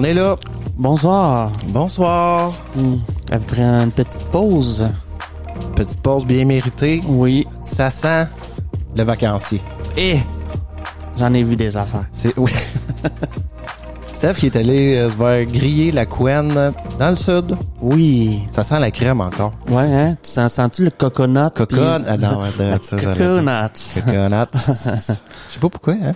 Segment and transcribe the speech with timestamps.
[0.00, 0.34] On est là.
[0.78, 1.52] Bonsoir.
[1.66, 2.54] Bonsoir.
[2.74, 2.94] Hmm.
[3.30, 4.88] Après une petite pause.
[5.76, 7.02] Petite pause bien méritée.
[7.06, 7.46] Oui.
[7.62, 8.26] Ça sent
[8.96, 9.60] le vacancier.
[9.98, 10.16] Et
[11.18, 12.06] j'en ai vu des affaires.
[12.14, 12.50] C'est oui.
[14.14, 17.54] Steph qui est allé euh, se faire griller la couenne dans le sud.
[17.82, 18.40] Oui.
[18.50, 19.52] Ça sent la crème encore.
[19.68, 20.16] Ouais, hein?
[20.22, 21.50] Tu sens, sens-tu le coconut?
[21.54, 21.82] Coconut.
[22.04, 22.48] puis- Ah non, ouais,
[22.82, 23.16] ça, coconut.
[23.18, 24.48] Coconut.
[24.54, 26.14] Je sais pas pourquoi, hein?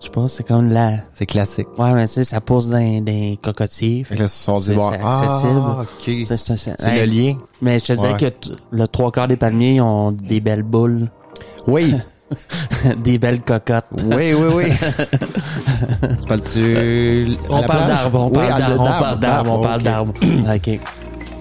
[0.00, 0.92] Je sais pas, c'est comme la...
[1.12, 1.66] C'est classique.
[1.78, 4.02] Ouais, mais tu sais, ça pousse dans des cocotiers.
[4.04, 5.58] Fait que là, ils se sont dit, C'est- bon, c'est ah, accessible.
[5.82, 6.26] ok.
[6.26, 7.34] C'est, c'est, c'est- C'est hey, le lien.
[7.60, 8.18] Mais je te dirais Ouais.
[8.18, 11.08] que t- le trois quarts des palmiers ont des belles boules,
[11.66, 11.94] Oui.
[13.04, 13.84] des belles cocottes.
[14.04, 14.64] Oui, oui, oui.
[16.22, 17.36] tu parles-tu.
[17.50, 20.14] On parle d'arbres, on parle d'arbres, on parle d'arbres, on parle d'arbres.
[20.56, 20.80] OK.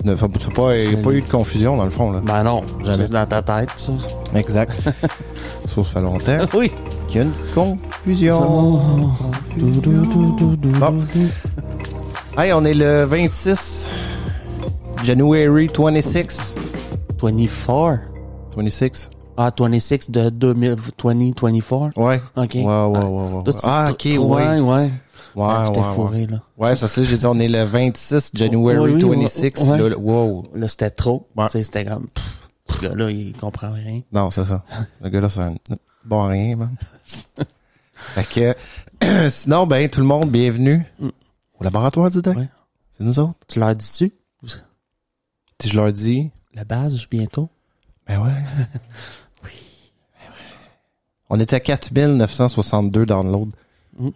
[0.03, 2.21] Ne faut pas, il n'y a pas eu de confusion dans le fond, là.
[2.23, 3.05] Ben non, Jamais.
[3.07, 3.91] c'est dans ta tête, ça.
[4.33, 4.73] Exact.
[4.83, 6.71] ça, ça fait longtemps Oui.
[7.09, 8.79] Qu'il y a une confusion.
[10.79, 10.99] Bon.
[12.37, 13.87] Hey, on est le 26
[15.03, 16.55] January 26.
[17.21, 17.99] 24.
[18.55, 19.09] 26.
[19.37, 21.97] Ah, 26 de 2000, 2024.
[21.97, 22.19] Ouais.
[22.35, 22.53] OK.
[22.55, 23.43] Ouais, ouais, ouais, ouais.
[23.43, 24.59] Toi, tu- Ah, ok, ouais, ouais.
[24.59, 24.89] ouais.
[25.35, 26.37] Ouais, ouais, fourré, là.
[26.57, 29.69] Ouais, parce que là, j'ai dit, on est le 26 January Oui, oui, 26.
[29.69, 29.77] ouais.
[29.77, 30.43] Là, là, wow.
[30.55, 31.27] Là, c'était trop.
[31.37, 31.45] Ouais.
[31.45, 34.01] Tu sais, c'était comme, pff, ce gars-là, il comprend rien.
[34.11, 34.63] Non, c'est ça.
[35.01, 35.53] Le gars-là, c'est un
[36.05, 36.75] bon rien, man.
[37.93, 38.55] fait
[38.99, 42.37] que, sinon, ben, tout le monde, bienvenue au laboratoire du doc.
[42.37, 42.49] Ouais.
[42.91, 43.35] C'est nous autres.
[43.47, 44.11] Tu leur dis-tu?
[45.61, 47.49] Si je leur dis, Le badge, bientôt?
[48.07, 48.31] ben ouais.
[51.29, 53.51] On était à 4962 downloads.
[53.99, 54.09] Mm.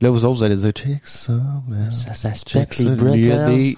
[0.00, 1.32] Là, vous autres, vous allez dire, check ça,
[1.66, 1.90] man.
[1.90, 3.72] Ça, ça se Check pète, les ça.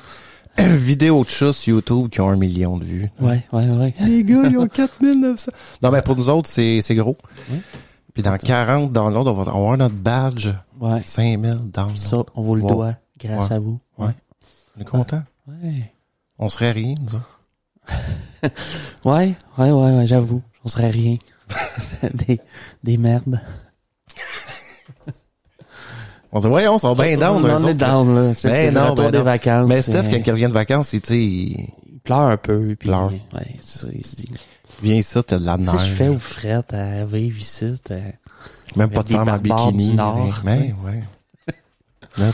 [0.59, 3.11] Vidéos de chats sur YouTube qui ont un million de vues.
[3.21, 3.95] Ouais, ouais, ouais.
[4.01, 5.53] Les gars, ils ont 4900.
[5.83, 7.17] Non, mais pour nous autres, c'est, c'est gros.
[7.51, 7.59] Oui.
[8.13, 10.49] Puis dans 40 downloads, on va on va avoir notre badge.
[10.81, 11.03] Ouais.
[11.05, 11.97] 5000 downloads.
[11.97, 12.69] Ça, on vous le Wow.
[12.71, 13.57] doit, grâce Ouais.
[13.57, 13.79] à vous.
[13.99, 14.15] Ouais.
[14.77, 15.23] On est content.
[15.47, 15.93] Ouais.
[16.39, 17.41] On serait rien, nous autres.
[19.05, 20.43] Ouais, ouais, ouais, ouais, j'avoue.
[20.65, 21.17] On serait rien.
[22.15, 22.41] des,
[22.83, 23.41] des merdes.
[26.33, 27.45] On se dit, voyons, ils sont bien down.
[27.45, 28.33] On, on est down, là.
[28.35, 29.69] C'est Ben ben des vacances.
[29.69, 31.17] Mais Steph, euh, quand il revient de vacances, il, il
[31.93, 33.11] il pleure un peu, puis Pleure.
[33.13, 34.31] ouais, c'est ça, il se dit.
[34.83, 35.73] vient ici, t'as de la neige.
[35.79, 37.75] je fais aux frettes à vivre ici.
[37.85, 37.97] t'as-
[38.77, 39.95] Même pas de femme en bikini.
[39.95, 41.03] Nord, Mais, ouais.
[42.19, 42.31] Là,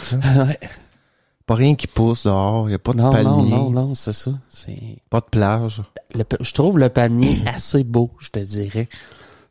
[1.46, 2.68] pas rien qui pousse dehors.
[2.70, 3.50] Il a pas de Non, palmier.
[3.50, 4.30] non, non, non, c'est ça.
[4.48, 4.78] C'est
[5.10, 5.82] Pas de plage.
[6.14, 8.88] le je trouve le palmier assez beau, je te dirais.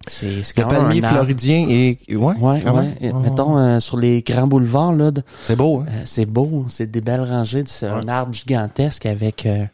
[0.08, 2.64] C'est Le palmier floridien et, ouais, Ouais, ouais.
[3.02, 3.20] même.
[3.22, 5.12] Mettons, euh, sur les grands boulevards, là,
[5.44, 5.86] C'est beau, hein?
[5.90, 9.66] euh, c'est beau, c'est des belles rangées, c'est un arbre gigantesque avec, euh,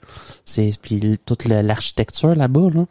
[0.45, 2.85] c'est, puis toute l'architecture là-bas, là.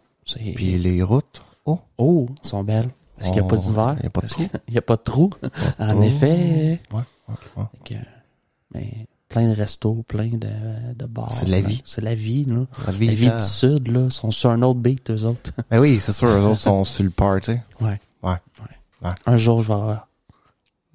[0.55, 1.43] Puis les routes.
[1.67, 1.79] Oh.
[1.99, 2.89] oh, elles sont belles.
[3.17, 3.97] Parce qu'il n'y a pas Oh, d'hiver?
[3.99, 4.43] il y a pas de trou.
[4.71, 5.31] n'y a pas de trou?
[5.79, 6.03] en Oh.
[6.03, 6.81] effet.
[6.93, 7.35] Ouais, ouais,
[7.91, 7.97] ouais.
[8.75, 8.87] Mais
[9.31, 10.49] plein de restos, plein de,
[10.95, 11.33] de bars.
[11.33, 11.69] C'est de la là.
[11.69, 11.81] vie.
[11.87, 12.67] C'est la vie, là.
[12.87, 15.53] La vie La vie du Sud, là, sont sur un autre beat, eux autres.
[15.71, 17.53] Ben oui, c'est sûr, eux autres sont sur le party.
[17.81, 17.99] ouais.
[18.23, 18.35] Ouais.
[19.03, 19.11] Ouais.
[19.25, 20.09] Un jour, je vais avoir.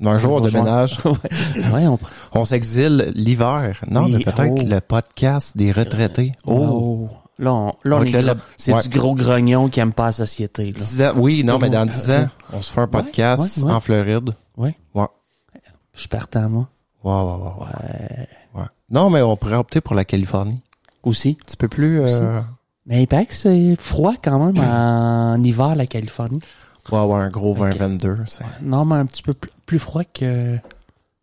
[0.03, 0.99] Un jour, on déménage.
[1.73, 1.97] ouais, on
[2.33, 3.81] On s'exile l'hiver.
[3.89, 4.67] Non, Oui, mais peut-être oh.
[4.67, 6.33] le podcast des retraités.
[6.45, 6.53] Oh.
[6.53, 7.09] Oh.
[7.39, 8.81] Là, on, là, on là, c'est ouais.
[8.83, 10.65] du gros grognon qui aime pas la société.
[10.67, 10.71] Là.
[10.77, 11.11] 10 ans.
[11.15, 12.15] Oui, non, mais dans 10 Ouais.
[12.17, 14.31] ans, on se fait un podcast en Floride.
[14.55, 14.75] Ouais.
[14.93, 15.07] Ouais.
[15.93, 16.69] Je suis partant, moi.
[17.05, 18.27] Ouais, ouais, ouais, ouais.
[18.61, 18.67] Ouais.
[18.89, 20.59] Non, mais on pourrait opter pour la Californie.
[21.03, 21.37] Aussi.
[21.39, 22.01] Un petit peu plus...
[22.01, 22.41] Euh...
[22.87, 26.39] Mais il paraît que c'est froid quand même en hiver, la Californie.
[26.91, 28.27] Ouais, ouais, un gros 20-22.
[28.27, 30.61] c'est- Non, mais un petit peu plus, plus froid que la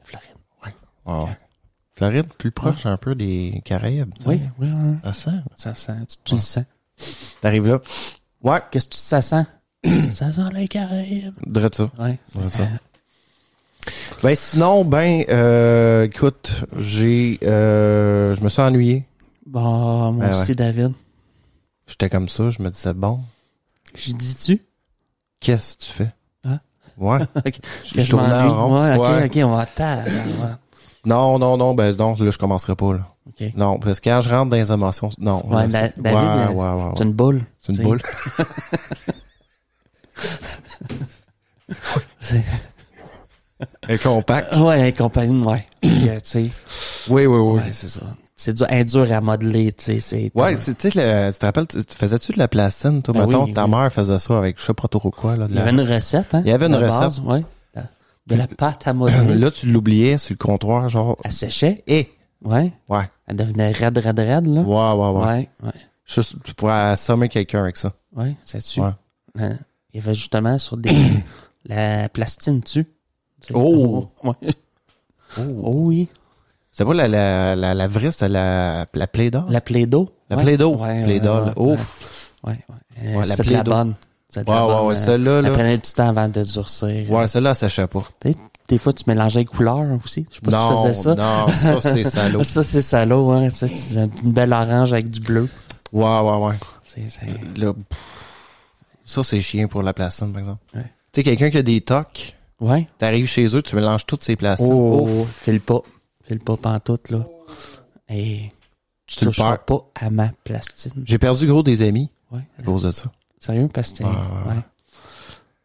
[0.02, 0.76] Floride.
[1.06, 1.36] Ouais.
[1.94, 4.12] Floride, plus proche un peu des Caraïbes.
[4.26, 4.96] Oui, oui, oui.
[5.04, 5.30] Ça sent.
[5.54, 5.92] Ça sent.
[6.08, 6.64] Tu, tu le sens.
[7.40, 7.80] T'arrives là.
[8.42, 9.44] Ouais, Qu'est-ce que tu- ça sent?
[10.12, 11.34] ça sent les Caraïbes.
[11.46, 11.90] dirais ça.
[11.98, 12.18] Ouais.
[12.48, 12.62] ça.
[14.22, 19.04] Ben sinon, ben, euh, écoute, j'ai, euh, je me suis ennuyé.
[19.46, 20.92] Bon, moi Ben aussi, David.
[21.86, 23.18] J'étais comme ça, je me disais bon,
[23.94, 24.62] J'ai dit-tu?
[25.40, 26.12] qu'est-ce que tu fais?
[26.44, 26.60] Hein?
[26.96, 27.18] Ouais.
[27.36, 27.54] Ok.
[27.84, 28.50] Je, Que je tournais en m'ennuie.
[28.52, 28.80] rond.
[28.82, 29.24] Ouais, ok, Ouais.
[29.26, 30.04] ok, on va attendre.
[30.06, 30.52] Ouais.
[31.04, 33.00] Non, non, non, ben non, là je commencerai pas là.
[33.26, 33.52] Ok.
[33.56, 35.44] Non, parce que quand je rentre dans les émotions, non.
[35.48, 36.92] Ouais, là, Da- c'est- David, ouais, euh, ouais, ouais, ouais.
[36.96, 37.42] C'est une boule.
[37.60, 38.00] C'est une boule.
[42.20, 42.44] C'est-
[43.88, 44.54] Elle est compacte.
[44.56, 44.92] Ouais, ouais.
[45.80, 46.42] Puis, euh, tu sais,
[47.08, 47.58] Oui, oui, oui.
[47.60, 48.00] ouais, c'est ça.
[48.34, 50.32] C'est dur, un dur à modeler, tu sais.
[50.34, 53.14] Ouais, tu tu sais, le- tu te rappelles, tu, tu faisais-tu de la plastine, toi,
[53.14, 53.70] Ben mettons, oui, ta oui.
[53.70, 55.46] mère faisait ça avec, je sais pas trop quoi, là.
[55.48, 56.42] Il y la- avait une recette, hein?
[56.44, 56.88] Il y avait une recette.
[57.00, 57.44] base, ouais.
[58.28, 59.34] De la pâte à modeler.
[59.38, 61.82] Là, tu l'oubliais sur le comptoir, genre, Elle séchait.
[61.88, 62.08] et,
[62.44, 62.72] Ouais.
[62.88, 64.60] ouais, Elle devenait raide, raide, raide, là.
[64.62, 65.26] ouais, ouais, ouais.
[65.26, 65.72] Ouais, ouais.
[66.06, 67.92] Juste, tu pourrais assommer quelqu'un avec ça.
[68.14, 68.80] Ouais, c'est dessus.
[68.80, 68.90] Ouais.
[69.40, 69.58] Hein?
[69.92, 70.96] Il y avait justement sur des,
[71.66, 72.86] la plastine dessus.
[73.46, 73.54] Tu sais.
[73.58, 74.08] Oh!
[74.24, 74.34] Ouais.
[75.62, 76.08] Oh oui.
[76.72, 79.44] C'est pas la, la, la, la vraie, c'était la, la Play-Doh?
[79.48, 80.08] La Play-Doh.
[80.28, 80.42] La Ouais.
[80.42, 80.76] Play-Doh.
[80.76, 82.34] Ouais, Play-Doh, Ouf.
[82.44, 82.58] Ouais, ouais.
[83.02, 83.94] Euh, Ouais, la bonne.
[84.34, 85.50] De Ouais, la ouais, bonne, ouais, euh, celle-là, Elle là.
[85.52, 87.10] prenait du temps avant de durcir.
[87.10, 88.02] Ouais, celle-là, ça sèchait pas.
[88.20, 90.26] Tu sais, Des fois, tu mélangeais les couleurs aussi.
[90.30, 91.14] Je sais pas Non, si tu faisais ça.
[91.14, 92.42] non, ça, c'est salaud.
[92.42, 93.48] Ça, c'est salaud, hein.
[93.50, 95.48] Ça, c'est une belle orange avec du bleu.
[95.92, 96.54] Ouais, ouais, ouais.
[96.84, 97.26] C'est, c'est...
[99.04, 100.60] Ça, c'est chiant pour la placine, par exemple.
[100.74, 100.82] Ouais.
[101.12, 102.88] Tu sais, quelqu'un qui a des tocs, Ouais.
[102.98, 104.72] t'arrives chez eux, tu mélanges toutes ces placines.
[104.72, 105.42] Oh, Ouf.
[105.44, 105.80] file pas.
[106.24, 107.24] File pas pantoute, là.
[108.08, 108.50] Et
[109.06, 109.64] Tu toucheras perds.
[109.64, 111.02] pas à ma plastine.
[111.04, 112.40] J'ai perdu gros des amis Ouais.
[112.58, 113.10] à cause de ça.
[113.38, 114.60] Sérieux, parce que, Ouais,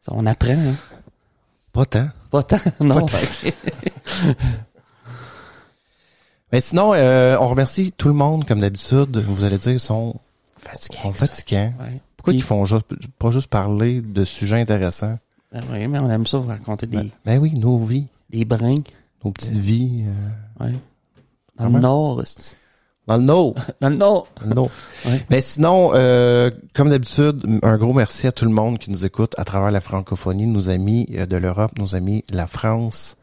[0.10, 0.74] On apprend, hein.
[1.72, 2.10] Pas tant.
[2.32, 3.02] Pas tant, non.
[3.02, 3.18] tant.
[6.52, 9.18] Mais sinon, euh, on remercie tout le monde, comme d'habitude.
[9.18, 10.16] Vous allez dire, ils sont,
[10.64, 11.74] sont fatigants.
[11.80, 12.00] Ouais.
[12.16, 12.86] Pourquoi Puis- ils font juste,
[13.20, 15.20] pas juste parler de sujets intéressants?
[15.52, 18.74] Ben oui, mais on aime ça, vous raconter des, Ben oui, nos vies, des brins.
[19.24, 20.04] nos petites vies.
[20.60, 20.74] euh, Ouais.
[21.58, 21.78] Dans Comment?
[21.78, 22.24] le nord,
[23.08, 23.56] dans le nord.
[23.82, 24.28] Dans le nord.
[24.42, 24.70] Dans le nord.
[25.06, 25.26] Ouais.
[25.30, 29.34] Mais sinon, euh, comme d'habitude, un gros merci à tout le monde qui nous écoute
[29.38, 33.16] à travers la francophonie, nos amis euh, de l'Europe, nos amis de la France,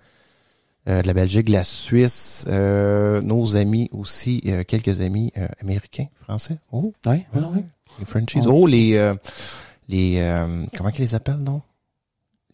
[0.89, 5.31] euh, de la Belgique, de la Suisse, euh, nos amis aussi, euh, quelques amis
[5.61, 6.57] américains, français.
[6.73, 7.65] Oh, ouais, ouais, ouais.
[7.99, 8.41] les Frenchies.
[8.47, 9.13] Oh, les,
[9.89, 10.35] les,
[10.77, 11.61] comment qu'ils les appellent, non?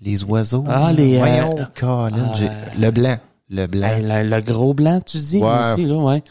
[0.03, 0.65] Les oiseaux.
[0.69, 2.49] Ah, les, euh, Voyons, Colin, ah, euh,
[2.81, 3.17] le blanc,
[3.51, 3.87] le blanc.
[3.89, 5.59] Hey, le, le gros blanc, tu dis, Ouais.
[5.61, 6.23] aussi, là, ouais.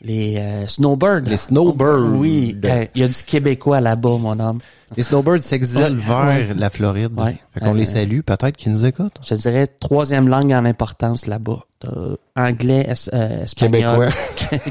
[0.00, 1.22] Les euh, snowbirds.
[1.26, 2.12] Les snowbirds.
[2.16, 4.58] Oui, hey, il y a du Québécois là-bas, mon homme.
[4.96, 7.18] Les snowbirds s'exilent Ouais, vers la Floride.
[7.18, 7.36] Ouais.
[7.54, 9.16] Fait qu'on Euh, les salue, peut-être qu'ils nous écoutent.
[9.26, 11.60] Je dirais troisième langue en importance là-bas.
[11.80, 11.88] T'as
[12.36, 14.10] anglais, es- euh, espagnol,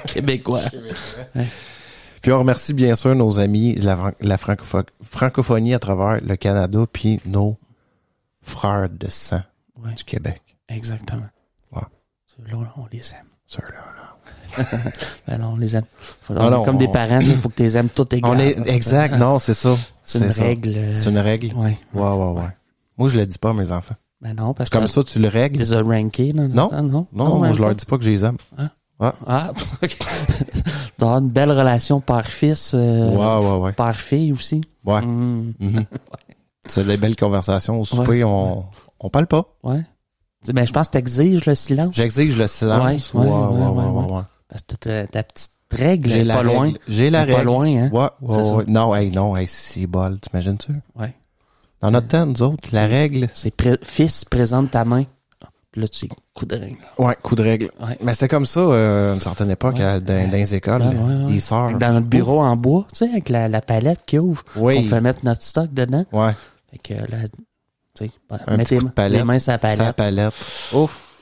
[0.06, 0.62] québécois.
[2.22, 6.36] Puis on remercie bien sûr nos amis de la, la francopho- francophonie à travers le
[6.38, 7.58] Canada, puis nos
[8.44, 9.42] frères de sang
[9.84, 10.42] Ouais, du Québec.
[10.70, 11.28] exactement.
[11.72, 11.82] Ouais.
[12.28, 13.26] Ceux-là, là, on les aime.
[13.46, 14.16] Ceux-là, là.
[15.28, 15.86] Ben non, on les aime.
[16.22, 18.32] Faut- Ah non, comme on- des parents, il faut que tu les aimes toutes égales.
[18.32, 19.76] On est exact, non, c'est ça.
[20.04, 20.74] C'est une règle.
[20.76, 21.54] euh, C'est une règle.
[21.56, 21.78] Ouais.
[21.94, 22.50] Ouais, ouais, ouais.
[22.98, 23.96] Moi, je le dis pas à mes enfants.
[24.22, 25.58] Ben non, parce C'est comme que ça, tu le règles.
[25.60, 26.70] les a rankés, Non.
[26.70, 27.08] temps, non?
[27.12, 28.38] Non, moi, je leur dis pas que je les aime.
[29.00, 29.52] Ah,
[29.84, 29.98] ok.
[31.02, 33.72] Une belle relation père-fils, euh, Ouais, ouais, ouais.
[33.74, 34.62] père-fille aussi.
[34.86, 35.02] Ouais.
[35.02, 35.86] Mm, Mhm.
[36.68, 38.24] C'est des belles conversations au souper, Ouais.
[38.24, 38.66] on,
[39.00, 39.46] on parle pas.
[39.64, 39.82] ouais.
[40.54, 41.96] Ben, je pense que t'exiges le silence.
[41.96, 43.14] J'exige le silence.
[43.14, 44.22] Ouais, ouais, ouais, ouais, ouais.
[44.50, 46.62] Parce que ta, ta petite règle J'ai est la pas loin.
[46.64, 46.80] règle.
[46.90, 47.34] J'ai la règle.
[47.38, 47.90] Pas loin, hein?
[47.94, 48.68] Ouais, C'est.
[48.68, 50.74] Non, hey, non, hey, si bol, t'imagines-tu?
[51.00, 51.14] Ouais.
[51.80, 53.30] Dans notre temps, nous autres, la règle.
[53.34, 55.06] C'est pré- fils, présente ta main.
[55.76, 56.78] Là, tu sais, coup de règle.
[57.00, 57.72] Ouais, coup de règle.
[57.82, 57.98] Ouais.
[58.02, 59.84] Mais c'était comme ça, euh, à une certaine époque, Ouais.
[59.84, 61.78] à- dans, dans les écoles, Ouais, les sœurs.
[61.80, 64.44] Dans notre bureau en bois, tu sais, avec la, la palette qui ouvre.
[64.58, 64.78] Oui.
[64.78, 66.06] On fait mettre notre stock dedans.
[66.12, 66.34] Ouais,
[66.74, 67.18] Fait que là,
[67.96, 68.12] tu sais,
[68.48, 69.20] Un mettez de palette.
[69.20, 69.96] les mains sur la sa palette.
[69.96, 70.34] palette.
[70.74, 71.22] Ouf.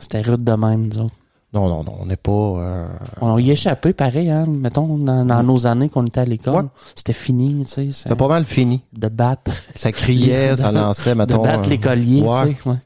[0.00, 1.14] C'était rude de même, autres.
[1.52, 2.30] Non, non, non, on n'est pas...
[2.32, 2.88] euh,
[3.22, 4.44] On y échappait pareil, hein.
[4.46, 6.64] Mettons, dans, dans nos années qu'on était à l'école.
[6.64, 6.70] Ouais.
[6.94, 7.90] C'était fini, tu sais.
[7.90, 8.82] C'était pas mal fini.
[8.92, 9.52] De battre.
[9.76, 11.42] Ça criait, ça lançait, de mettons...
[11.42, 12.54] battre euh, l'écolier, ouais.
[12.54, 12.68] tu sais.
[12.68, 12.76] Ouais.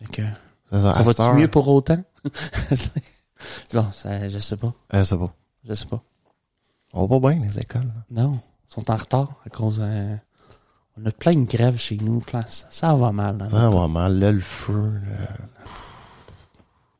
[0.00, 0.22] Fait que,
[0.78, 1.98] Ça, va-tu mieux pour autant?
[3.74, 4.72] non, ça, je sais pas.
[4.94, 5.30] euh, ça va.
[5.68, 6.02] Je sais pas.
[6.92, 7.92] On va pas bien, les écoles.
[8.10, 8.38] Non,
[8.68, 9.80] ils sont en retard à cause.
[9.82, 10.16] euh,
[11.02, 12.20] on a plein de grèves chez nous.
[12.20, 13.46] plein- ça, va mal.
[13.50, 14.92] Ça va mal, là, le feu.
[15.08, 15.26] là.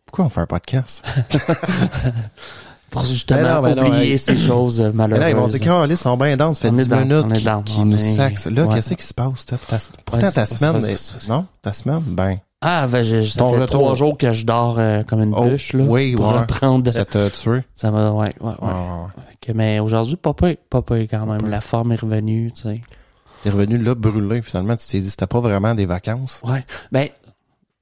[0.07, 1.05] Pourquoi on fait un podcast?
[2.91, 5.29] Pour justement non, mais non, oublier ces choses euh, là, malheureuses.
[5.31, 7.31] ils vont dire, Carlis, sont bien dans, ça fait On est 10 down, minutes on
[7.35, 8.47] est down, on nous est-.
[8.51, 8.75] Là, ouais.
[8.77, 9.59] qu'est-ce qui se passe, Steph?
[9.69, 11.47] Ta- Pourtant, ta semaine, est- non?
[11.63, 13.81] Ta semaine, ben, Ah, ben, je, ça Ton fait retour.
[13.81, 15.83] trois jours que je dors euh, comme une Oh, bûche, là.
[15.85, 16.39] oui, pour ouais.
[16.41, 16.91] reprendre.
[16.91, 17.65] ça t'a tué?
[17.75, 18.55] Ça m'a, ouais, ouais, ouais.
[18.63, 19.07] Ah,
[19.55, 21.49] mais aujourd'hui, pas pire, pas quand même.
[21.51, 22.81] La forme est revenue, tu sais.
[23.47, 26.41] T'es revenu là, brûlé, finalement, tu t'es dit, c'était pas vraiment des vacances.
[26.43, 26.65] Ouais.
[26.91, 27.07] Ben,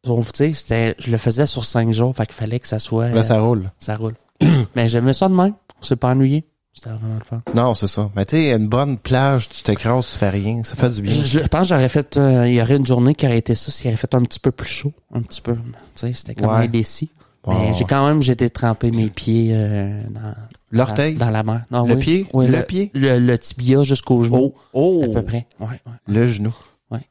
[0.06, 3.08] on- tu sais, je le faisais sur cinq jours, fait qu'il fallait que ça soit,
[3.08, 3.70] Là, euh, ça roule.
[3.78, 4.12] ça roule.
[4.76, 5.54] mais j'aimais ça de même.
[5.80, 6.44] On s'est pas ennuyé.
[6.74, 7.40] C'était vraiment le fun.
[7.54, 8.10] Non, c'est ça.
[8.14, 11.12] Mais tu sais, une bonne plage, tu t'écrases, tu fais rien, ça fait du bien.
[11.12, 13.54] Je, je pense que j'aurais fait, euh, il y aurait une journée qui aurait été
[13.54, 14.92] ça s'il aurait fait un petit peu plus chaud.
[15.14, 15.54] Un petit peu.
[15.54, 15.62] Tu
[15.94, 17.08] sais, c'était même indécis.
[17.46, 20.34] Ouais, Mais j'ai quand même, j'ai été tremper mes pieds, euh, dans,
[20.70, 21.14] L'orteil?
[21.14, 21.64] dans, dans la mer.
[21.70, 22.00] Non, Le oui.
[22.00, 22.26] pied?
[22.32, 22.90] Oui, Le le, pied?
[22.94, 24.54] Le, le tibia jusqu'au genou.
[24.72, 25.02] Oh!
[25.04, 25.46] À peu près.
[25.60, 25.92] Ouais, ouais.
[26.06, 26.54] Le genou.
[26.90, 27.06] Ouais.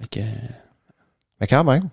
[0.00, 0.20] Fait que,
[1.40, 1.88] Mais quand même,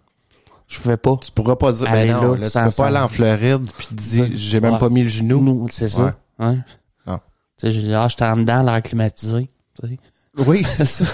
[0.68, 1.18] je pouvais pas.
[1.22, 3.70] tu pourras pas dire, Aller ben non, là, là, tu peux pas aller en Floride
[3.78, 5.68] puis dire, j'ai même pas mis le genou.
[5.70, 6.16] C'est ça.
[6.40, 6.58] Hein?
[7.06, 7.20] Non.
[7.60, 9.50] Tu sais, j'ai ah, j'étais en dedans, l'air climatisé.
[9.80, 9.98] Tu sais.
[10.46, 11.06] Oui, c'est ça.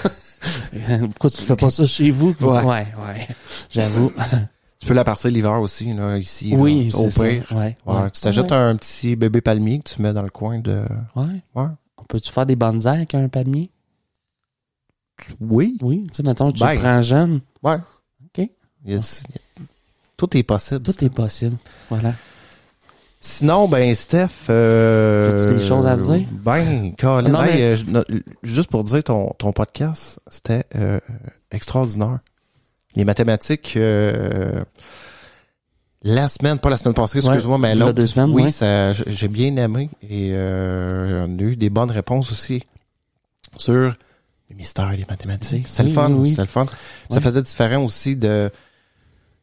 [1.00, 2.34] Pourquoi tu fais pas ça chez vous?
[2.40, 2.62] Ouais.
[2.62, 2.86] ouais.
[3.06, 3.28] ouais.
[3.70, 4.12] J'avoue.
[4.84, 6.54] tu peux la partir l'hiver aussi, là, ici.
[6.56, 7.24] oui, là, au ça.
[7.24, 7.44] pire.
[7.52, 7.74] Ouais.
[7.86, 8.56] Ouais, tu t'achètes ouais.
[8.56, 10.82] un petit bébé palmier que tu mets dans le coin de.
[11.16, 11.42] Ouais.
[11.54, 11.68] Ouais.
[11.96, 13.70] On peut-tu faire des bonsaïs avec un palmier?
[15.40, 15.76] Oui.
[15.82, 16.06] Oui.
[16.08, 16.78] Tu sais, mettons, tu Ben.
[16.78, 17.40] prends jeune.
[17.62, 17.76] Ouais.
[18.26, 18.48] OK.
[18.84, 19.00] Il y a-
[20.16, 20.82] tout est possible.
[20.82, 21.56] Tout est possible.
[21.88, 22.14] Voilà.
[23.20, 26.26] Sinon, ben Steph, euh, As-tu des choses à dire?
[26.30, 28.02] Ben, Colin, Non, hey, mais- euh,
[28.42, 31.00] juste pour dire ton ton podcast, c'était euh,
[31.50, 32.18] extraordinaire.
[32.96, 34.62] Les mathématiques, euh,
[36.02, 37.92] la semaine, pas la semaine passée, excuse-moi, mais l'autre.
[37.92, 38.50] deux semaines, oui, ouais.
[38.50, 42.62] ça, j'ai bien aimé et euh, on a eu des bonnes réponses aussi
[43.56, 43.94] sur
[44.50, 45.66] les mystères des mathématiques.
[45.66, 46.32] C'est Oui, le fun, oui, oui.
[46.34, 46.66] c'est le fun.
[47.10, 48.50] Ça faisait différent aussi de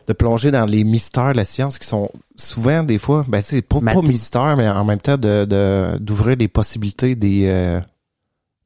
[0.08, 3.50] de plonger dans les mystères de la science qui sont souvent des fois ben tu
[3.50, 7.80] sais pas, pas mystères mais en même temps de de- d'ouvrir les possibilités des euh,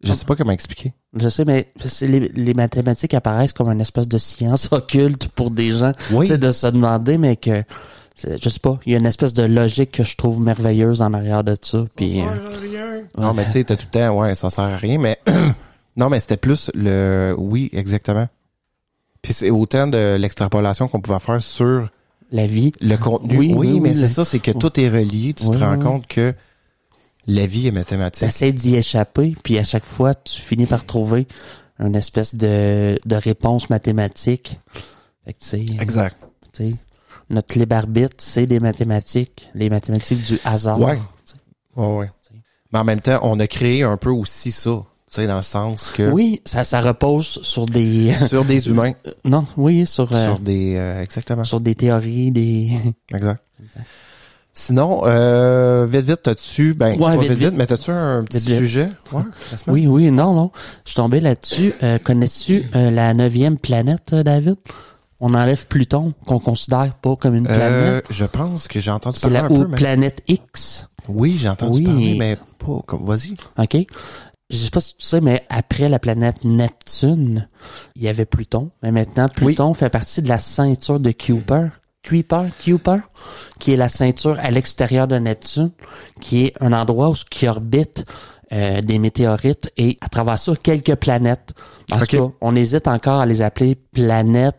[0.04, 0.94] je sais pas comment expliquer.
[1.16, 5.52] Je sais, mais c'est les, les mathématiques apparaissent comme une espèce de science occulte pour
[5.52, 5.92] des gens.
[6.12, 6.26] oui.
[6.28, 7.64] Tu sais, de se demander, mais que,
[8.24, 11.14] je sais pas, il y a une espèce de logique que je trouve merveilleuse en
[11.14, 11.86] arrière de ça.
[11.96, 14.98] Puis, euh, non mais tu sais t'as tout le temps ouais ça sert à rien
[14.98, 15.20] mais
[15.98, 18.28] non mais c'était plus le oui exactement.
[19.22, 21.90] Puis c'est autant de l'extrapolation qu'on pouvait faire sur
[22.32, 22.72] la vie.
[22.82, 23.38] le contenu.
[23.38, 25.34] Oui, oui, oui, mais oui, c'est le- ça c'est que tout est relié.
[25.34, 26.34] Tu te rends compte que
[27.28, 31.28] la vie est mathématique T'essaies d'y échapper, puis à chaque fois, tu finis par trouver
[31.80, 34.60] une espèce de, de réponse mathématique.
[35.26, 36.18] Fait que, sais, exact
[36.54, 36.76] tu sais,
[37.30, 40.80] notre libre arbitre, c'est des mathématiques, les mathématiques du hasard.
[40.80, 40.98] Ouais.
[41.76, 42.10] Ouais.
[42.72, 45.44] Mais en même temps, on a créé un peu aussi ça, tu sais, dans le
[45.44, 50.26] sens que Oui, ça, ça repose sur des, sur des humains, non, oui, sur, euh,
[50.26, 52.72] sur des euh, exactement, sur des théories, des,
[53.10, 53.42] exact.
[53.64, 53.88] Exact.
[54.58, 58.90] Sinon, euh, vite vite, t'as-tu, ben, Ouais, vite, vite, mais t'as-tu un petit Vite, sujet?
[59.12, 59.22] Ouais?
[59.68, 60.52] Oui, oui, non, non.
[60.86, 61.74] Je suis tombé là-dessus.
[61.84, 64.56] Euh, Connais-tu euh, la neuvième planète, euh, David?
[65.20, 67.56] On enlève Pluton, qu'on considère pas comme une Euh,
[68.02, 68.06] planète.
[68.10, 69.76] je pense que j'ai entendu C'est parler la un peu, mais...
[69.76, 70.88] planète X.
[71.10, 71.84] Oui, j'ai entendu Oui.
[71.86, 73.36] parler, mais pas comme, vas-y.
[73.58, 73.78] OK?
[74.50, 77.48] Je sais pas si tu sais, mais après la planète Neptune,
[77.96, 78.70] il y avait Pluton.
[78.84, 81.70] Mais maintenant, Pluton fait partie de la ceinture de Kuiper.
[82.06, 82.98] Kuiper, Kuiper,
[83.60, 85.72] qui est la ceinture à l'extérieur de Neptune,
[86.22, 88.06] qui est un endroit où qui orbite
[88.54, 91.54] euh, des météorites et à travers ça, quelques planètes.
[91.92, 92.08] En Ok.
[92.08, 94.56] tout cas, on hésite encore à les appeler planètes.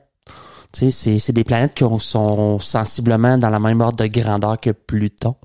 [0.72, 4.06] Tu sais, c'est, c'est des planètes qui ont- sont sensiblement dans la même ordre de
[4.08, 5.36] grandeur que Pluton.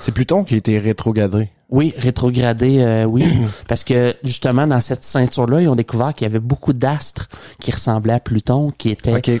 [0.00, 1.50] C'est Pluton qui a été rétrogradé.
[1.70, 3.24] Oui, rétrogradé, euh, oui.
[3.68, 7.28] parce que justement, dans cette ceinture-là, ils ont découvert qu'il y avait beaucoup d'astres
[7.60, 9.40] qui ressemblaient à Pluton, qui étaient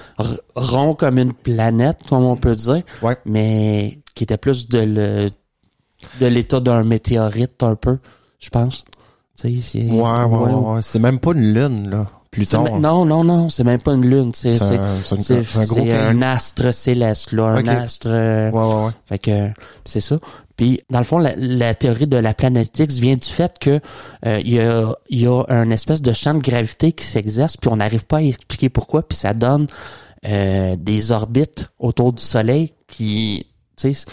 [0.54, 3.16] ronds comme une planète, comme on peut dire, Ouais.
[3.24, 5.30] mais qui étaient plus de le
[6.20, 7.98] de l'état d'un météorite un peu,
[8.38, 8.84] je pense.
[9.90, 10.52] Ouais, ouais, ouais.
[10.52, 10.82] ouais.
[10.82, 12.06] C'est même pas une lune, là.
[12.38, 12.62] Pluton.
[12.64, 14.94] même- non, non, non, c'est même pas une lune, c'est un,
[16.08, 18.92] un astre céleste là, un astre euh, Ouais, ouais, ouais.
[19.06, 19.48] fait que
[19.84, 20.16] c'est ça.
[20.56, 23.80] Puis dans le fond, la, la théorie de la planète X vient du fait que
[24.26, 27.56] euh, il y a il y a un espèce de champ de gravité qui s'exerce,
[27.56, 29.66] puis on n'arrive pas à expliquer pourquoi, puis ça donne
[30.26, 34.04] euh, des orbites autour du Soleil qui, tu sais,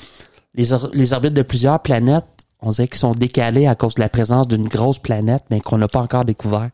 [0.53, 2.25] les, or- les orbites de plusieurs planètes,
[2.61, 5.77] on dirait qu'ils sont décalés à cause de la présence d'une grosse planète, mais qu'on
[5.79, 6.69] n'a pas encore découvert.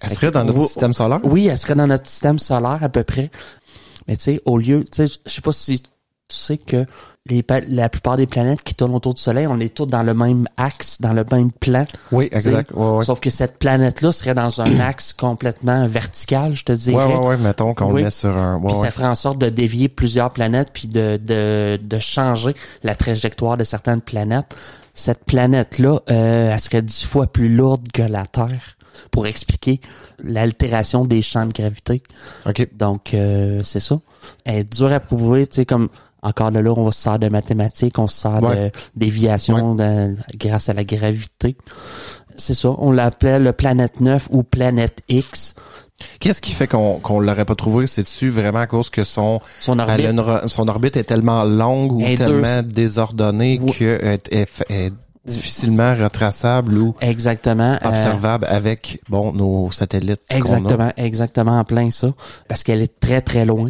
[0.00, 0.66] Elle serait dans notre Oui.
[0.66, 1.20] système solaire?
[1.24, 3.30] Oui, elle serait dans notre système solaire à peu près.
[4.08, 5.88] Mais tu sais, au lieu, tu sais, je sais pas si tu
[6.28, 6.86] sais que
[7.26, 10.14] les, la plupart des planètes qui tournent autour du Soleil, on est tous dans le
[10.14, 11.84] même axe, dans le même plan.
[12.12, 12.70] Oui, exact.
[12.72, 13.04] Ouais, ouais.
[13.04, 17.04] Sauf que cette planète-là serait dans un axe complètement vertical, je te dirais.
[17.04, 18.00] Ouais, ouais, ouais, mettons qu'on Oui.
[18.00, 18.58] le met sur un.
[18.60, 22.54] Ouais, Puis ça ferait en sorte de dévier plusieurs planètes puis de, de, de changer
[22.82, 24.56] la trajectoire de certaines planètes.
[24.94, 28.76] Cette planète-là, euh, elle serait dix fois plus lourde que la Terre
[29.10, 29.80] pour expliquer
[30.22, 32.02] l'altération des champs de gravité.
[32.46, 32.68] OK.
[32.76, 33.98] Donc, euh, c'est ça.
[34.44, 35.88] Elle est dure à prouver, tu sais, comme
[36.22, 38.66] encore de là, on se sert de mathématiques, on se sert Ouais.
[38.66, 41.56] de déviation de- grâce à la gravité.
[42.36, 42.74] C'est ça.
[42.78, 45.54] On l'appelait le planète 9 ou planète X.
[46.18, 47.86] Qu'est-ce qui fait qu'on qu'on l'aurait pas trouvé?
[47.86, 50.06] C'est-tu vraiment à cause que son, Son orbite.
[50.46, 54.92] son orbite est tellement longue ou deux- tellement désordonnée est, est- est
[55.34, 57.78] difficilement retraçable ou Exactement.
[57.82, 60.36] euh, observable avec bon nos satellites a?
[60.36, 62.08] Exactement, exactement en plein ça.
[62.48, 63.68] Parce qu'elle est très très loin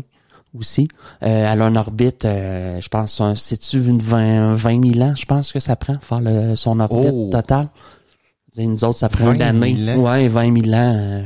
[0.59, 0.89] aussi.
[1.23, 5.15] Euh, elle a une orbite, euh, je pense, un- c'est-tu une 20, 20 000 ans,
[5.15, 7.29] je pense que ça prend, faire le, son orbite Oh.
[7.31, 7.69] totale.
[8.57, 9.77] Et nous autres, ça prend 20 une année.
[9.79, 10.11] 000 ans?
[10.11, 11.23] Ouais, 20 000 ans.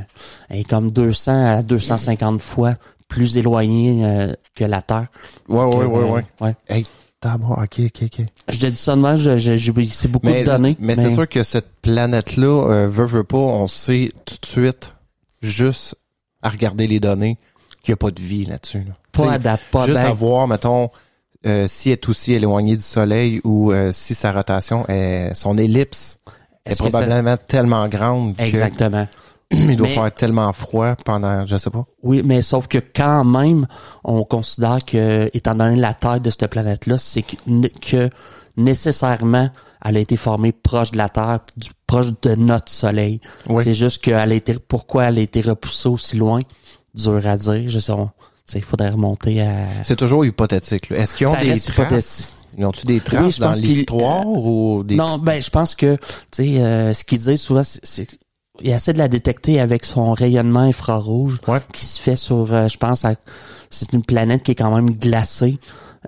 [0.50, 2.74] elle est comme 200 à 250 fois
[3.08, 5.06] plus éloignée que la Terre.
[5.48, 6.24] Ouais, ouais, Que, ouais, euh, ouais.
[6.42, 6.54] ouais.
[6.68, 6.84] Hey,
[7.30, 8.26] d'abord, ok, ok, ok.
[8.50, 10.76] Je te dis ça de même, je, je, je- c'est beaucoup Mais, de données.
[10.78, 14.94] mais c'est sûr que cette planète-là, euh, veut, veut pas, on sait tout de suite,
[15.42, 15.96] juste
[16.42, 17.38] à regarder les données,
[17.82, 18.84] qu'il n'y a pas de vie là-dessus.
[18.86, 18.94] Là.
[19.12, 20.90] Pas date, pas juste ben- à voir, mettons,
[21.46, 25.58] euh, si elle est aussi éloignée du Soleil ou euh, si sa rotation est son
[25.58, 26.18] ellipse
[26.64, 29.06] est, ça- probablement tellement grande que Exactement.
[29.50, 31.84] Il doit Mais- faire tellement froid pendant, je sais pas.
[32.02, 33.66] Oui, mais sauf que quand même,
[34.02, 37.36] on considère que, étant donné la taille de cette planète-là, c'est que,
[37.80, 38.10] que
[38.56, 39.48] nécessairement,
[39.84, 43.20] elle a été formée proche de la Terre, du- proche de notre Soleil.
[43.48, 43.62] Oui.
[43.64, 46.40] C'est juste qu'elle a été, pourquoi elle a été repoussée aussi loin,
[46.94, 47.64] dur à dire.
[47.68, 47.92] Je sais,
[48.54, 49.66] il faudrait remonter à.
[49.82, 50.90] C'est toujours hypothétique.
[50.90, 50.98] là.
[50.98, 52.36] Est-ce qu'ils ont Ça des traces?
[52.56, 56.02] Ils ont-tu des traces Oui, dans l'histoire ou des Non, ben je pense que tu
[56.30, 58.06] sais euh, ce qu'ils disent souvent c'est-
[58.62, 61.58] il essaie de la détecter avec son rayonnement infrarouge Ouais.
[61.72, 63.04] qui se fait sur euh, je pense
[63.70, 65.58] c'est une planète qui est quand même glacée.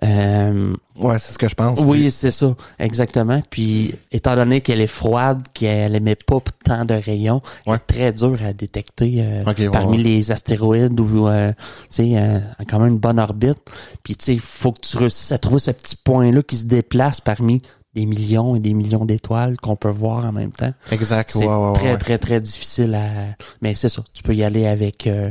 [0.05, 1.81] Euh, Ouais, c'est ce que je pense.
[1.81, 3.41] oui, c'est ça, exactement.
[3.51, 7.77] Puis, étant donné qu'elle est froide, qu'elle émet pas tant de rayons, elle Ouais.
[7.79, 10.03] est très dure à détecter euh, parmi ouais.
[10.03, 11.53] les astéroïdes ou, euh,
[11.91, 13.59] tu sais, quand même une bonne orbite.
[14.03, 16.67] Puis, tu sais, il faut que tu réussisses à trouver ce petit point-là qui se
[16.67, 17.63] déplace parmi
[17.97, 20.73] des millions et des millions d'étoiles qu'on peut voir en même temps.
[20.93, 21.31] Exact.
[21.33, 21.99] C'est ouais, ouais, très, ouais.
[21.99, 23.09] très, très difficile à...
[23.63, 25.07] Mais c'est ça, tu peux y aller avec...
[25.07, 25.31] euh,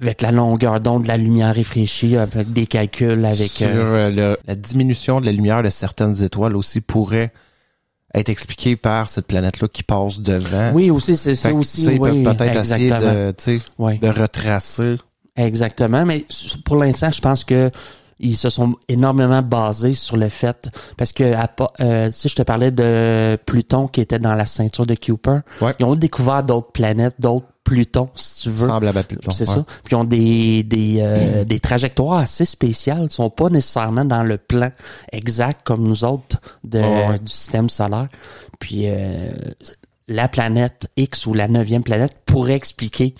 [0.00, 3.50] avec la longueur d'onde de la lumière réfléchie, avec des calculs, avec...
[3.50, 3.72] Sur euh,
[4.08, 7.32] euh, le- la diminution de la lumière de certaines étoiles aussi pourrait
[8.14, 10.70] être expliquée par cette planète-là qui passe devant.
[10.72, 11.82] Oui, aussi, c'est ça aussi.
[11.84, 13.34] ça, ils oui, peuvent peut-être essayer de,
[13.78, 14.96] Oui, retracer.
[15.36, 16.06] exactement.
[16.06, 16.24] Mais
[16.64, 17.70] pour l'instant, je pense que
[18.20, 21.24] ils se sont énormément basés sur le fait parce que
[21.80, 25.74] euh, si je te parlais de Pluton qui était dans la ceinture de Kuiper, Ouais.
[25.78, 28.66] ils ont découvert d'autres planètes, d'autres Plutons, si tu veux.
[28.66, 29.30] Semblable à Pluton.
[29.30, 29.54] C'est ouais.
[29.56, 29.64] ça.
[29.84, 33.02] Puis ils ont des des, euh, des trajectoires assez spéciales.
[33.02, 34.70] Ils sont pas nécessairement dans le plan
[35.12, 37.18] exact comme nous autres de, ouais.
[37.18, 38.08] du système solaire.
[38.58, 39.32] Puis euh,
[40.06, 43.14] la planète X ou la neuvième planète pourrait expliquer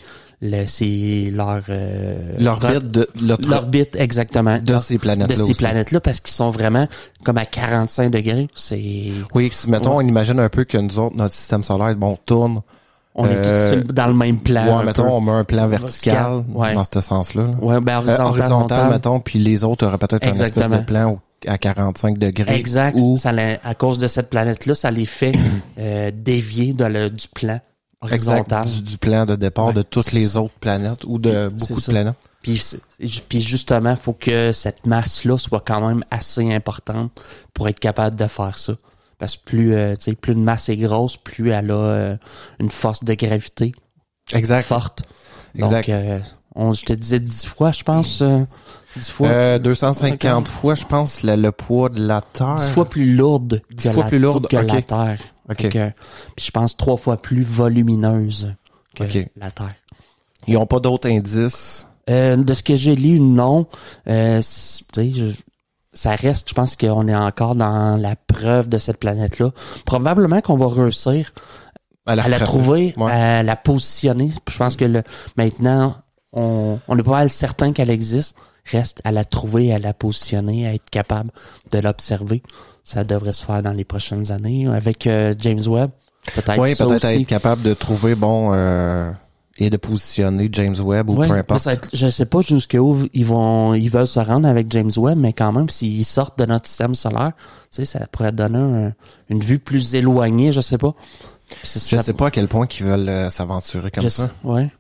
[0.67, 5.55] c'est leur euh, L'orbite de, l'autre- l'orbite exactement de Leur- ces planètes-là de ces aussi.
[5.63, 6.87] planètes-là parce qu'ils sont vraiment
[7.25, 8.47] comme à 45 degrés.
[8.55, 12.17] C'est Oui, si, mettons, on imagine un peu que nous autres, notre système solaire, bon,
[12.25, 12.61] tourne.
[13.21, 14.79] on est Euh, tous sur- dans le même plan.
[14.79, 15.09] ouais, mettons, peu.
[15.11, 16.73] on met un plan vertical, Vertical, ouais.
[16.73, 17.43] dans ce sens-là.
[17.43, 17.51] là.
[17.61, 18.91] Ouais, ben Euh, horizontal, horizontal, horizontal.
[18.93, 22.55] mettons, puis les autres auraient peut-être un espèce de plan au- à 45 degrés.
[22.55, 22.97] Exact.
[23.01, 23.33] Ou, Ça
[23.65, 25.33] à cause de cette planète-là, ça les fait
[25.81, 27.59] euh, dévier de le- du plan
[28.01, 28.63] horizontal.
[28.63, 29.75] exact, du, du plan de départ Ouais.
[29.75, 32.15] de toutes les autres planètes ou de beaucoup de planètes.
[32.43, 32.63] Puis,
[33.29, 37.11] puis justement, faut que cette masse-là soit quand même assez importante
[37.53, 38.75] pour être capable de faire ça.
[39.19, 42.17] Parce que plus, euh, tu sais, plus une masse est grosse, plus elle a euh,
[42.61, 43.73] une force de gravité
[44.33, 44.63] Exact.
[44.65, 45.03] forte.
[45.57, 45.89] Exact.
[45.91, 46.21] Donc, euh,
[46.55, 48.23] on, je te disais dix fois, je pense.
[48.23, 48.45] euh,
[48.97, 49.29] dix fois.
[49.29, 52.55] Euh, 250 fois, je pense, le, le poids de la Terre.
[52.55, 54.81] dix fois plus lourde que, fois la, plus lourde, que la.
[54.83, 55.19] Terre.
[55.51, 55.61] OK.
[55.63, 55.91] Fait que-
[56.37, 58.55] puis je pense trois fois plus volumineuse
[58.95, 59.05] que
[59.37, 59.75] la Terre.
[60.47, 61.87] Ils ont pas d'autres indices?
[62.11, 63.67] Euh, de ce que j'ai lu, non.
[64.09, 64.41] Euh,
[64.97, 65.33] je-
[65.93, 69.51] ça reste, je pense qu'on est encore dans la preuve de cette planète-là.
[69.85, 71.33] Probablement qu'on va réussir
[72.07, 72.45] À la, à la retracer.
[72.59, 73.13] trouver, Ouais.
[73.13, 74.31] à la positionner.
[74.51, 75.03] Je pense que le,
[75.37, 75.97] maintenant,
[76.33, 78.37] on, on est pas mal certain qu'elle existe.
[78.71, 81.31] Reste à la trouver, à la positionner, à être capable
[81.73, 82.43] de l'observer.
[82.89, 85.91] Ça devrait se faire dans les prochaines années avec euh, James Webb.
[86.35, 89.13] Peut-être Oui, peut-être être capable de trouver, bon, euh,
[89.59, 91.61] et de positionner James Webb ou Ouais, peu importe.
[91.61, 95.19] ça être- je sais pas jusqu'où ils vont, ils veulent se rendre avec James Webb,
[95.19, 98.93] mais quand même, s'ils sortent de notre système solaire, tu sais, ça pourrait donner un-
[99.29, 100.95] une vue plus éloignée, je sais pas.
[101.63, 104.31] Je ça- sais pas à quel point qu'ils veulent euh, s'aventurer comme ça.
[104.45, 104.71] ouais.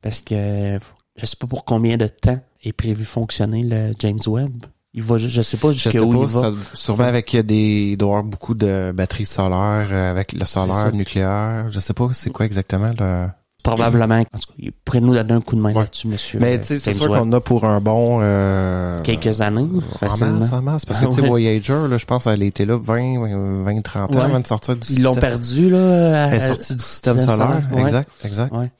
[0.00, 0.78] Parce que
[1.16, 4.64] je sais pas pour combien de temps est prévu fonctionner le James Webb.
[4.92, 6.40] Il va, ju- je sais pas jusqu'où pas, il va.
[6.40, 10.44] ça, sûrement avec des, il doit y avoir beaucoup de batteries solaires, euh, avec le
[10.44, 11.66] solaire, le nucléaire.
[11.70, 13.28] Je sais pas c'est quoi exactement le...
[13.62, 14.14] Probablement.
[14.16, 15.82] En tout cas, il pourrait nous donner un coup de main Ouais.
[15.82, 16.40] là-dessus, monsieur.
[16.40, 18.18] Mais euh, tu sais, c'est sûr qu'on a pour un bon...
[18.22, 20.32] Euh, Quelques années, En facilement.
[20.32, 20.84] masse, en masse.
[20.86, 21.26] Parce que, Ah tu sais.
[21.28, 24.24] Voyager, là, je pense qu'elle était là 20, 20, 30 ans Ouais.
[24.24, 25.30] avant de sortir du Ils l'ont système.
[25.30, 26.24] perdu, là.
[26.24, 27.36] à- Elle est sortie du système solaire.
[27.36, 27.82] solaire, ouais.
[27.82, 28.54] Exact, exact.
[28.54, 28.70] Ouais.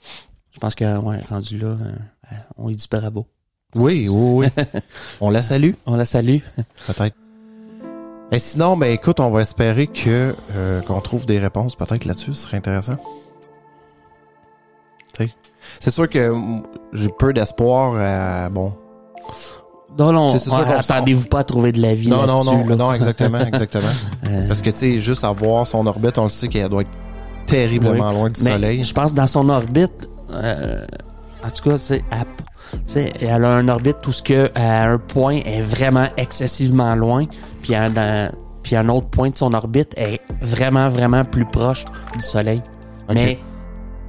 [0.51, 3.27] Je pense que, ouais, rendu là, euh, on lui dit bravo.
[3.77, 4.65] Oui, oui, oui.
[5.21, 6.39] On la salue, On la salue.
[6.87, 7.17] peut-être.
[8.33, 12.35] Et sinon, ben écoute, on va espérer que euh, qu'on trouve des réponses peut-être là-dessus,
[12.35, 12.97] ce serait intéressant.
[15.15, 15.31] Tu sais.
[15.81, 16.33] C'est sûr que
[16.93, 18.73] j'ai peu d'espoir à bon.
[19.99, 22.77] Non, non, attendez-vous pas à trouver de la vie Non, non, non, là.
[22.77, 23.89] non, exactement, exactement.
[24.29, 26.83] Euh, Parce que tu sais, juste à voir son orbite, on le sait qu'elle doit
[26.83, 26.91] être
[27.47, 28.83] terriblement loin du mais soleil.
[28.85, 30.85] je pense dans son orbite, euh,
[31.45, 32.05] en tout cas, c'est,
[32.95, 37.27] elle- a un orbite tout ce que à un point est vraiment excessivement loin,
[37.63, 41.45] puis à, dans- puis à un autre point de son orbite est vraiment, vraiment plus
[41.47, 41.85] proche
[42.17, 42.63] du soleil.
[43.09, 43.15] Ok.
[43.15, 43.39] Mais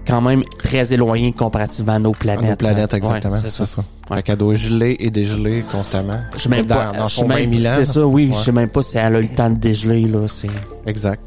[0.07, 2.49] quand même très éloigné comparativement à nos À planètes.
[2.49, 2.97] nos planètes, là.
[2.97, 3.33] exactement.
[3.33, 3.65] Ouais, c'est ça.
[3.65, 3.81] ça.
[4.09, 4.17] Ouais.
[4.17, 6.19] Fait qu'elle doit geler et dégeler constamment.
[6.35, 6.91] Je sais même Dans- pas.
[6.97, 7.77] dans son sais même- 20 000 ans.
[7.77, 8.27] C'est ça, oui.
[8.27, 8.33] Ouais.
[8.33, 10.27] Je sais même pas si elle a eu le temps de dégeler, là.
[10.27, 10.49] C'est.
[10.85, 11.21] Exact.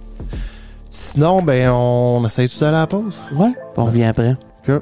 [0.90, 3.16] Sinon, ben, on essaye tout à la pause?
[3.34, 4.36] Ouais, on revient après.
[4.68, 4.80] Ok.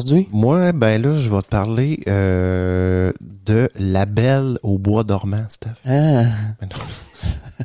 [0.00, 0.28] Aujourd'hui?
[0.32, 5.70] Moi, ben là, je vais te parler euh, de La Belle au bois dormant, Steph.
[5.86, 6.24] Ah,
[6.62, 6.68] non.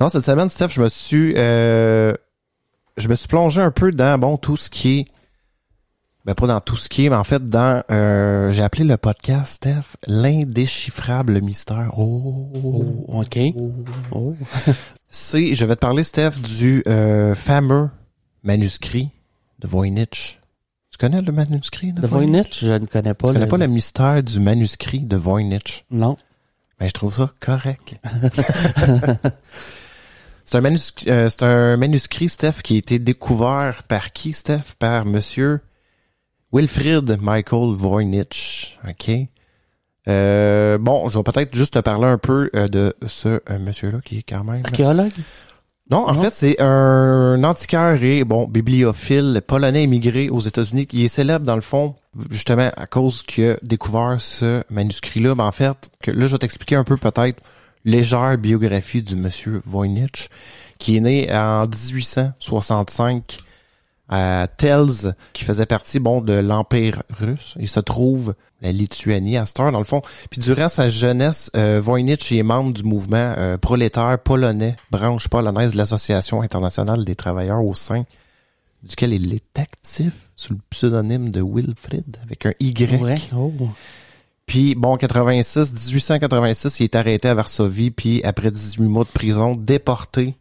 [0.00, 2.14] non, cette semaine, Steph, je me suis euh,
[2.96, 5.04] je me suis plongé un peu dans bon tout ce qui est
[6.24, 8.96] ben pas dans tout ce qui est, mais en fait dans euh, j'ai appelé le
[8.96, 11.90] podcast, Steph, l'indéchiffrable mystère.
[11.98, 13.38] Oh, oh, ok.
[14.10, 14.34] Oh.
[15.08, 17.90] C'est, je vais te parler, Steph, du euh, fameux
[18.42, 19.10] manuscrit
[19.58, 20.40] de Voynich.
[20.94, 23.26] Tu connais le manuscrit de, De Voynich, je ne connais pas.
[23.26, 25.84] Tu connais le- pas le mystère du manuscrit de Voynich?
[25.90, 26.16] Non.
[26.78, 27.96] Ben, je trouve ça correct.
[30.44, 34.74] c'est un manuscrit, euh, c'est un manuscrit, Steph, qui a été découvert par qui, Steph?
[34.78, 35.60] Par monsieur
[36.52, 38.78] Wilfrid Michael Voynich.
[38.88, 39.10] OK?
[40.06, 44.18] Euh, bon, je vais peut-être juste te parler un peu euh, de ce monsieur-là qui
[44.18, 44.62] est quand même...
[44.64, 45.10] Archéologue?
[45.90, 46.22] Non, en Non?
[46.22, 51.56] fait, c'est un antiquaire et bon bibliophile polonais émigré aux États-Unis qui est célèbre dans
[51.56, 51.94] le fond
[52.30, 55.34] justement à cause qu'il a découvert ce manuscrit-là.
[55.34, 57.42] Mais en fait, que là, je vais t'expliquer un peu peut-être
[57.84, 60.30] légère biographie du monsieur Voynich,
[60.78, 63.36] qui est né en 1865
[64.08, 67.54] à Telz, qui faisait partie bon de l'Empire russe.
[67.58, 70.02] Il se trouve la Lituanie à cette heure, dans le fond.
[70.30, 75.72] Puis durant sa jeunesse, euh, Voynich est membre du mouvement euh, prolétaire polonais, branche polonaise
[75.72, 78.04] de l'Association internationale des travailleurs au sein
[78.82, 83.00] duquel il est actif sous le pseudonyme de Wilfrid, avec un Y.
[83.00, 83.16] Ouais.
[83.34, 83.52] Oh.
[84.46, 89.54] Puis, bon, 86, 1886, il est arrêté à Varsovie, puis après 18 mois de prison,
[89.54, 90.34] déporté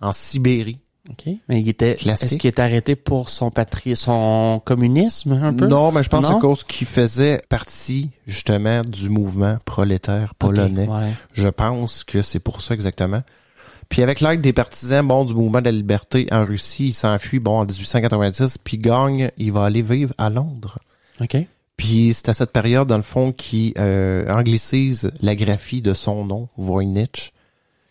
[0.00, 0.78] en Sibérie.
[1.10, 1.34] OK.
[1.48, 2.24] Mais il était, Classique.
[2.32, 5.66] est-ce qu'il est arrêté pour son patrie, son communisme, un peu?
[5.66, 6.38] Non, mais je pense Non?
[6.38, 10.86] à cause qu'il faisait partie, justement, du mouvement prolétaire polonais.
[10.88, 11.12] ouais.
[11.34, 13.22] Je pense que c'est pour ça exactement.
[13.88, 17.38] Puis avec l'aide des partisans bon du mouvement de la liberté en Russie, il s'enfuit
[17.38, 20.78] bon en 1890 puis gagne, il va aller vivre à Londres.
[21.20, 21.36] OK.
[21.76, 26.24] Puis c'est à cette période dans le fond qui euh, anglicise la graphie de son
[26.24, 27.32] nom, Voynich,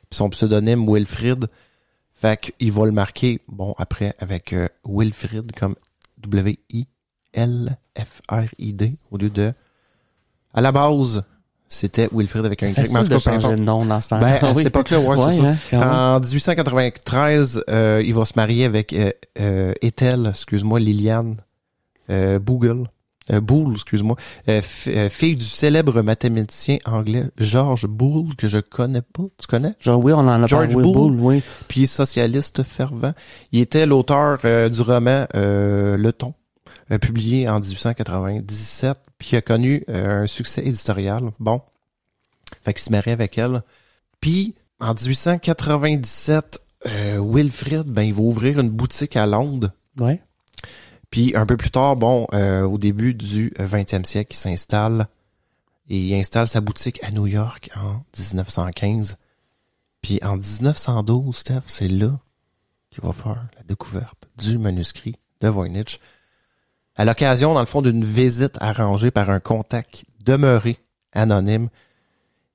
[0.10, 1.46] puis son pseudonyme Wilfrid.
[2.18, 5.76] Fait qu'il va le marquer bon après avec euh, Wilfrid comme
[6.20, 6.88] W I
[7.34, 9.54] L F R I D au lieu de
[10.54, 11.24] à la base,
[11.68, 12.78] c'était Wilfrid avec un Y.
[12.94, 15.18] Mais en tout cas, changer de nom dans ce temps Ben, à cette époque-là, ouais,
[15.18, 15.78] ça.
[15.78, 16.16] hein.
[16.16, 21.36] En 1893, euh, il va se marier avec euh, euh, Ethel, excuse-moi, Liliane
[22.10, 22.86] euh, Bogle,
[23.32, 24.16] euh, Boole, excuse-moi,
[24.50, 29.24] euh, euh, fille du célèbre mathématicien anglais George Boole, que je connais pas.
[29.40, 29.74] Tu connais?
[29.80, 30.84] Genre, oui, on en a George parlé.
[30.84, 30.94] Boole.
[30.94, 31.44] Boole, oui.
[31.68, 33.14] Puis socialiste fervent.
[33.52, 36.34] Il était l'auteur euh, du roman euh, Le Ton,
[37.02, 41.32] publié en 1897, puis il a connu un succès éditorial.
[41.40, 41.62] Bon,
[42.64, 43.62] fait qu'il se marie avec elle.
[44.22, 49.72] Puis en 1897, euh, Wilfrid, ben il va ouvrir une boutique à Londres.
[50.00, 50.22] Ouais.
[51.16, 55.08] Puis un peu plus tard, bon, euh, au début du 20e siècle, il s'installe
[55.88, 59.16] et il installe sa boutique à New York en 1915.
[60.02, 62.20] Puis en 1912, Steph, c'est là
[62.90, 66.02] qu'il va faire la découverte du manuscrit de Voynich.
[66.98, 70.80] À l'occasion, dans le fond, d'une visite arrangée par un contact demeuré
[71.14, 71.70] anonyme,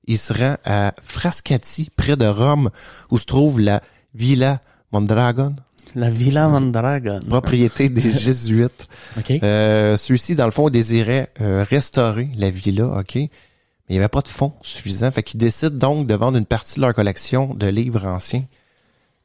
[0.05, 2.69] il se rend à Frascati, près de Rome,
[3.09, 3.81] où se trouve la
[4.13, 5.55] Villa Mondragon,
[5.95, 7.19] La Villa Mondragon.
[7.27, 8.87] propriété des Jésuites.
[9.17, 9.31] OK.
[9.43, 13.15] Euh, Celui-ci, dans le fond, désirait euh, restaurer la villa, OK?
[13.15, 13.29] Mais
[13.89, 15.11] il n'y avait pas de fonds suffisants.
[15.11, 18.45] Fait qu'ils décident donc de vendre une partie de leur collection de livres anciens.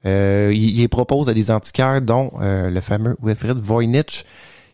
[0.05, 4.24] Euh, il, il les propose à des antiquaires, dont euh, le fameux Wilfrid Voynich,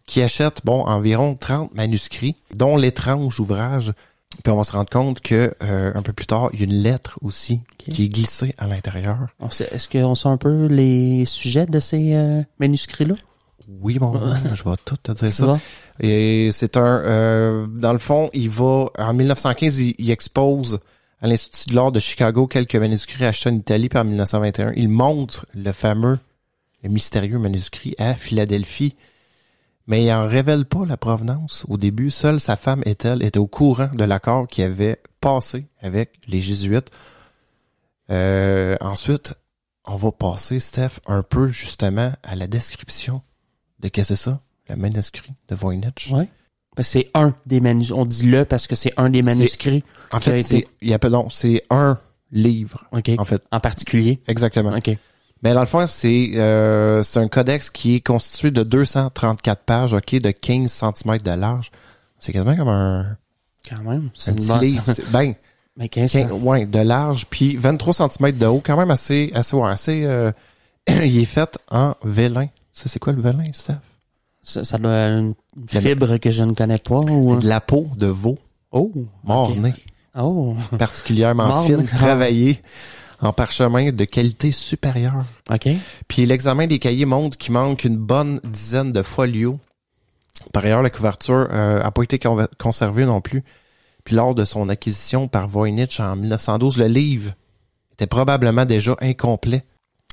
[0.06, 3.92] qui achète, bon, environ 30 manuscrits, dont l'étrange ouvrage.
[4.42, 6.66] Puis on va se rendre compte que euh, un peu plus tard, il y a
[6.66, 9.28] une lettre aussi qui est glissée à l'intérieur.
[9.40, 13.14] Est-ce qu'on sait un peu les sujets de ces euh, manuscrits-là?
[13.80, 14.10] Oui, gars,
[14.54, 15.60] je vais tout te dire Ça?
[16.00, 20.80] Et c'est un, euh, dans le fond, il va, en 1915, il, il expose
[21.20, 24.72] à l'Institut de l'art de Chicago quelques manuscrits achetés en Italie par 1921.
[24.76, 26.18] Il montre le fameux,
[26.82, 28.96] le mystérieux manuscrit à Philadelphie,
[29.86, 31.64] mais il en révèle pas la provenance.
[31.68, 36.20] Au début, seule sa femme Ethel était au courant de l'accord qui avait passé avec
[36.28, 36.90] les Jésuites.
[38.10, 39.34] Euh, ensuite,
[39.86, 43.22] on va passer, Steph, un peu justement à la description
[43.80, 46.12] de qu'est-ce que c'est ça, le manuscrit de Voynich.
[46.74, 47.98] Parce que c'est un des manuscrits.
[47.98, 49.84] On dit le parce que c'est un des manuscrits.
[50.10, 50.68] En fait, été-
[51.30, 51.98] c'est, un
[52.30, 53.10] livre, OK.
[53.18, 53.42] en fait.
[53.50, 54.20] En particulier?
[54.26, 54.74] Exactement.
[54.74, 54.96] OK.
[55.42, 59.92] Mais dans le fond, c'est euh, c'est un codex qui est constitué de 234 pages,
[59.94, 61.70] ok, de 15 cm de large.
[62.18, 63.16] C'est quasiment comme un,
[63.68, 64.10] Quand même.
[64.14, 64.84] C'est un une petit livre.
[65.10, 65.34] Ben,
[65.76, 69.56] Mais qu'est-ce 15 ouais, de large, puis 23 cm de haut, quand même assez, assez,
[69.56, 70.04] ouais, assez.
[70.04, 70.30] euh,
[70.86, 72.46] il est fait en vélin.
[72.72, 73.74] Ça, c'est quoi le vélin, Steph?
[74.42, 75.34] Ça, ça doit une
[75.68, 76.98] fibre que je ne connais pas.
[76.98, 77.34] Ou...
[77.34, 78.38] C'est de la peau de veau
[78.70, 78.90] Oh.
[79.24, 79.74] mort-né,
[80.18, 80.54] Oh.
[80.78, 82.58] particulièrement fine, travaillée
[83.22, 85.24] en parchemin de qualité supérieure.
[85.50, 85.68] OK.
[86.08, 89.58] Puis l'examen des cahiers montre qu'il manque une bonne dizaine de folios.
[90.52, 92.20] Par ailleurs, la couverture n'a pas été
[92.58, 93.44] conservée non plus.
[94.04, 97.32] Puis lors de son acquisition par Voynich en 1912, le livre
[97.92, 99.64] était probablement déjà incomplet.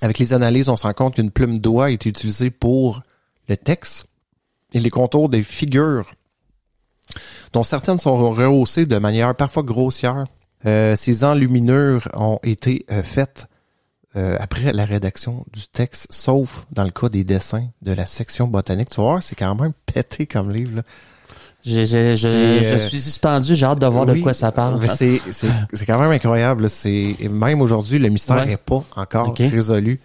[0.02, 3.02] Avec les analyses, on se rend compte qu'une plume d'oie a été utilisée pour
[3.48, 4.06] le texte
[4.74, 6.12] et les contours des figures,
[7.54, 10.28] dont certaines sont rehaussées de manière parfois grossière.
[10.66, 13.48] Euh, ces enluminures ont été euh, faites
[14.16, 18.48] euh, après la rédaction du texte, sauf dans le cas des dessins de la section
[18.48, 18.90] botanique.
[18.90, 20.78] Tu voir, c'est quand même pété comme livre.
[20.78, 20.82] Là.
[21.66, 23.54] Je, je, je, C'est, je suis suspendu.
[23.56, 24.86] J'ai hâte de voir de quoi ça parle.
[24.88, 25.22] C'est,
[25.86, 26.70] quand même incroyable.
[26.70, 28.46] C'est, même aujourd'hui, le mystère Ouais.
[28.46, 30.00] n'est pas encore résolu.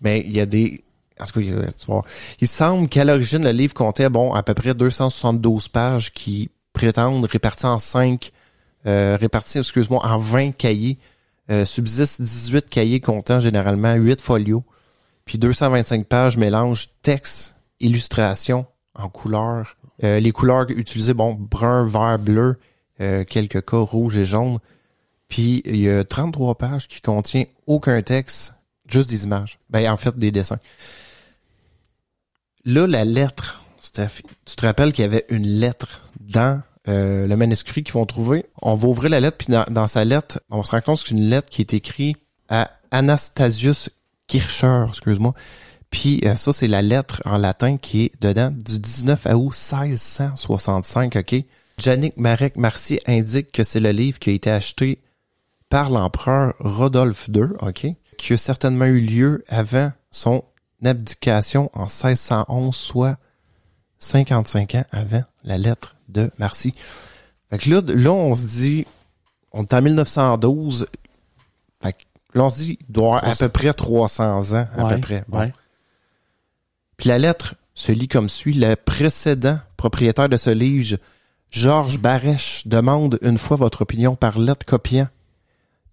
[0.00, 0.82] Mais il y a des...
[1.20, 2.04] En tout cas, il tu voir.
[2.40, 7.24] Il semble qu'à l'origine, le livre comptait bon à peu près 272 pages qui prétendent
[7.26, 8.32] réparties en 5,
[8.86, 10.98] euh, réparties, excuse-moi, en 20 cahiers.
[11.50, 14.64] Euh, subsistent 18 cahiers comptant généralement 8 folios.
[15.24, 19.76] Puis 225 pages mélangent texte, illustration en couleur.
[20.04, 22.58] Euh, les couleurs utilisées, bon, brun, vert, bleu,
[23.00, 24.58] euh, quelques cas rouge et jaune.
[25.28, 28.54] Puis il y a 33 pages qui contient aucun texte,
[28.88, 29.58] juste des images.
[29.70, 30.60] Ben, en fait, des dessins.
[32.64, 37.36] Là, la lettre, Steph, tu te rappelles qu'il y avait une lettre dans euh, le
[37.36, 38.46] manuscrit qu'ils vont trouver.
[38.62, 41.14] On va ouvrir la lettre, puis dans, sa lettre, on se rend compte que c'est
[41.14, 43.90] une lettre qui est écrite à Anastasius
[44.26, 45.34] Kircher, excuse-moi.
[45.90, 51.16] Puis euh, ça, c'est la lettre en latin qui est dedans du 19 août 1665,
[51.16, 51.44] OK?
[51.78, 55.00] Jannick Marek Marcier indique que c'est le livre qui a été acheté
[55.68, 57.86] par l'empereur Rodolphe II, OK?
[58.16, 60.44] Qui a certainement eu lieu avant son
[60.84, 63.18] abdication en 1611, soit
[64.00, 66.74] 55 ans avant la lettre de Marcy.
[67.50, 68.86] Fait que là, là, on se dit,
[69.52, 70.86] on est en 1912,
[71.82, 71.98] fait que
[72.34, 75.00] là, on se dit, il doit avoir à peu près 300 ans, à Ouais, peu
[75.00, 75.24] près.
[75.28, 75.38] Bon.
[75.40, 75.52] ouais.
[76.96, 78.52] Puis la lettre se lit comme suit.
[78.52, 80.98] Le précédent propriétaire de ce livre,
[81.50, 85.08] Georges Barèche, demande une fois votre opinion par lettre copiant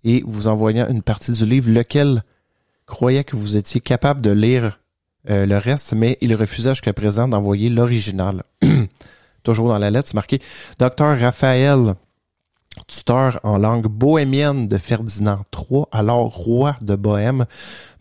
[0.03, 2.23] et vous envoyant une partie du livre, lequel
[2.85, 4.79] croyait que vous étiez capable de lire
[5.29, 8.43] euh, le reste, mais il refusait jusqu'à présent d'envoyer l'original.
[9.43, 10.41] Toujours dans la lettre, c'est marqué
[10.79, 11.95] Docteur Raphaël,
[12.87, 17.45] tuteur en langue bohémienne de Ferdinand III, alors roi de Bohême,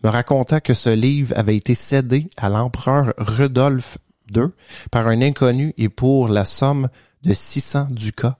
[0.03, 3.97] me raconta que ce livre avait été cédé à l'empereur Rudolf
[4.35, 4.47] II
[4.91, 6.89] par un inconnu et pour la somme
[7.23, 8.37] de 600 ducats.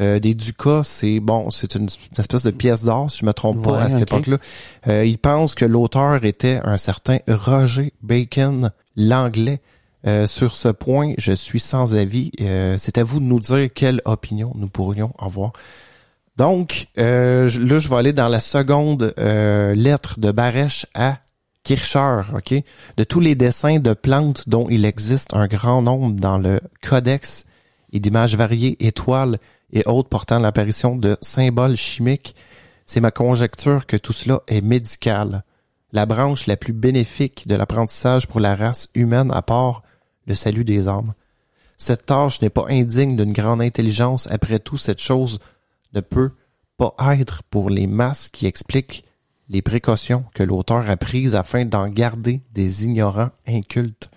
[0.00, 3.32] Euh, des ducats, c'est bon, c'est une, une espèce de pièce d'or, si je me
[3.32, 4.38] trompe pas, à cette époque-là.
[4.88, 9.60] Euh, il pense que l'auteur était un certain Roger Bacon, l'anglais.
[10.06, 12.32] Euh, sur ce point, je suis sans avis.
[12.40, 15.52] Euh, c'est à vous de nous dire quelle opinion nous pourrions avoir.
[16.38, 21.18] Donc, euh, là, je vais aller dans la seconde euh, lettre de Barèche à
[21.64, 22.54] Kircher, OK?
[22.96, 27.44] De tous les dessins de plantes dont il existe un grand nombre dans le codex
[27.92, 29.36] et d'images variées, étoiles
[29.72, 32.34] et autres portant l'apparition de symboles chimiques,
[32.86, 35.44] c'est ma conjecture que tout cela est médical.
[35.92, 39.82] La branche la plus bénéfique de l'apprentissage pour la race humaine à part
[40.26, 41.14] le salut des âmes.
[41.76, 44.28] Cette tâche n'est pas indigne d'une grande intelligence.
[44.30, 45.38] Après tout, cette chose
[45.94, 46.32] ne peut
[46.76, 49.04] pas être pour les masses qui expliquent
[49.48, 54.10] les précautions que l'auteur a prises afin d'en garder des ignorants incultes.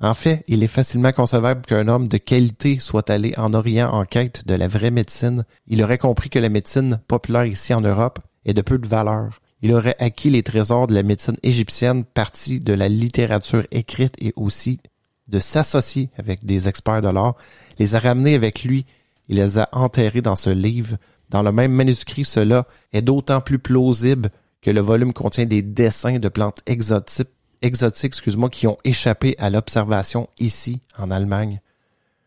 [0.00, 4.04] En fait, il est facilement concevable qu'un homme de qualité soit allé en Orient en
[4.04, 5.44] quête de la vraie médecine.
[5.66, 9.40] Il aurait compris que la médecine populaire ici en Europe est de peu de valeur.
[9.60, 14.32] Il aurait acquis les trésors de la médecine égyptienne, partie de la littérature écrite et
[14.36, 14.78] aussi
[15.26, 17.34] de s'associer avec des experts de l'art,
[17.78, 18.86] les a ramenés avec lui,
[19.28, 20.96] il les a enterrés dans ce livre.
[21.28, 24.30] Dans le même manuscrit, cela est d'autant plus plausible
[24.62, 27.28] que le volume contient des dessins de plantes exotiques,
[27.62, 31.60] exotiques excuse-moi, qui ont échappé à l'observation ici, en Allemagne.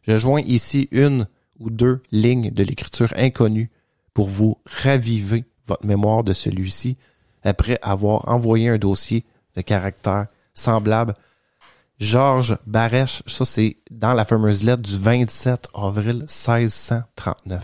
[0.04, 1.28] Je joins ici une
[1.60, 3.70] ou deux lignes de l'écriture inconnue
[4.14, 6.98] pour vous raviver votre mémoire de celui-ci
[7.44, 9.24] après avoir envoyé un dossier
[9.56, 11.14] de caractère semblable.
[12.00, 17.64] Georges Barèche, ça c'est dans la fameuse lettre du 27 avril 1639.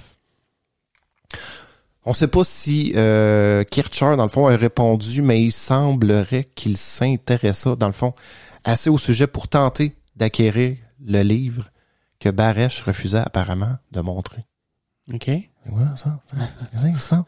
[2.07, 6.45] On ne sait pas si euh, Kircher, dans le fond, a répondu, mais il semblerait
[6.55, 8.13] qu'il s'intéressa, dans le fond,
[8.63, 11.69] assez au sujet pour tenter d'acquérir le livre
[12.21, 14.45] que Barèche refusait apparemment de montrer.
[15.13, 15.27] OK.
[15.27, 15.43] Ouais,
[15.97, 16.17] ça,
[16.97, 17.25] ça.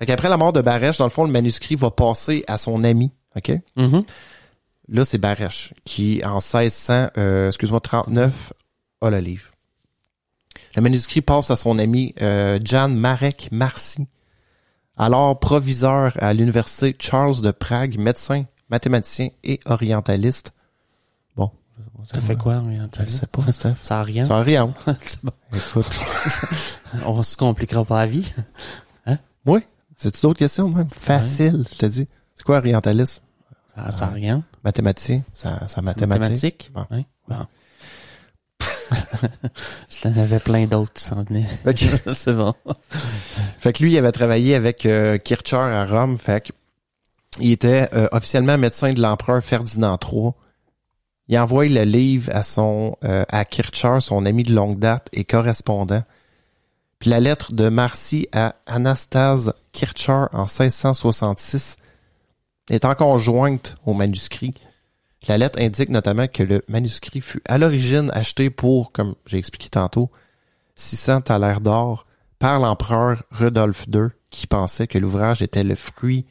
[0.00, 2.82] Fait qu'après la mort de Barèche, dans le fond, le manuscrit va passer à son
[2.82, 3.52] ami, OK?
[3.76, 4.02] Mhm.
[4.88, 8.54] Là, c'est Barèche qui, en 1600, euh, excuse-moi, 39,
[9.02, 9.51] a le livre.
[10.76, 14.06] Le manuscrit passe à son ami euh, Jan Marek Marcy,
[14.96, 20.52] alors proviseur à l'université Charles de Prague, médecin, mathématicien et orientaliste.
[21.36, 21.50] Bon.
[22.12, 23.20] Ça fait quoi, Je orientaliste?
[23.20, 23.74] sais pas, Steph.
[23.82, 24.24] Ça a rien?
[24.24, 24.72] Ça a rien.
[25.02, 25.32] C'est bon.
[25.52, 25.98] Écoute.
[27.04, 28.30] On se compliquera pas la vie.
[29.44, 29.60] Oui.
[29.96, 30.88] C'est-tu d'autres questions, même?
[30.92, 32.06] Facile, je te dis.
[32.36, 33.22] C'est quoi orientaliste?
[33.74, 34.44] Ça, ça a rien.
[34.62, 35.22] Mathématicien?
[35.34, 36.20] Ça, ça mathématique.
[36.20, 36.70] mathématique?
[36.72, 36.86] Bon.
[36.92, 37.06] Oui.
[37.28, 37.46] Bon.
[40.02, 41.46] J'en avais plein d'autres qui s'en venaient.
[42.14, 42.54] C'est bon.
[43.58, 46.18] Fait que lui, il avait travaillé avec euh, Kircher à Rome.
[46.18, 46.52] Fait que
[47.40, 50.32] il était euh, officiellement médecin de l'empereur Ferdinand III.
[51.28, 55.08] Il a envoyé le livre à son euh, à Kircher, son ami de longue date
[55.12, 56.02] et correspondant.
[56.98, 61.76] Puis la lettre de Marcy à Anastase Kircher en 1666
[62.70, 64.54] est encore jointe au manuscrit.
[65.28, 69.68] La lettre indique notamment que le manuscrit fut à l'origine acheté pour, comme j'ai expliqué
[69.68, 70.10] tantôt,
[70.74, 72.06] 600 thalers d'or
[72.38, 76.26] par l'empereur Rudolf II, qui pensait que l'ouvrage était le fruit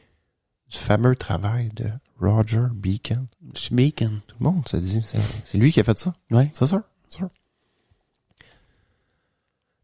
[0.69, 1.85] du fameux travail de
[2.19, 3.27] Roger Bacon.
[3.71, 4.19] Bacon.
[4.27, 5.05] Tout le monde se dit,
[5.45, 6.13] c'est lui qui a fait ça.
[6.31, 6.49] Oui.
[6.53, 7.29] C'est sûr, sûr.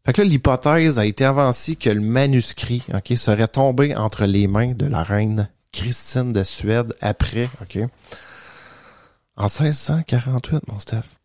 [0.04, 4.46] Fait que là, l'hypothèse a été avancée que le manuscrit, ok, serait tombé entre les
[4.46, 7.78] mains de la reine Christine de Suède après, ok,
[9.38, 11.16] en 1648, mon Steph.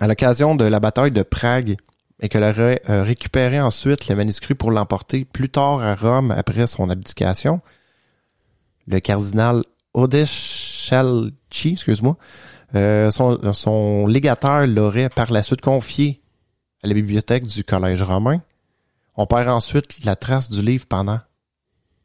[0.00, 1.76] À l'occasion de la bataille de Prague,
[2.20, 6.66] et qu'elle aurait euh, récupéré ensuite le manuscrit pour l'emporter plus tard à Rome après
[6.66, 7.60] son abdication.
[8.86, 9.62] Le cardinal
[9.94, 12.16] Odescalchi, excuse-moi,
[12.74, 16.22] euh, son, son légataire l'aurait par la suite confié
[16.82, 18.40] à la bibliothèque du Collège romain.
[19.16, 21.20] On perd ensuite la trace du livre pendant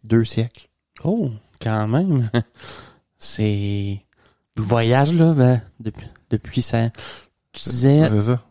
[0.04, 0.68] deux siècles.
[1.04, 2.30] Oh, quand même.
[3.18, 4.02] C'est
[4.64, 6.90] voyage là, ben, depuis, depuis ça.
[7.54, 8.42] Tu disais C'est ça.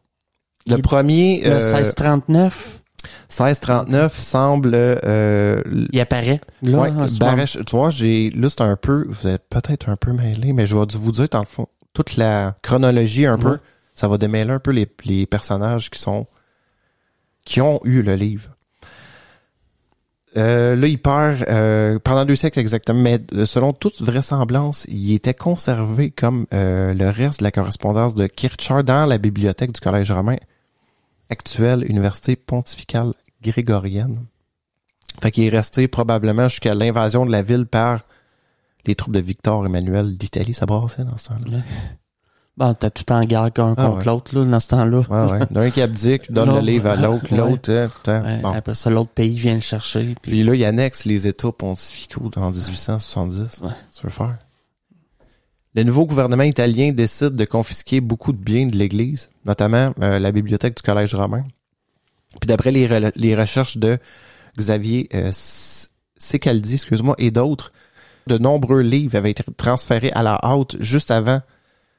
[0.66, 2.82] Le Il- premier, le euh, 1639,
[3.28, 4.72] 1639, semble...
[4.74, 6.78] Euh, il apparaît là.
[6.80, 6.90] ouais,
[7.20, 10.66] Barèche, tu vois, j'ai là c'est un peu, vous êtes peut-être un peu mêlé, mais
[10.66, 13.58] je vais vous dire dans le fond toute la chronologie un peu,
[13.94, 16.26] ça va démêler un peu les, les personnages qui sont
[17.44, 18.55] qui ont eu le livre.
[20.37, 25.35] Euh, là, il perd euh, pendant deux siècles exactement, mais selon toute vraisemblance, il était
[25.35, 30.12] conservé comme euh, le reste de la correspondance de Kircher dans la bibliothèque du Collège
[30.12, 30.37] romain
[31.31, 34.27] actuelle Université pontificale grégorienne.
[35.22, 38.03] Fait qu'il est resté probablement jusqu'à l'invasion de la ville par
[38.84, 40.53] les troupes de Victor Emmanuel d'Italie.
[40.53, 41.59] Ça brassait dans ce temps-là.
[42.57, 44.04] Bon, t'as tout en guerre qu'un Ah, contre ouais.
[44.07, 45.00] l'autre là, dans ce temps-là.
[45.11, 45.46] Ouais, ouais.
[45.50, 47.36] D'un qui abdique, donne le livre à l'autre, ouais.
[47.36, 48.52] l'autre, euh, putain, Ouais, bon.
[48.52, 50.14] Après ça, l'autre pays vient le chercher.
[50.22, 53.61] Puis, Puis là, il annexe les États pontificaux en 1870.
[53.62, 53.68] Ouais.
[53.94, 54.38] Tu veux faire?
[55.74, 60.32] Le nouveau gouvernement italien décide de confisquer beaucoup de biens de l'Église, notamment euh, la
[60.32, 61.44] bibliothèque du Collège romain.
[62.40, 63.98] Puis d'après les, re- les recherches de
[64.59, 67.72] Xavier euh, Secaldi, excuse-moi, et d'autres,
[68.26, 71.42] de nombreux livres avaient été transférés à la haute juste avant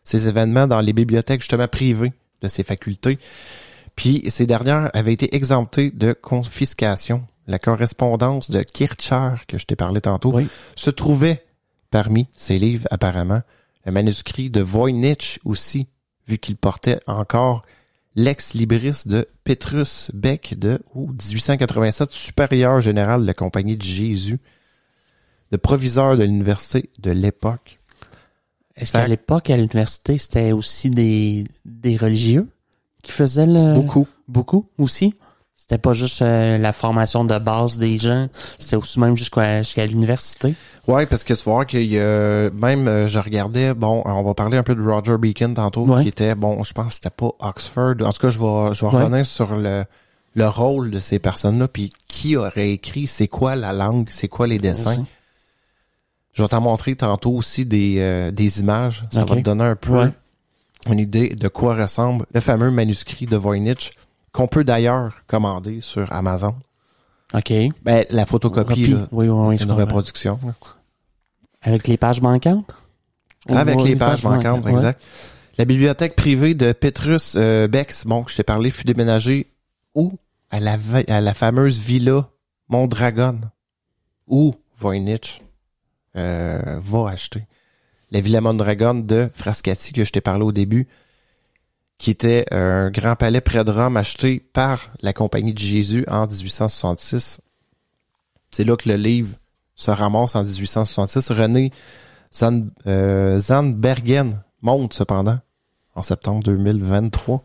[0.07, 3.19] ces événements dans les bibliothèques justement privées de ces facultés.
[3.97, 7.27] Puis ces dernières avaient été exemptées de confiscation.
[7.45, 10.47] La correspondance de Kircher, que je t'ai parlé tantôt, Oui.
[10.75, 11.43] se trouvait
[11.91, 13.41] parmi ces livres apparemment.
[13.85, 15.87] Le manuscrit de Voynich aussi,
[16.27, 17.63] vu qu'il portait encore
[18.15, 24.39] l'ex-libris de Petrus Beck de oh, 1887, supérieur général de la Compagnie de Jésus,
[25.51, 27.76] de proviseur de l'université de l'époque.
[28.77, 32.47] Est-ce qu'à l'époque, à l'université, c'était aussi des, des religieux
[33.03, 33.73] qui faisaient le...
[33.75, 34.07] Beaucoup.
[34.27, 35.13] Beaucoup aussi?
[35.55, 38.27] C'était pas juste euh, la formation de base des gens,
[38.59, 40.53] c'était aussi même jusqu'à jusqu'à l'université?
[40.87, 44.33] Ouais, parce que tu vois qu'il y a même euh, je regardais bon, on va
[44.33, 46.03] parler un peu de Roger Beacon tantôt Ouais.
[46.03, 47.95] qui était bon, je pense que c'était pas Oxford.
[48.01, 49.03] En tout cas, je vais je vais Ouais.
[49.03, 49.83] revenir sur le
[50.35, 54.45] le rôle de ces personnes-là puis qui aurait écrit c'est quoi la langue, c'est quoi
[54.47, 54.91] les dessins.
[54.91, 55.01] Aussi.
[56.37, 59.75] Je vais t'en montrer tantôt aussi des euh, des images, ça va te donner un
[59.75, 60.11] peu Ouais.
[60.87, 63.93] une idée de quoi ressemble le fameux manuscrit de Voynich
[64.33, 66.53] qu'on peut d'ailleurs commander sur Amazon.
[67.33, 67.51] OK.
[67.83, 68.87] Ben la photocopie Copie.
[68.87, 70.39] là, Oui, oui, oui, une reproduction.
[71.63, 72.71] Avec les pages manquantes?
[73.49, 75.01] Avec les pages manquantes, exact.
[75.57, 79.47] La bibliothèque privée de Petrus euh, Bex, bon, que je t'ai parlé, fut déménagée
[79.95, 80.13] où?
[80.51, 80.77] À la,
[81.07, 82.29] à la fameuse villa
[82.69, 83.41] Mondragon,
[84.27, 85.41] où Voynich?
[86.17, 87.45] Euh, va acheter.
[88.11, 90.87] La villa Mondragon de Frascati, que je t'ai parlé au début,
[91.97, 96.27] qui était un grand palais près de Rome acheté par la Compagnie de Jésus en
[96.27, 97.41] 1866.
[98.51, 99.35] C'est là que le livre
[99.75, 101.31] se ramasse en 1866.
[101.31, 101.71] René
[102.33, 105.39] Zan, euh, Zandbergen monte cependant
[105.95, 107.43] en septembre 2023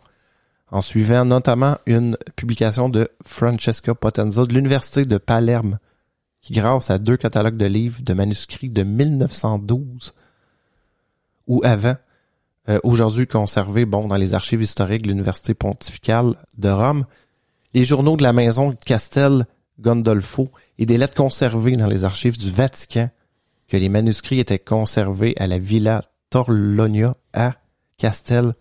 [0.70, 5.78] en suivant notamment une publication de Francesca Potenza de l'Université de Palerme
[6.42, 10.12] qui grâce à deux catalogues de livres de manuscrits de 1912
[11.46, 11.96] ou avant
[12.68, 17.06] euh, aujourd'hui conservés bon dans les archives historiques de l'Université pontificale de Rome
[17.74, 19.46] les journaux de la maison de Castel
[19.80, 23.08] Gondolfo et des lettres conservées dans les archives du Vatican
[23.68, 27.54] que les manuscrits étaient conservés à la Villa Torlonia à
[27.96, 28.54] Castel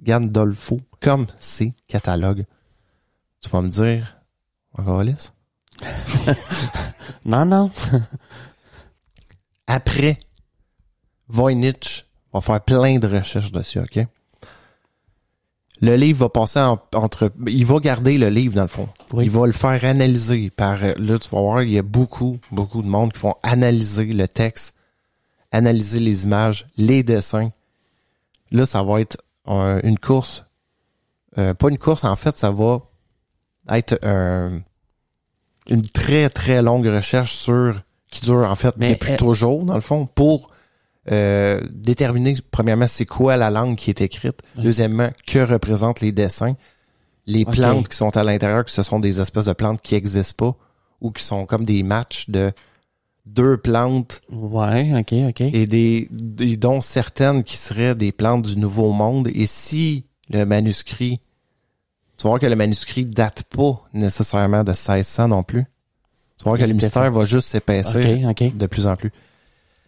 [0.00, 2.44] Gandolfo, comme ces catalogues.
[3.40, 4.18] Tu vas me dire,
[4.72, 5.32] encore Alice?
[7.24, 7.70] Non, non.
[9.66, 10.16] Après,
[11.28, 13.98] Voynich va faire plein de recherches dessus, OK?
[15.80, 17.32] Le livre va passer en- entre...
[17.46, 18.88] Il va garder le livre, dans le fond.
[19.12, 19.24] Oui.
[19.26, 20.78] Il va le faire analyser par...
[20.80, 24.26] Là, tu vas voir, il y a beaucoup, beaucoup de monde qui vont analyser le
[24.26, 24.74] texte,
[25.52, 27.50] analyser les images, les dessins.
[28.50, 30.44] Là, ça va être une course.
[31.38, 32.80] Euh, pas une course, en fait, ça va
[33.70, 34.58] être euh,
[35.68, 37.80] une très, très longue recherche sur...
[38.10, 40.50] qui dure, en fait, Mais, depuis euh, toujours, dans le fond, pour
[41.10, 44.40] euh, déterminer, premièrement, c'est quoi la langue qui est écrite.
[44.56, 46.54] Deuxièmement, que représentent les dessins.
[47.26, 50.46] Les plantes qui sont à l'intérieur, que ce sont des espèces de plantes qui existent
[50.52, 50.56] pas
[51.00, 52.52] ou qui sont comme des matchs de
[53.26, 55.40] deux plantes Ouais, OK, OK.
[55.42, 59.28] et des, des- dont certaines qui seraient des plantes du Nouveau Monde.
[59.34, 61.20] Et si le manuscrit,
[62.18, 65.64] tu vas voir que le manuscrit date pas nécessairement de 1600 non plus.
[66.38, 68.56] Tu vas voir que le mystère va juste s'épaissir OK, OK.
[68.56, 69.12] de plus en plus.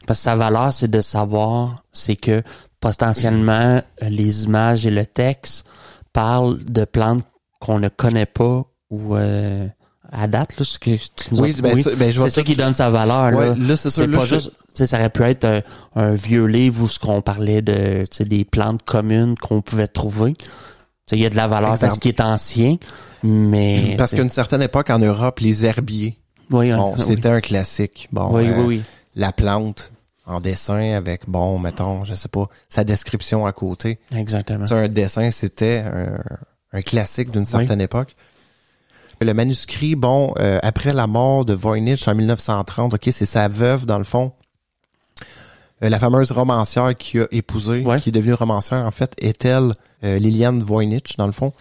[0.06, 2.42] Parce que sa valeur, c'est de savoir, c'est que
[2.80, 5.66] potentiellement, les images et le texte
[6.12, 7.24] parlent de plantes
[7.60, 9.66] qu'on ne connaît pas ou euh,
[10.10, 11.84] à date, là, ce que tu nous Oui, ben, oui.
[11.96, 13.32] ben, c'est ça qui donne sa valeur.
[13.32, 13.54] Ouais, là.
[13.56, 15.60] là, c'est là, pas je- juste, ça aurait pu être un,
[15.94, 20.34] un vieux livre où ce qu'on parlait de, des plantes communes qu'on pouvait trouver.
[21.12, 21.88] Il y a de la valeur Exemple.
[21.88, 22.76] parce qu'il est ancien,
[23.22, 26.16] mais Parce qu'à une certaine époque en Europe, les herbiers,
[26.50, 28.08] oui, bon, oui, c'était un classique.
[28.12, 28.82] Bon, oui, euh, oui, oui.
[29.14, 29.92] la plante
[30.26, 33.98] en dessin avec, bon, mettons, je sais pas, sa description à côté.
[34.14, 34.66] exactement.
[34.66, 36.14] Sais, un dessin, c'était un,
[36.72, 38.14] un classique d'une certaine époque.
[39.22, 43.84] Le manuscrit, bon, euh, après la mort de Voynich en 1930, ok, c'est sa veuve,
[43.84, 44.32] dans le fond.
[45.82, 48.00] Euh, la fameuse romancière qui a épousé, Ouais.
[48.00, 49.72] qui est devenue romancière, en fait, est-elle
[50.04, 51.52] euh, Liliane Voynich, dans le fond.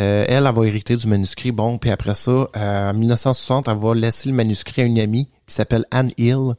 [0.00, 3.78] Euh, elle, elle va hériter du manuscrit, bon, puis après ça, euh, en 1960, elle
[3.78, 6.54] va laisser le manuscrit à une amie qui s'appelle Anne Hill.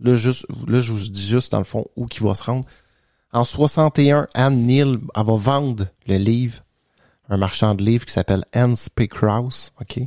[0.00, 2.64] Là, juste, là, je vous dis juste, dans le fond, où qu'il va se rendre.
[3.32, 6.60] En 61, Anne Neal, elle va vendre le livre,
[7.28, 9.08] un marchand de livres qui s'appelle Hans P.
[9.08, 9.98] Krauss, OK?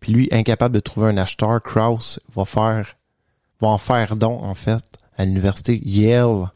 [0.00, 2.96] Puis lui, incapable de trouver un acheteur, Krauss va faire,
[3.60, 4.82] va en faire don, en fait,
[5.16, 6.50] à l'université Yale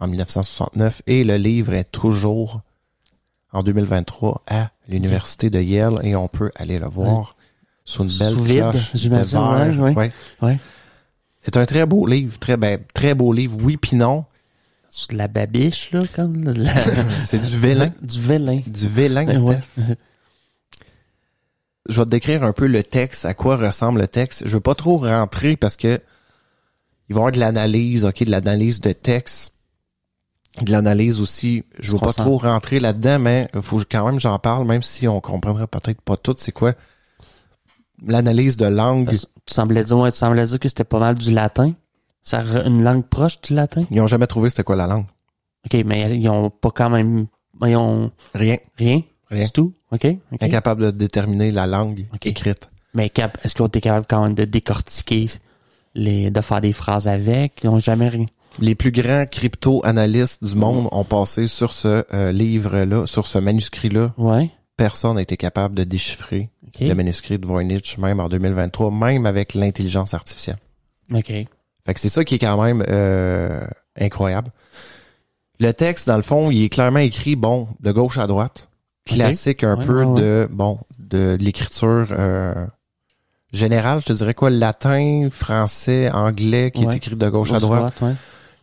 [0.00, 2.60] en 1969 et le livre est toujours
[3.52, 7.36] en 2023 à l'université de Yale et on peut aller le voir
[7.84, 9.80] sous une belle Sous vide, j'imagine, verre.
[9.80, 10.12] ouais, ouais.
[10.42, 10.58] Ouais.
[11.40, 14.24] C'est un très beau livre, très ben, très beau livre, oui puis non.
[14.88, 16.74] C'est de la babiche, là, comme la-
[17.24, 17.90] C'est du vélin.
[18.02, 18.60] du vélin.
[18.66, 19.36] Du vélin.
[19.36, 19.94] Steph.
[21.88, 24.42] Je vais te décrire un peu le texte, à quoi ressemble le texte.
[24.46, 25.98] Je veux pas trop rentrer parce que
[27.12, 29.52] il va y avoir de l'analyse, ok, de l'analyse de texte,
[30.62, 31.64] de l'analyse aussi.
[31.78, 35.20] Je veux pas trop rentrer là-dedans, mais faut quand même j'en parle, même si on
[35.20, 36.34] comprendrait peut-être pas tout.
[36.38, 36.72] C'est quoi
[38.06, 41.16] l'analyse de langue Parce- Tu semblais dire, ouais, tu semblais dire que c'était pas mal
[41.16, 41.72] du latin.
[42.22, 43.84] Ça, une langue proche du latin?
[43.90, 45.06] Ils ont jamais trouvé c'était quoi la langue.
[45.66, 47.26] OK, mais ils ont pas quand même,
[47.66, 49.02] ils ont Rien, rien?
[49.28, 49.46] Rien.
[49.46, 49.74] C'est tout?
[49.90, 50.06] OK?
[50.32, 50.42] OK.
[50.42, 52.70] Incapable de déterminer la langue écrite.
[52.94, 53.10] Mais
[53.42, 55.26] est-ce qu'on était capable quand même de décortiquer
[55.94, 57.60] les, de faire des phrases avec?
[57.64, 58.26] Ils ont jamais rien.
[58.58, 64.12] Les plus grands crypto-analystes du monde ont passé sur ce euh, livre-là, sur ce manuscrit-là.
[64.18, 64.50] Ouais.
[64.76, 69.54] Personne n'a été capable de déchiffrer le manuscrit de Voynich, même en 2023, même avec
[69.54, 70.56] l'intelligence artificielle.
[71.14, 71.26] OK.
[71.28, 73.66] Fait que c'est ça qui est quand même euh,
[73.98, 74.50] incroyable.
[75.60, 78.68] Le texte, dans le fond, il est clairement écrit, bon, de gauche à droite.
[79.04, 80.20] Classique un Ouais, peu ouais, ouais.
[80.20, 82.66] de, bon, de l'écriture euh,
[83.52, 86.94] générale, je te dirais quoi, latin, français, anglais, qui Ouais.
[86.94, 87.94] est écrit de gauche à Gauche droite.
[88.02, 88.14] ouais.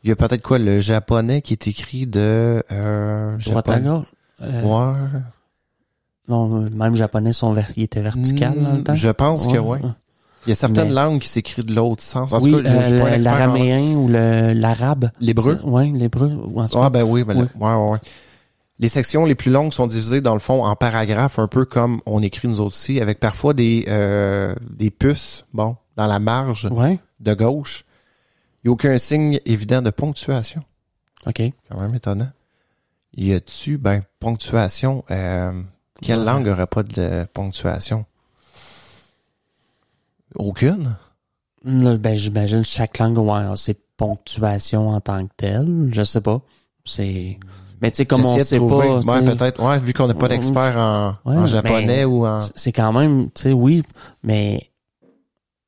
[0.03, 2.63] Il y a peut-être quoi, le japonais qui est écrit de...
[2.71, 4.05] Euh, Droite à gauche.
[4.41, 5.19] Euh, Ouais.
[6.27, 8.93] Non, même japonais sont ver- il était vertical dans le temps.
[8.93, 9.79] Hmm, Je pense que oui.
[10.45, 12.31] Il y a certaines Mais- langues qui s'écrivent de l'autre sens.
[12.33, 15.09] En oui, tout cas, je- je suis euh, en- l'araméen ou le l'arabe.
[15.19, 15.59] L'hébreu?
[15.63, 16.31] Oui, l'hébreu.
[16.45, 16.85] ou en tout cas.
[16.85, 17.45] Ah ben oui, ben Oui.
[17.53, 17.97] le- ouais, ouais, ouais.
[18.81, 21.99] Les sections les plus longues sont divisées dans le fond en paragraphes, un peu comme
[22.05, 26.67] on écrit nous autres ici, avec parfois des euh, des puces, bon, dans la marge
[26.71, 26.97] Ouais.
[27.19, 27.83] de gauche.
[28.63, 30.63] Il n'y a aucun signe évident de ponctuation.
[31.25, 31.41] OK.
[31.69, 32.29] Quand même étonnant.
[33.17, 35.51] Y a-tu, ben, ponctuation, euh,
[36.01, 36.25] quelle Ouais.
[36.25, 38.05] langue aurait pas de ponctuation?
[40.35, 40.95] Aucune?
[41.65, 45.89] Ben, j'imagine chaque langue ouais, a ses ponctuations en tant que telle.
[45.91, 46.41] Je sais pas.
[46.85, 47.37] C'est.
[47.81, 49.19] Mais tu sais, comme on sait trouver- pas.
[49.19, 49.63] Ouais, peut-être.
[49.63, 52.39] Ouais, vu qu'on n'est pas d'expert en, ouais, en japonais ou en.
[52.55, 53.83] C'est quand même, tu sais, oui,
[54.23, 54.69] mais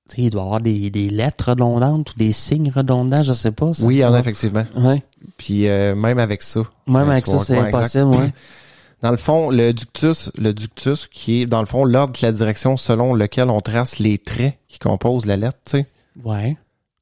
[0.10, 3.34] tu sais, il doit y avoir des, des lettres redondantes ou des signes redondants, je
[3.34, 3.74] sais pas.
[3.74, 3.86] ça.
[3.86, 4.66] Oui, il y en a effectivement.
[4.76, 5.04] Ouais.
[5.38, 6.62] Puis euh, même avec ça.
[6.88, 7.96] Même avec ça, c'est ouais, exact.
[7.96, 8.34] impossible, ouais.
[9.02, 12.32] Dans le fond, le ductus, le ductus qui est dans le fond l'ordre de la
[12.32, 15.88] direction selon lequel on trace les traits qui composent la lettre, tu sais.
[16.24, 16.56] Ouais.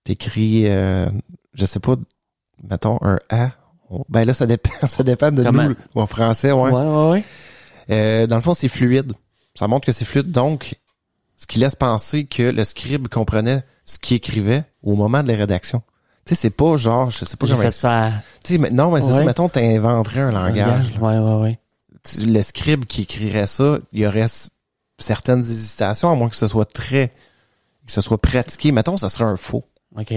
[0.06, 1.10] T'écris, euh,
[1.56, 1.96] je sais pas,
[2.70, 3.50] mettons un A.
[4.10, 5.70] Ben là, ça dépend, ça dépend de Comment?
[5.70, 6.72] nous, en français, ouais.
[6.72, 7.24] Ouais, ouais, ouais.
[7.90, 9.14] Euh, dans le fond, c'est fluide.
[9.56, 10.76] Ça montre que c'est fluide, donc
[11.36, 15.38] ce qui laisse penser que le scribe comprenait ce qu'il écrivait au moment de la
[15.38, 15.82] rédaction.
[16.26, 18.12] Tu sais, c'est pas genre, je sais pas J'ai fait ça.
[18.44, 19.24] Tu sais, mais non, mais c'est ça.
[19.24, 20.94] Mettons, t'inventerais un langage.
[21.00, 21.60] Ouais, ouais, ouais.
[22.20, 24.28] le scribe qui écrirait ça, il y aurait
[25.00, 27.14] certaines hésitations, à moins que ce soit très,
[27.88, 28.72] que ce soit pratiqué.
[28.72, 29.66] Mettons, ça serait un faux.
[29.98, 30.14] OK.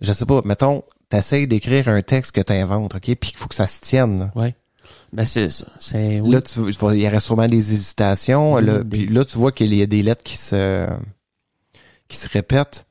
[0.00, 3.54] Je sais pas, mettons, t'essayes d'écrire un texte que t'inventes, OK, puis qu'il faut que
[3.54, 4.18] ça se tienne.
[4.18, 4.32] là.
[4.34, 4.54] Ouais.
[5.12, 5.66] Ben, c'est ça.
[5.78, 6.30] C'est, oui.
[6.30, 8.54] Là, tu, il y aurait sûrement des hésitations.
[8.54, 10.86] Oui, là, des- puis là, tu vois qu'il y a des lettres qui se,
[12.08, 12.86] qui se répètent.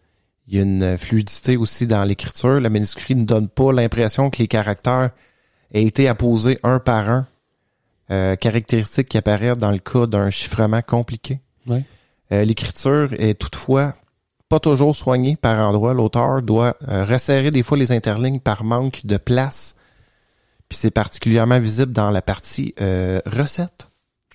[0.47, 2.59] Il y a une fluidité aussi dans l'écriture.
[2.59, 5.09] Le manuscrit ne donne pas l'impression que les caractères
[5.73, 7.27] aient été apposés un par un.
[8.11, 11.39] Euh, caractéristiques qui apparaissent dans le cas d'un chiffrement compliqué.
[11.65, 11.83] Ouais.
[12.31, 13.95] Euh, L'écriture est toutefois
[14.49, 15.93] pas toujours soignée par endroits.
[15.93, 19.75] L'auteur doit euh, resserrer des fois les interlignes par manque de place.
[20.69, 23.87] Puis c'est particulièrement visible dans la partie euh, recette.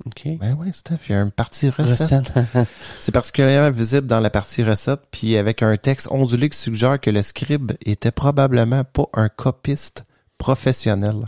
[0.06, 0.38] OK.
[0.38, 2.28] Ben oui, Steph, il y a une partie recette.
[2.28, 2.68] Recette.
[3.00, 7.10] C'est particulièrement visible dans la partie recette, puis avec un texte ondulé qui suggère que
[7.10, 10.06] le scribe était probablement pas un copiste
[10.38, 11.26] professionnel.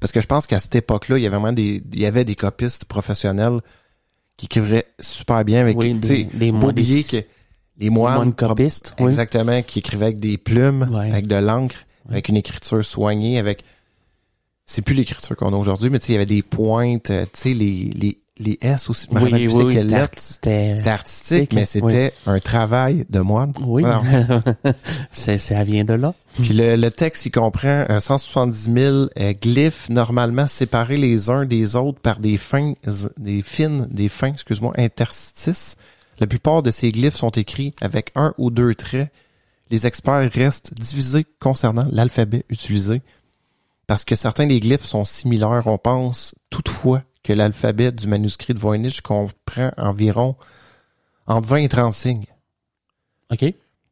[0.00, 2.24] Parce que je pense qu'à cette époque-là, il y avait vraiment des, il y avait
[2.24, 3.60] des copistes professionnels
[4.36, 7.24] qui écrivaient super bien avec, oui, des, des, des, que
[7.78, 8.94] les moines, moines copistes.
[9.00, 9.06] Oui.
[9.08, 11.10] exactement, qui écrivaient avec des plumes, Ouais.
[11.10, 12.12] avec de l'encre, Ouais.
[12.14, 13.62] avec une écriture soignée, avec
[14.64, 17.24] c'est plus l'écriture qu'on a aujourd'hui, mais tu sais, il y avait des pointes, euh,
[17.32, 19.06] tu sais, les, les, les S aussi.
[19.12, 23.52] Oui, oui, oui, c'était arti- artistique, artistique, mais c'était un travail de moine.
[23.60, 23.84] Oui.
[23.84, 24.04] Alors,
[25.12, 26.14] c'est, ça vient de là.
[26.34, 31.44] Puis le, le texte, il comprend euh, 170 000 euh, glyphes normalement séparés les uns
[31.46, 32.72] des autres par des fins,
[33.16, 35.76] des fines, des fins, excuse-moi, interstices.
[36.18, 39.12] La plupart de ces glyphes sont écrits avec un ou deux traits.
[39.70, 43.02] Les experts restent divisés concernant l'alphabet utilisé
[43.86, 45.66] parce que certains des glyphes sont similaires.
[45.66, 50.36] On pense toutefois que l'alphabet du manuscrit de Voynich comprend environ
[51.26, 52.26] entre 20 et 30 signes.
[53.32, 53.44] OK.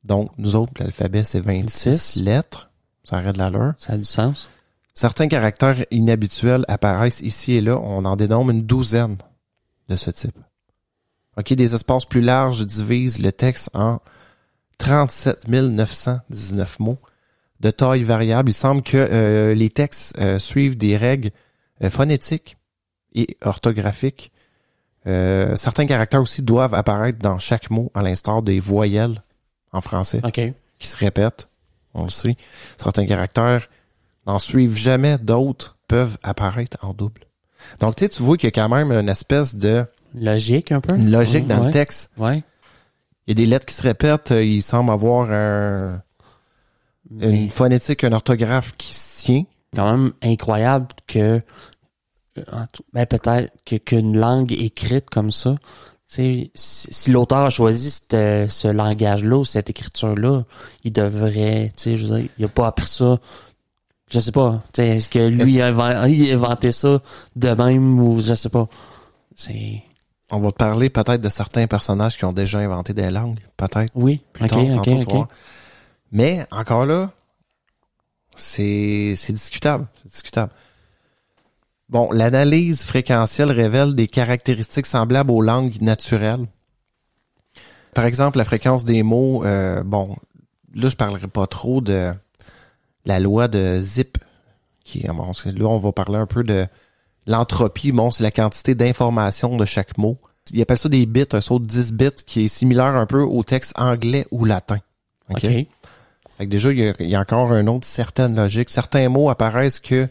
[0.04, 2.22] Donc, nous autres, l'alphabet, c'est 26 26.
[2.22, 2.70] lettres.
[3.04, 3.74] Ça arrête de l'heure.
[3.76, 4.48] Ça a du sens.
[4.94, 7.78] Certains caractères inhabituels apparaissent ici et là.
[7.78, 9.16] On en dénombre une douzaine
[9.88, 10.38] de ce type.
[11.36, 14.00] OK, des espaces plus larges divisent le texte en
[14.78, 16.98] 37 919 mots
[17.60, 18.50] de taille variable.
[18.50, 21.30] Il semble que euh, les textes euh, suivent des règles
[21.82, 22.56] euh, phonétiques
[23.14, 24.32] et orthographiques.
[25.06, 29.22] Euh, certains caractères aussi doivent apparaître dans chaque mot, à l'instar des voyelles
[29.72, 30.20] en français
[30.78, 31.48] qui se répètent.
[31.94, 32.36] On le sait.
[32.76, 33.68] Certains caractères
[34.26, 37.22] n'en suivent jamais, d'autres peuvent apparaître en double.
[37.80, 40.80] Donc, tu sais, tu vois qu'il y a quand même une espèce de Logique, un
[40.80, 40.94] peu.
[40.94, 41.66] une logique dans ouais.
[41.66, 42.10] le texte.
[42.16, 42.42] Ouais.
[43.26, 46.02] Il y a des lettres qui se répètent, euh, il semble avoir un,
[47.10, 49.44] Mais une phonétique, un orthographe qui se tient.
[49.74, 51.40] quand même incroyable que
[52.72, 55.56] tout- ben peut-être que qu'une langue écrite comme ça,
[56.06, 60.44] si, si l'auteur a choisi cette- ce langage-là ou cette écriture-là,
[60.84, 63.18] il devrait, tu sais, je veux dire, il a pas appris ça.
[64.12, 64.62] Je sais pas.
[64.72, 67.00] Tu sais, est-ce que lui a inventé ça
[67.34, 68.68] de même ou je sais pas.
[69.34, 69.82] C'est
[70.30, 73.92] On va te parler peut-être de certains personnages qui ont déjà inventé des langues, peut-être.
[73.94, 74.22] oui.
[74.32, 75.28] Plus ok, tard.
[76.12, 77.12] Mais encore là,
[78.34, 80.52] c'est discutable, c'est discutable.
[81.88, 86.46] Bon, l'analyse fréquentielle révèle des caractéristiques semblables aux langues naturelles.
[87.92, 90.16] Par exemple, la fréquence des mots, euh, bon,
[90.74, 92.12] là je parlerai pas trop de
[93.04, 94.18] la loi de Zip,
[94.84, 96.66] qui bon, là on va parler un peu de
[97.26, 100.18] l'entropie, bon, c'est la quantité d'informations de chaque mot.
[100.52, 103.22] Ils appellent ça des bits, un saut de 10 bits qui est similaire un peu
[103.22, 104.78] au texte anglais ou latin.
[105.30, 105.44] OK?
[105.44, 105.66] Ok.
[106.36, 108.68] Fait que déjà, il y, a, il y a encore un autre certaine logique.
[108.68, 110.08] Certains mots apparaissent que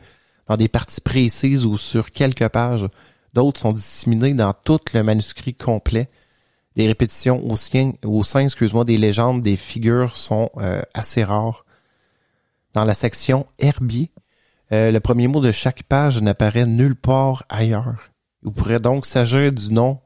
[0.47, 2.87] dans des parties précises ou sur quelques pages.
[3.33, 6.09] D'autres sont disséminés dans tout le manuscrit complet.
[6.75, 11.65] Des répétitions au sein, au sein excuse-moi, des légendes, des figures sont euh, assez rares.
[12.73, 14.11] Dans la section herbier,
[14.73, 18.09] euh, le premier mot de chaque page n'apparaît nulle part ailleurs.
[18.45, 19.99] Il pourrait donc s'agir du nom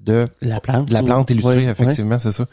[0.00, 0.90] de La plante.
[0.90, 2.46] la plante ou- illustrée, effectivement, c'est ça.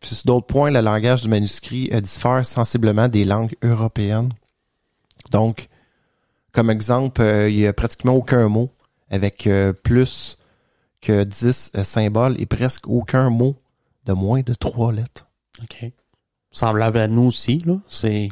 [0.00, 4.30] Puis sur d'autres points, le langage du manuscrit euh, diffère sensiblement des langues européennes.
[5.30, 5.68] Donc,
[6.52, 8.70] comme exemple, euh, il y a pratiquement aucun mot
[9.10, 10.38] avec euh, plus
[11.00, 13.56] que 10 euh, symboles et presque aucun mot
[14.06, 15.26] de moins de trois lettres.
[15.60, 15.64] ouais.
[15.86, 15.92] Ok.
[16.50, 17.76] Semblable à nous aussi, là.
[17.88, 18.28] C'est,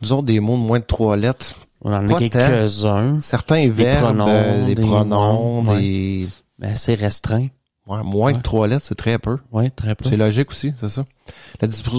[0.00, 1.54] Disons des mots de moins de trois lettres.
[1.80, 5.80] on en a quelques-uns, Certains verbes, pronoms, euh, des, des pronoms, noms, ouais.
[5.80, 6.28] des...
[6.58, 7.48] mais assez restreints.
[7.86, 8.36] ouais, moins Ouais.
[8.36, 9.38] de trois lettres, c'est très peu.
[9.52, 10.08] Ouais, très peu.
[10.08, 11.06] C'est logique aussi, c'est ça.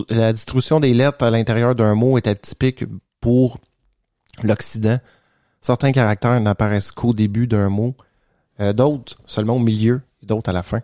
[0.09, 2.85] La, distribution des lettres à l'intérieur d'un mot est atypique
[3.19, 3.57] pour
[4.43, 4.99] l'Occident.
[5.61, 7.95] Certains caractères n'apparaissent qu'au début d'un mot,
[8.59, 10.81] euh, d'autres seulement au milieu et d'autres à la fin.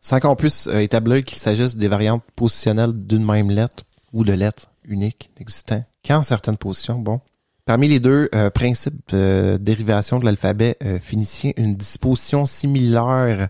[0.00, 4.32] Sans qu'on puisse euh, établir qu'il s'agisse des variantes positionnelles d'une même lettre ou de
[4.32, 6.98] lettres uniques n'existant qu'en certaines positions.
[6.98, 7.20] Bon.
[7.64, 13.48] Parmi les deux euh, principes de dérivation de l'alphabet euh, phénicien, une disposition similaire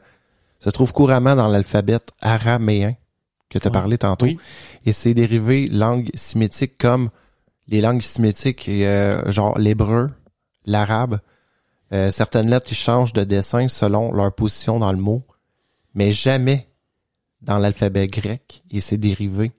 [0.61, 2.95] se trouve couramment dans l'alphabet araméen
[3.51, 3.75] que tu as Ouais.
[3.75, 4.27] parlé tantôt.
[4.27, 4.39] Oui.
[4.87, 7.11] Et ses dérivés langues sémitiques comme
[7.69, 10.11] les langues sémitiques, euh, genre l'hébreu,
[10.65, 11.21] l'arabe.
[11.93, 15.23] Euh, certaines lettres ils changent de dessin selon leur position dans le mot,
[15.95, 16.69] mais jamais
[17.43, 19.53] dans l'alphabet grec et ses dérivés.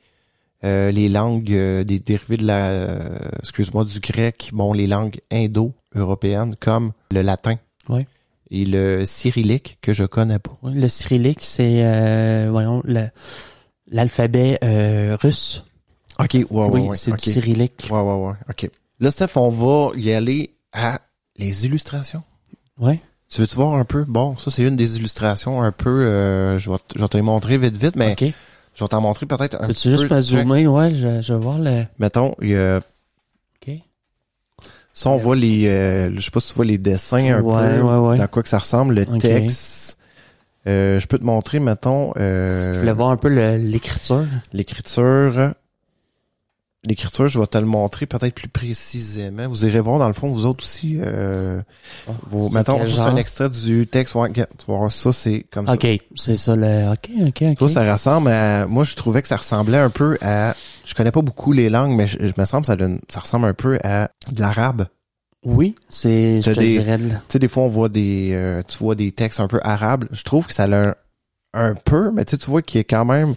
[0.63, 5.19] Euh, les langues, euh, des dérivés de la, euh, excuse-moi, du grec, bon, les langues
[5.31, 7.55] indo-européennes comme le latin
[7.89, 8.07] Ouais.
[8.49, 10.57] et le cyrillique que je connais pas.
[10.63, 13.09] Oui, le cyrillique, c'est, euh, voyons, le-
[13.91, 15.63] l'alphabet euh, russe.
[16.19, 17.87] Ok, ouais, ouais, oui, ouais, c'est du cyrillique.
[17.91, 18.33] Ouais, ouais, ouais.
[18.49, 18.69] OK.
[18.99, 21.01] Là, Steph, on va y aller à
[21.37, 22.23] les illustrations.
[22.79, 22.99] Ouais.
[23.29, 24.03] Tu veux-tu voir un peu?
[24.07, 25.89] Bon, ça, c'est une des illustrations un peu...
[26.05, 28.33] euh, je, vais te, je vais te les montrer vite, vite, mais OK.
[28.77, 30.15] Je vais t'en montrer peut-être un petit juste peu.
[30.21, 30.21] Check.
[30.23, 30.67] zoomer?
[30.67, 31.83] Ouais, je, je vais voir le...
[31.99, 32.77] Mettons, il y a...
[32.77, 33.73] OK.
[34.93, 35.67] Ça, on voit les...
[35.67, 37.81] euh, je sais pas si tu vois les dessins un Ouais, peu.
[37.81, 38.19] ouais, ouais.
[38.21, 39.97] À quoi que ça ressemble, le texte.
[40.67, 42.13] Euh, je peux te montrer, mettons...
[42.17, 44.25] euh, Je voulais voir un peu l'écriture.
[44.53, 45.53] L'écriture...
[46.87, 49.47] L'écriture, je vais te le montrer peut-être plus précisément.
[49.49, 50.97] Vous irez voir, dans le fond, vous autres aussi...
[51.01, 51.61] Euh,
[52.29, 53.07] Vos, C'est mettons, juste genre?
[53.07, 54.15] un extrait du texte.
[54.15, 55.85] Ouais, tu vas voir ça, c'est comme OK,
[56.15, 56.91] c'est ça le...
[56.91, 57.49] OK, OK, ça.
[57.51, 57.69] OK.
[57.69, 58.65] Ça, ça ressemble à...
[58.67, 60.55] Moi, je trouvais que ça ressemblait un peu à...
[60.85, 63.19] Je connais pas beaucoup les langues, mais je, je me semble que ça, donne- ça
[63.19, 64.87] ressemble un peu à de l'arabe.
[65.45, 66.41] Oui, c'est...
[66.41, 66.97] Je te des- dirais...
[66.97, 68.31] de- Tu sais, des fois, on voit des...
[68.33, 70.05] euh, tu vois des textes un peu arabes.
[70.11, 70.95] Je trouve que ça a un,
[71.53, 73.35] un peu, mais tu sais, tu vois qu'il y a quand même...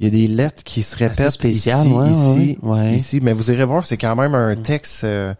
[0.00, 2.96] Il y a des lettres qui se assez répètent spécial, ici, ouais, ici, ouais, ouais.
[2.96, 3.20] ici.
[3.22, 4.62] Mais vous irez voir, c'est quand même un Mm.
[4.62, 5.04] texte...
[5.04, 5.34] euh,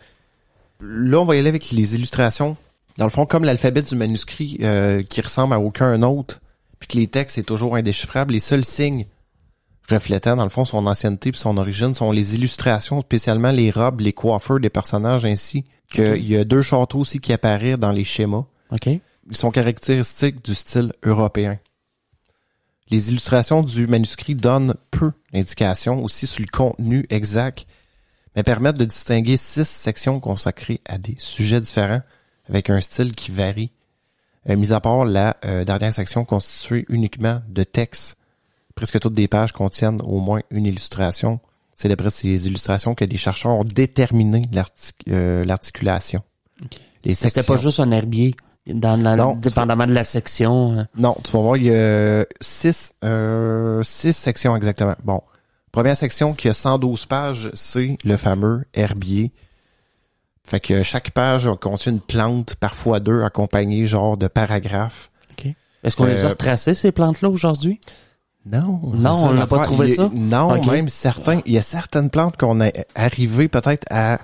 [0.80, 2.57] Là, on va y aller avec les illustrations.
[2.98, 6.40] Dans le fond, comme l'alphabet du manuscrit euh, qui ressemble à aucun autre,
[6.78, 9.07] puis que les textes est toujours indéchiffrable, les seuls signes
[9.88, 14.00] reflétant, dans le fond, son ancienneté puis son origine sont les illustrations, spécialement les robes,
[14.00, 18.05] les coiffeurs des personnages, ainsi qu'il y a deux châteaux aussi qui apparaissent dans les
[18.05, 18.44] schémas.
[18.70, 18.86] OK.
[18.86, 21.59] Ils sont caractéristiques du style européen.
[22.91, 27.66] Les illustrations du manuscrit donnent peu d'indications aussi sur le contenu exact,
[28.37, 32.03] mais permettent de distinguer six sections consacrées à des sujets différents
[32.49, 33.70] avec un style qui varie,
[34.51, 38.18] euh, mis à part la euh, dernière section constituée uniquement de textes.
[38.74, 41.41] Presque toutes des pages contiennent au moins une illustration.
[41.74, 44.49] C'est d'après ces illustrations que des chercheurs ont déterminé
[45.09, 46.22] euh, l'articulation.
[47.03, 47.55] C'était sections.
[47.55, 48.35] pas juste un herbier.
[48.66, 50.78] Dans la, Non, dépendamment de la section.
[50.78, 54.94] euh, Non, tu vas voir, il y a six, euh, six sections exactement.
[55.04, 55.20] Bon.
[55.70, 59.32] Première section qui a 112 pages, c'est le fameux herbier.
[60.44, 65.10] Fait que chaque page contient une plante, parfois deux, accompagnée genre de paragraphes.
[65.82, 67.78] Est-ce qu'on les a Euh, retracées, ces plantes-là, aujourd'hui?
[68.46, 68.80] Non.
[68.94, 70.10] Non, on n'a pas trouvé Il ça?
[70.14, 74.18] Non, même certains, il y a certaines plantes qu'on est arrivé peut-être à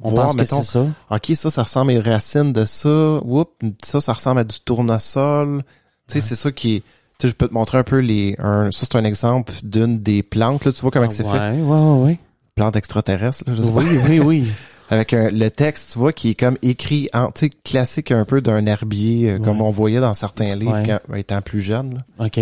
[0.00, 0.86] On voir, pense que mettons, c'est ça.
[1.10, 3.20] OK, ça, ça ressemble aux racines de ça.
[3.24, 3.50] Oups,
[3.84, 5.62] ça, ça ressemble à du tournesol.
[6.08, 6.80] Tu sais, c'est ça qui est...
[7.18, 8.36] Tu sais, je peux te montrer un peu les...
[8.38, 10.64] Un, ça, c'est un exemple d'une des plantes.
[10.64, 11.60] Là, tu vois comment Ah, c'est ouais, fait?
[11.60, 12.18] ouais, ouais, ouais.
[12.54, 14.48] Plante extraterrestre, là, je sais Oui, oui, oui.
[14.90, 18.24] Avec un- le texte, tu vois, qui est comme écrit en, tu sais, classique un
[18.24, 22.02] peu d'un herbier, euh, comme on voyait dans certains livres quand étant plus jeune.
[22.18, 22.26] là.
[22.26, 22.40] OK.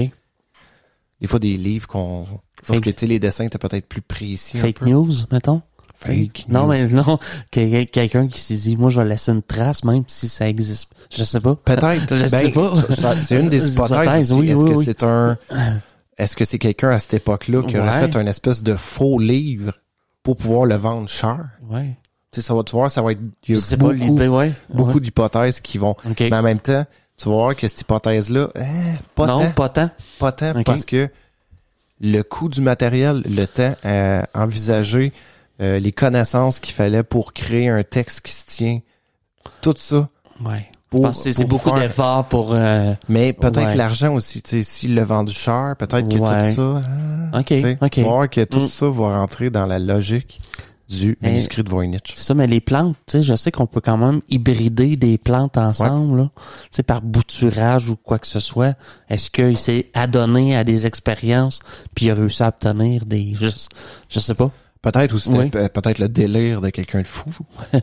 [1.20, 2.26] Des fois, des livres qu'on...
[2.66, 4.58] Sauf que, tu sais, les dessins étaient peut-être plus précis.
[4.58, 4.86] un Fake peu.
[4.90, 5.62] news, mettons?
[5.98, 6.68] Fake Non, news.
[6.68, 7.18] mais non.
[7.50, 10.90] Quel- Quelqu'un qui s'est dit, moi, je vais laisser une trace, même si ça existe.
[11.10, 11.54] Je sais pas.
[11.56, 12.14] Peut-être.
[12.14, 12.74] Je sais pas.
[13.18, 14.32] C'est une des hypothèses.
[14.32, 14.84] oui, Est-ce oui, que oui.
[14.84, 15.38] c'est un,
[16.18, 18.00] est-ce que c'est quelqu'un à cette époque-là qui aurait Ouais.
[18.10, 19.72] fait un espèce de faux livre
[20.22, 21.44] pour pouvoir le vendre cher?
[21.68, 21.96] Ouais.
[22.32, 24.52] Tu sais, ça va, tu vois, ça va être, il y a pas, beaucoup, ouais.
[24.72, 25.00] beaucoup Ouais.
[25.00, 26.84] d'hypothèses qui vont, mais en même temps,
[27.16, 28.60] tu vas voir que cette hypothèse-là, eh,
[29.14, 29.90] pas non, tant, pas tant.
[30.18, 31.08] pas tant, parce que
[32.00, 35.12] le coût du matériel, le temps à envisager,
[35.60, 38.76] euh, les connaissances qu'il fallait pour créer un texte qui se tient,
[39.62, 40.08] tout ça.
[40.44, 40.68] Ouais.
[40.70, 42.54] Je Pour, pense que c'est beaucoup faire- d'efforts pour...
[42.54, 43.74] euh, Mais peut-être Ouais.
[43.74, 46.54] l'argent aussi, tu sais, s'il l'a vendu cher, peut-être que Ouais.
[46.54, 46.82] tout ça,
[47.32, 47.52] ah, OK,
[47.82, 47.98] OK.
[47.98, 48.66] vas voir que tout Mm.
[48.66, 50.40] ça va rentrer dans la logique
[50.88, 52.12] du Mais- manuscrit de Voynich.
[52.14, 55.18] C'est ça, mais les plantes, tu sais, je sais qu'on peut quand même hybrider des
[55.18, 56.30] plantes ensemble.
[56.36, 58.76] Tu sais, par bouturage ou quoi que ce soit.
[59.10, 61.58] Est-ce qu'il s'est adonné à des expériences
[61.96, 63.34] puis il a réussi à obtenir des...
[63.34, 63.48] Je,
[64.08, 64.52] je sais pas.
[64.92, 65.50] Peut-être aussi Oui.
[65.50, 67.28] pe- peut-être le délire de quelqu'un de fou,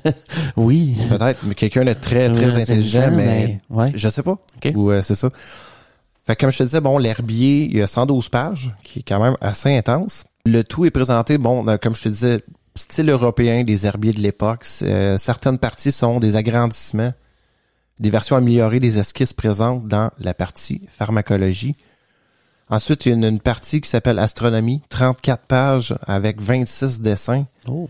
[0.58, 0.96] Oui.
[1.10, 3.92] peut-être, mais quelqu'un de très très intelligent, mais Ouais.
[3.94, 4.32] je sais pas.
[4.58, 4.72] OK.
[4.76, 5.30] Ou euh, c'est ça.
[6.26, 9.04] Fait que comme je te disais, bon, l'herbier, il y a 112 pages, qui est
[9.06, 10.24] quand même assez intense.
[10.46, 12.42] Le tout est présenté, bon, euh, comme je te disais,
[12.76, 14.66] style européen des herbiers de l'époque.
[14.84, 17.12] Euh, certaines parties sont des agrandissements,
[18.00, 21.76] des versions améliorées des esquisses présentes dans la partie pharmacologie.
[22.74, 27.46] Ensuite, il y a une, une partie qui s'appelle astronomie, 34 pages avec 26 dessins.
[27.68, 27.88] Oh.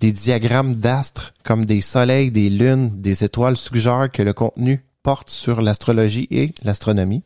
[0.00, 5.28] Des diagrammes d'astres comme des soleils, des lunes, des étoiles suggèrent que le contenu porte
[5.28, 7.22] sur l'astrologie et l'astronomie.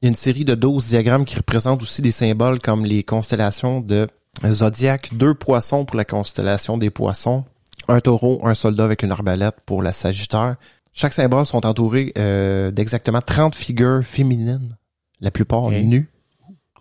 [0.00, 3.02] Il y a une série de 12 diagrammes qui représentent aussi des symboles comme les
[3.02, 4.06] constellations de
[4.48, 7.44] Zodiac, deux poissons pour la constellation des poissons,
[7.88, 10.54] un taureau, un soldat avec une arbalète pour la Sagittaire.
[10.92, 14.76] Chaque symbole sont entourés euh, d'exactement 30 figures féminines,
[15.20, 16.08] la plupart nues,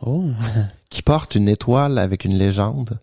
[0.06, 0.26] Oh.
[0.90, 3.00] qui portent une étoile avec une légende.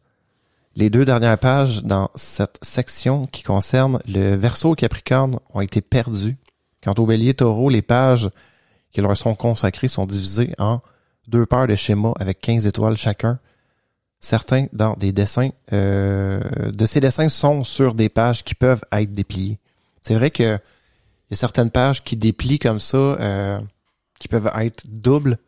[0.76, 6.38] Les deux dernières pages dans cette section qui concerne le verso Capricorne ont été perdues.
[6.82, 8.30] Quant au bélier taureau, les pages
[8.92, 10.80] qui leur sont consacrées sont divisées en
[11.28, 13.38] deux paires de schémas avec 15 étoiles chacun.
[14.20, 16.40] Certains dans des dessins euh,
[16.70, 19.58] de ces dessins sont sur des pages qui peuvent être dépliées.
[20.02, 23.60] C'est vrai que il y a certaines pages qui déplient comme ça, euh,
[24.18, 25.38] qui peuvent être doubles.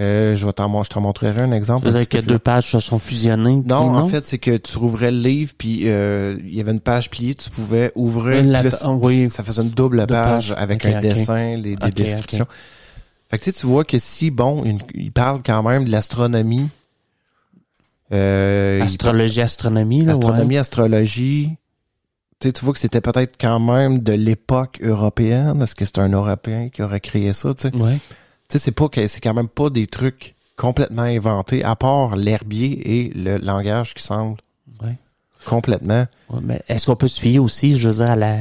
[0.00, 1.84] Euh, je vais t'en, je t'en montrerai un exemple.
[1.84, 3.56] Ça veut un dire petit que deux pages se sont fusionnées.
[3.66, 6.80] non, en fait, c'est que tu rouvrais le livre, puis euh, il y avait une
[6.80, 9.28] page pliée, tu pouvais ouvrir, La- oui.
[9.28, 12.46] ça faisait une double page avec un dessin, les, des descriptions.
[13.30, 15.90] Fait que tu sais, tu vois que si, bon, une- il parle quand même de
[15.90, 16.68] l'astronomie,
[18.12, 21.50] euh, Astrologie, astronomie, là, astronomie, astrologie,
[22.40, 25.62] tu sais, tu vois que c'était peut-être quand même de l'époque européenne.
[25.62, 27.76] Est-ce que c'est un Européen qui aurait créé ça, tu sais?
[27.76, 27.98] ouais.
[28.50, 33.04] Sais, c'est pas que c'est quand même pas des trucs complètement inventés, à part l'herbier
[33.06, 34.38] et le langage qui semble
[34.82, 34.96] Ouais.
[35.46, 36.06] complètement.
[36.28, 38.34] Ouais, mais est-ce qu'on peut se fier aussi, je veux dire, à la,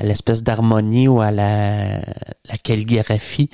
[0.00, 3.50] à l'espèce d'harmonie ou à la, la calligraphie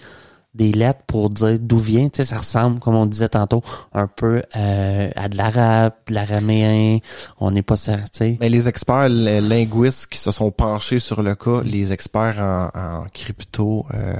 [0.55, 4.07] des lettres pour dire d'où vient, tu sais, ça ressemble, comme on disait tantôt, un
[4.07, 6.99] peu euh, à de l'arabe, de l'araméen,
[7.39, 8.37] on n'est pas certain.
[8.41, 12.71] Mais les experts les linguistes qui se sont penchés sur le cas, les experts en,
[12.75, 14.15] en crypto, euh,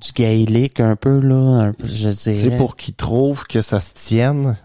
[0.00, 1.36] du gaélique un peu, là,
[1.68, 2.56] un peu, je c'est dirais.
[2.56, 4.56] pour qu'ils trouvent que ça se tienne.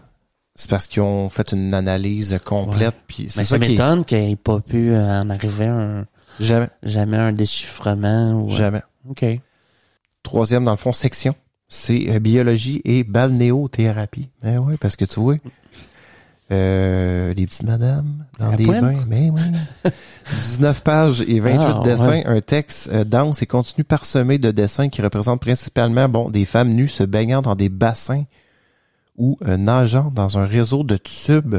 [0.56, 2.94] C'est parce qu'ils ont fait une analyse complète.
[3.08, 6.06] Puis Mais ça m'étonne qu'il n'ait pas pu euh, en arriver à un,
[6.38, 8.40] jamais, jamais un déchiffrement.
[8.40, 8.82] Ou, jamais.
[9.08, 9.24] OK.
[10.22, 11.34] Troisième dans le fond section,
[11.68, 14.28] c'est euh, biologie et balnéothérapie.
[14.42, 15.36] Ben oui, parce que tu vois,
[16.52, 18.80] euh, les petites madames dans des poêle?
[18.82, 19.90] bains, ben oui.
[20.30, 22.26] 19 pages et 28 Ah, dessins, ouais.
[22.26, 26.70] un texte euh, dense et continu parsemé de dessins qui représentent principalement bon des femmes
[26.72, 28.24] nues se baignant dans des bassins
[29.16, 31.56] ou euh, nageant dans un réseau de tubes.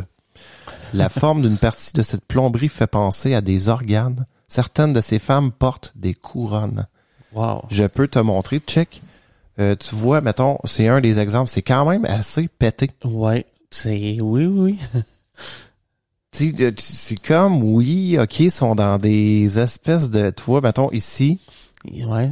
[0.93, 4.25] La forme d'une partie de cette plomberie fait penser à des organes.
[4.47, 6.85] Certaines de ces femmes portent des couronnes.
[7.33, 7.63] Wow.
[7.69, 9.01] Je peux te montrer, check.
[9.59, 11.49] Euh, tu vois, mettons, c'est un des exemples.
[11.49, 12.91] C'est quand même assez pété.
[13.03, 13.45] Ouais.
[13.75, 14.77] C'est, oui, oui,
[16.31, 21.39] sais, c'est comme, oui, ok, ils sont dans des espèces de, tu vois, mettons, ici,
[22.07, 22.31] Ouais.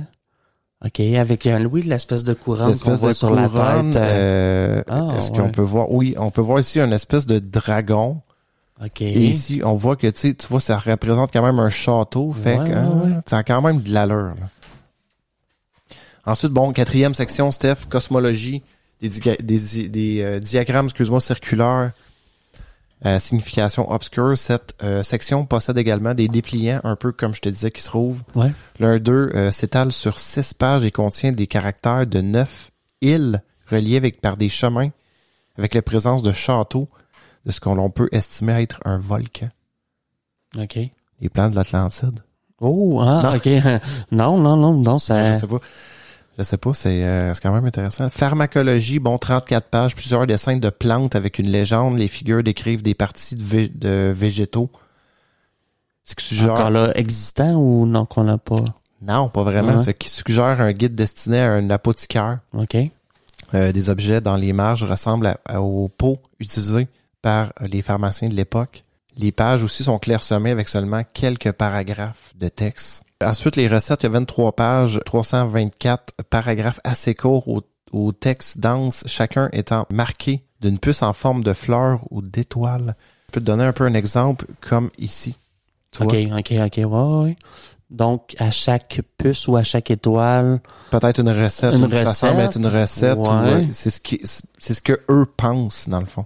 [0.85, 3.95] OK, avec un oui, l'espèce de couronne qu'on voit sur la tête.
[3.95, 5.37] euh, euh, Ah, est-ce ouais.
[5.37, 8.21] qu'on peut voir, oui, on peut voir ici une espèce de dragon.
[8.83, 9.01] OK.
[9.01, 12.33] Et ici, on voit que, tu vois, ça représente quand même un château.
[12.33, 12.75] Fait Ouais, que, ouais,
[13.13, 14.33] hein, ça a quand même de l'allure.
[16.25, 18.61] Ensuite, bon, quatrième section, Steph, cosmologie,
[19.09, 21.91] des, des, des, euh, diagrammes, excuse-moi, circulaires,
[23.05, 24.37] euh, signification obscure.
[24.37, 27.87] Cette euh, section possède également des dépliants, un peu comme je te disais, qui se
[27.87, 28.23] trouvent.
[28.33, 28.53] Ouais.
[28.79, 33.97] L'un d'eux euh, s'étale sur six pages et contient des caractères de neuf îles reliées
[33.97, 34.89] avec, par des chemins,
[35.57, 36.87] avec la présence de châteaux,
[37.45, 39.49] de ce qu'on l'on peut estimer être un volcan.
[40.57, 40.79] OK.
[41.19, 42.21] Les plans de l'Atlantide.
[42.61, 43.35] Oh, ah, Non.
[43.35, 43.49] OK.
[44.11, 45.33] non, non, non, non, ça...
[45.33, 45.59] Je sais pas.
[46.37, 48.09] Je sais pas, c'est euh, quand même intéressant.
[48.09, 51.97] Pharmacologie, bon, 34 pages, plusieurs dessins de plantes avec une légende.
[51.97, 54.69] Les figures décrivent des parties de, de végétaux.
[56.03, 56.53] Ce qui suggère...
[56.53, 58.55] Encore là, existant ou non qu'on n'a pas?
[59.01, 59.77] Non, pas vraiment.
[59.77, 62.39] Ce qui suggère un guide destiné à un apothicaire.
[62.53, 62.77] OK.
[63.53, 66.87] Euh, des objets dans les marges ressemblent à- à- aux pots utilisés
[67.21, 68.83] par les pharmaciens de l'époque.
[69.17, 73.02] Les pages aussi sont clairsemées avec seulement quelques paragraphes de texte.
[73.21, 77.61] Ensuite, les recettes, il y a 23 pages, 324 paragraphes assez courts au,
[77.91, 82.95] au texte dense, chacun étant marqué d'une puce en forme de fleur ou d'étoile.
[83.29, 85.35] Je peux te donner un peu un exemple comme ici.
[85.91, 86.37] Tu OK, vois?
[86.39, 87.35] OK, OK, ouais, ouais.
[87.89, 90.59] Donc, à chaque puce ou à chaque étoile,
[90.89, 91.73] Peut-être une recette.
[91.75, 92.45] Une Ça semble recette.
[92.49, 93.17] être une recette.
[93.17, 93.29] ou, Ouais.
[93.29, 96.25] euh, c'est ce qui, c'est ce que eux pensent dans le fond.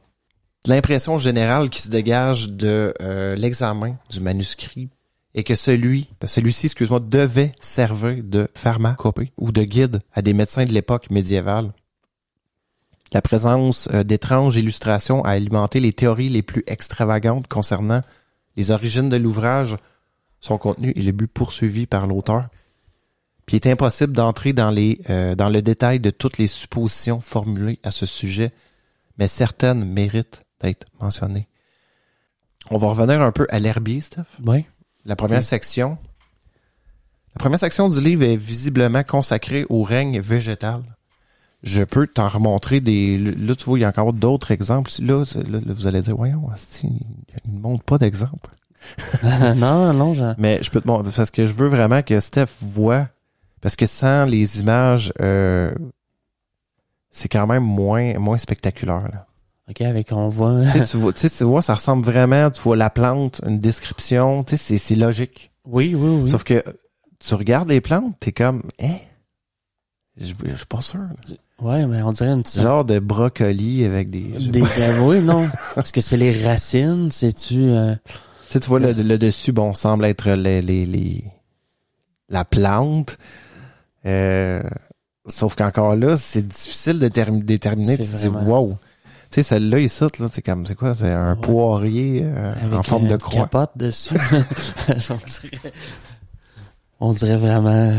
[0.66, 4.90] L'impression générale qui se dégage de euh, l'examen du manuscrit
[5.38, 10.66] est que celui, celui-ci, excuse-moi, devait servir de pharmacopée ou de guide à des médecins
[10.66, 11.74] de l'époque médiévale.
[13.14, 18.02] La présence euh, d'étranges illustrations a alimenté les théories les plus extravagantes concernant
[18.56, 19.78] les origines de l'ouvrage,
[20.42, 22.48] son contenu et le but poursuivi par l'auteur.
[23.46, 27.22] Puis il est impossible d'entrer dans les euh, dans le détail de toutes les suppositions
[27.22, 28.52] formulées à ce sujet,
[29.20, 31.48] mais certaines méritent d'être mentionnées.
[32.72, 34.26] On va revenir un peu à l'herbier, Steph?
[34.44, 34.66] ouais.
[35.08, 35.98] La première section.
[37.34, 40.82] La première section du livre est visiblement consacrée au règne végétal.
[41.64, 43.18] Je peux t'en remontrer des.
[43.18, 44.92] Là, tu vois, il y a encore d'autres exemples.
[45.00, 46.44] Là, là, là, vous allez dire, voyons,
[46.84, 48.50] il ne montre pas d'exemple.
[49.56, 50.26] non, non, je...
[50.38, 53.08] Mais je peux te montrer parce que je veux vraiment que Steph voit.
[53.62, 55.74] Parce que sans les images, euh,
[57.10, 59.06] c'est quand même moins, moins spectaculaire.
[59.12, 59.27] Là.
[59.70, 60.62] OK, avec on voit...
[60.72, 63.42] tu, sais, tu vois, tu sais, tu vois, ça ressemble vraiment, tu vois la plante,
[63.46, 65.52] une description, tu sais, c'est, logique.
[65.66, 66.30] Oui, oui, oui.
[66.30, 66.64] Sauf que
[67.20, 68.96] tu regardes les plantes, t'es comme, hein?
[70.16, 71.02] Je, je suis pas sûr.
[71.62, 72.62] Ouais, mais on dirait une petite...
[72.62, 74.24] Genre de brocoli avec des.
[74.50, 75.48] Des, ben oui, non.
[75.76, 77.12] Est-ce que c'est les racines?
[77.12, 77.56] C'est-tu...
[77.70, 77.94] euh,
[78.48, 81.24] Tu sais, tu vois le, le dessus, bon, semble être les, les, les-
[82.30, 83.18] la plante.
[84.06, 84.62] Euh,
[85.28, 87.96] sauf qu'encore là, c'est difficile de termi- déterminer.
[87.98, 88.78] C'est Tu te dis, wow.
[89.30, 90.96] Tu sais, celle-là, ici, là, c'est comme, c'est quoi?
[90.96, 91.42] C'est un Ouais.
[91.42, 93.42] poirier euh, en forme euh, de croix.
[93.42, 94.16] capote dessus.
[94.90, 95.72] on, dirait,
[97.00, 97.94] on dirait vraiment...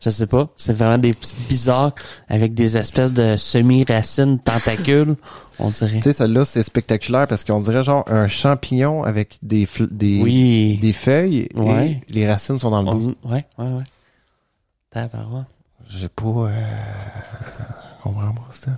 [0.00, 0.48] Je sais pas.
[0.56, 1.12] C'est vraiment des
[1.48, 1.92] bizarres
[2.28, 5.16] avec des espèces de semi-racines tentacules.
[5.58, 5.96] On dirait.
[5.96, 10.78] Tu sais, celle-là, c'est spectaculaire parce qu'on dirait genre un champignon avec des, des, Oui.
[10.80, 12.00] des feuilles Ouais.
[12.08, 13.14] et les racines sont dans le bout.
[13.24, 13.82] Ouais, ouais, ouais.
[14.90, 15.46] Tabarouette.
[15.88, 16.24] J'ai pas...
[16.24, 16.50] Euh...
[18.02, 18.70] comprends pas, Steph.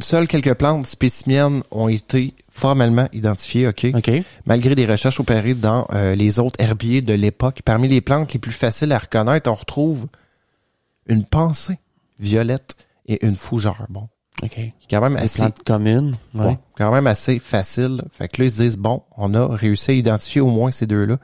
[0.00, 3.86] Seules quelques plantes spécimens ont été formellement identifiées, OK?
[3.94, 4.10] OK.
[4.46, 8.38] Malgré des recherches opérées dans euh, les autres herbiers de l'époque, parmi les plantes les
[8.38, 10.06] plus faciles à reconnaître, on retrouve
[11.06, 11.78] une pensée
[12.18, 12.76] violette
[13.06, 13.86] et une fougère.
[13.90, 14.08] Bon,
[14.42, 14.58] OK.
[14.88, 16.16] Quand même assez, plantes communes.
[16.34, 16.46] Ouais.
[16.46, 18.02] bon, quand même assez facile.
[18.12, 20.86] Fait que là, ils se disent, bon, on a réussi à identifier au moins ces
[20.86, 21.18] deux-là.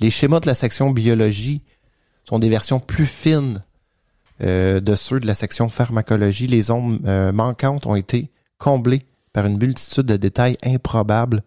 [0.00, 1.60] Les schémas de la section biologie
[2.28, 3.60] sont des versions plus fines
[4.42, 6.46] euh, de ceux de la section pharmacologie.
[6.46, 11.42] Les zones euh, manquantes ont été comblées par une multitude de détails improbables.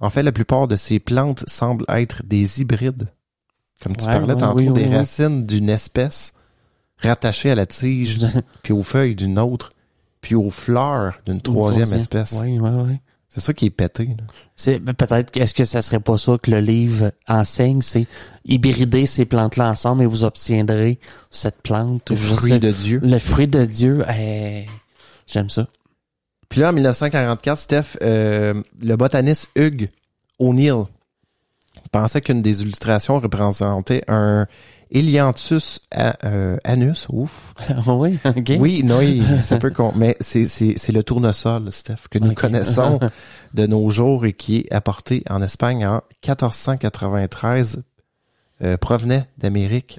[0.00, 3.08] En fait, la plupart de ces plantes semblent être des hybrides.
[3.82, 4.94] Comme tu Ouais, parlais ouais, tantôt, oui, des oui.
[4.96, 6.32] racines d'une espèce
[6.98, 8.18] rattachées à la tige,
[8.62, 9.70] puis aux feuilles d'une autre,
[10.20, 12.32] puis aux fleurs d'une troisième espèce.
[12.40, 12.98] Oui, oui, oui.
[13.34, 14.04] C'est ça qui est pété.
[14.06, 14.14] là.
[14.54, 18.06] C'est peut-être que- est-ce que ça serait pas ça que le livre enseigne, c'est
[18.44, 21.00] hybrider ces plantes-là ensemble et vous obtiendrez
[21.32, 22.10] cette plante.
[22.10, 23.00] Le fruit sais- de Dieu.
[23.02, 24.04] Le fruit de Dieu.
[24.16, 24.66] eh,
[25.26, 25.66] J'aime ça.
[26.48, 29.88] Puis là, en 1944, Steph, euh, le botaniste Hugh
[30.38, 30.84] O'Neill
[31.90, 34.46] pensait qu'une des illustrations représentait un
[34.94, 37.52] Elianthus a- euh, anus, ouf.
[37.86, 38.52] oui, ok.
[38.60, 42.32] Oui, non, il- ça peut con, mais c'est, c'est, c'est le tournesol, Steph, que nous
[42.32, 43.00] connaissons
[43.54, 47.82] de nos jours et qui est apporté en Espagne en 1493,
[48.62, 49.98] euh, provenait d'Amérique.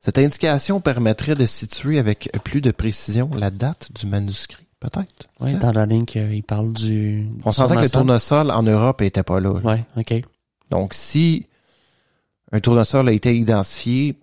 [0.00, 5.26] Cette indication permettrait de situer avec plus de précision la date du manuscrit, peut-être.
[5.40, 7.26] Oui, dans la ligne qu'il parle du.
[7.44, 8.50] On s'entend que le tournesol.
[8.52, 9.54] en Europe était pas là.
[9.54, 10.22] Ouais, ok.
[10.70, 11.46] Donc, si
[12.52, 14.16] un tournesol a été identifié,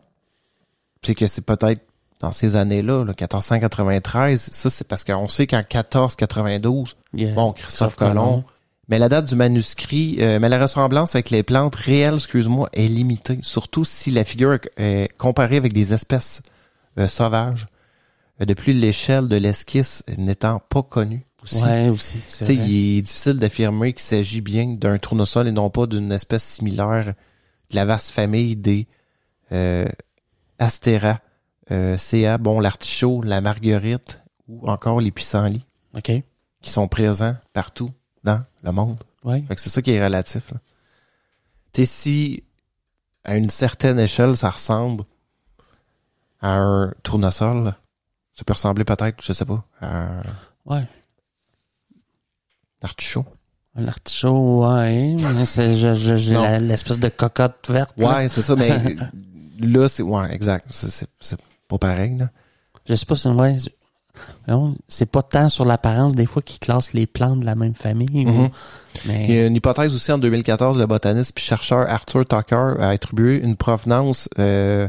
[1.04, 1.82] c'est que c'est peut-être
[2.20, 7.34] dans ces années-là, là, 1493, ça c'est parce qu'on sait qu'en 1492, Yeah.
[7.34, 8.44] bon, Christophe Colomb,
[8.88, 12.88] mais la date du manuscrit, euh, mais la ressemblance avec les plantes réelles, excuse-moi, est
[12.88, 16.42] limitée, surtout si la figure est comparée avec des espèces
[16.98, 17.68] euh, sauvages,
[18.42, 21.62] euh, depuis l'échelle de l'esquisse n'étant pas connue aussi.
[21.64, 22.20] Ouais, aussi.
[22.42, 22.56] Vrai.
[22.56, 27.14] il est difficile d'affirmer qu'il s'agit bien d'un tournesol et non pas d'une espèce similaire
[27.70, 28.88] de la vaste famille des
[29.52, 29.88] euh,
[30.60, 31.20] Astera,
[31.72, 36.12] euh, CA, bon, l'artichaut, la marguerite ou encore les pissenlits Ok.
[36.62, 37.90] qui sont présents partout
[38.24, 39.04] dans le monde.
[39.24, 39.42] Ouais.
[39.48, 40.54] Fait que c'est ça qui est relatif.
[41.74, 42.44] Tu sais, si
[43.24, 45.04] à une certaine échelle, ça ressemble
[46.42, 47.78] à un tournesol, là,
[48.32, 50.22] ça peut ressembler peut-être, je sais pas, à un
[50.66, 50.88] Ouais.
[52.84, 53.26] artichaut.
[53.76, 55.16] Un artichaut, ouais.
[55.46, 56.60] c'est- Non.
[56.60, 57.94] l'espèce de cocotte verte.
[57.98, 58.18] là.
[58.18, 58.70] Ouais, c'est ça, mais
[59.60, 60.04] là, c'est.
[60.04, 60.66] Ouais, exact.
[60.70, 62.30] C'est- C'est c'est pas pareil, là.
[62.88, 63.58] Je sais pas si ouais,
[64.48, 67.74] voyons, c'est pas tant sur l'apparence des fois qu'ils classent les plantes de la même
[67.74, 68.26] famille.
[69.06, 72.76] mais Il y a une hypothèse aussi en 2014, le botaniste puis chercheur Arthur Tucker
[72.80, 74.88] a attribué une provenance euh,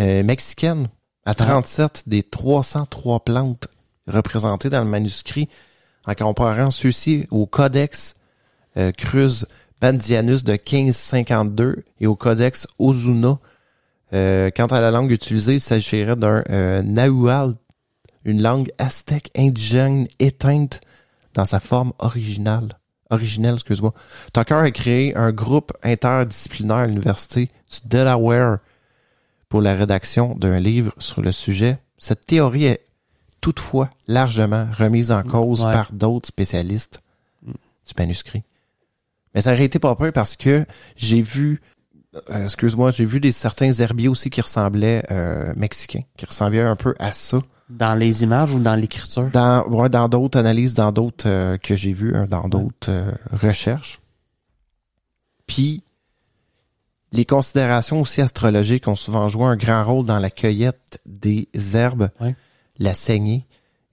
[0.00, 0.88] euh, mexicaine
[1.24, 3.68] à 37 des 303 plantes
[4.06, 5.48] représentées dans le manuscrit
[6.08, 8.14] en comparant ceux-ci au Codex
[8.76, 9.44] euh, Cruz
[9.80, 13.38] Bandianus de 1552 et au Codex Ozuna.
[14.14, 17.54] Euh, quant à la langue utilisée, il s'agirait d'un euh, Nahual,
[18.24, 20.80] une langue aztèque indigène éteinte
[21.34, 22.68] dans sa forme originale.
[23.10, 23.94] Originelle, excuse-moi.
[24.32, 28.58] Tucker a créé un groupe interdisciplinaire à l'université du Delaware
[29.48, 31.78] pour la rédaction d'un livre sur le sujet.
[31.98, 32.87] Cette théorie est
[33.40, 35.72] toutefois largement remise en cause Ouais.
[35.72, 37.00] par d'autres spécialistes
[37.46, 37.52] du
[37.98, 38.42] manuscrit.
[39.34, 40.66] Mais ça aurait été pas peur parce que
[40.96, 41.60] j'ai vu,
[42.30, 46.76] euh, excuse-moi, j'ai vu des certains herbiers aussi qui ressemblaient euh, mexicains, qui ressemblaient un
[46.76, 47.38] peu à ça.
[47.68, 49.28] dans les images ou dans l'écriture?
[49.30, 52.90] Dans ouais, dans d'autres analyses, dans d'autres euh, que j'ai vues, hein, dans d'autres
[53.32, 54.00] recherches.
[55.46, 55.82] Puis
[57.12, 62.10] les considérations aussi astrologiques ont souvent joué un grand rôle dans la cueillette des herbes,
[62.20, 62.34] Ouais.
[62.78, 63.44] La saignée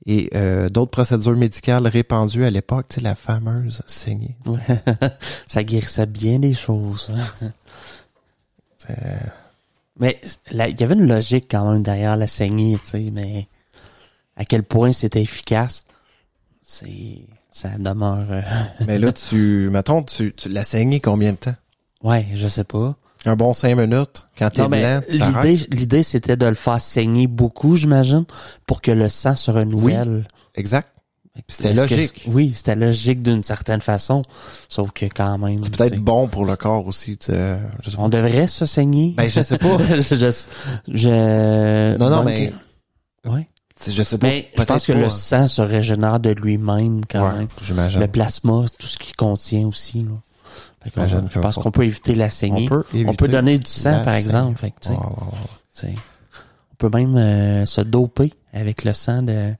[0.05, 4.35] et euh, d'autres procédures médicales répandues à l'époque, tu sais, la fameuse saignée.
[4.45, 4.59] Ouais.
[5.47, 7.11] ça guérissait bien des choses.
[7.41, 7.51] hein.
[8.77, 9.31] C'est-
[9.99, 10.19] Mais
[10.51, 13.47] il y avait une logique quand même derrière la saignée, tu sais, mais
[14.35, 15.85] à quel point c'était efficace,
[16.61, 18.27] c'est ça demeure.
[18.29, 18.41] euh,
[18.85, 21.55] Mais là, tu, mettons, tu, tu l'as saigné combien de temps?
[22.03, 22.95] Ouais, je sais pas.
[23.25, 24.23] Un bon cinq minutes?
[24.37, 28.25] Quand t'es blanc, l'idée, l'idée c'était de le faire saigner beaucoup, j'imagine,
[28.67, 30.27] pour que le sang se renouvelle.
[30.55, 30.89] Exact.
[31.49, 32.23] C'était que- logique.
[32.29, 34.21] oui, c'était logique d'une certaine façon,
[34.69, 35.61] sauf que quand même.
[35.63, 37.17] C'est peut-être bon pour le corps aussi.
[37.97, 39.13] On devrait se saigner.
[39.17, 39.77] Ben, je sais pas.
[39.97, 40.31] je, je,
[40.93, 42.53] je- Non, non, mais-
[43.25, 43.47] Ouais.
[43.85, 44.27] Je sais pas.
[44.27, 47.47] Mais je pense que le sang se régénère de lui-même quand Ouais, même.
[47.61, 47.99] J'imagine.
[47.99, 49.99] Le plasma, tout ce qu'il contient aussi.
[50.03, 50.11] Là.
[50.85, 52.67] Fait qu'on- J'imagine je que- pense qu'on peut éviter la saignée.
[52.71, 54.57] On peut, On peut éviter donner du sang, par exemple.
[54.57, 59.53] Fait que, on peut même euh, se doper avec le sang de.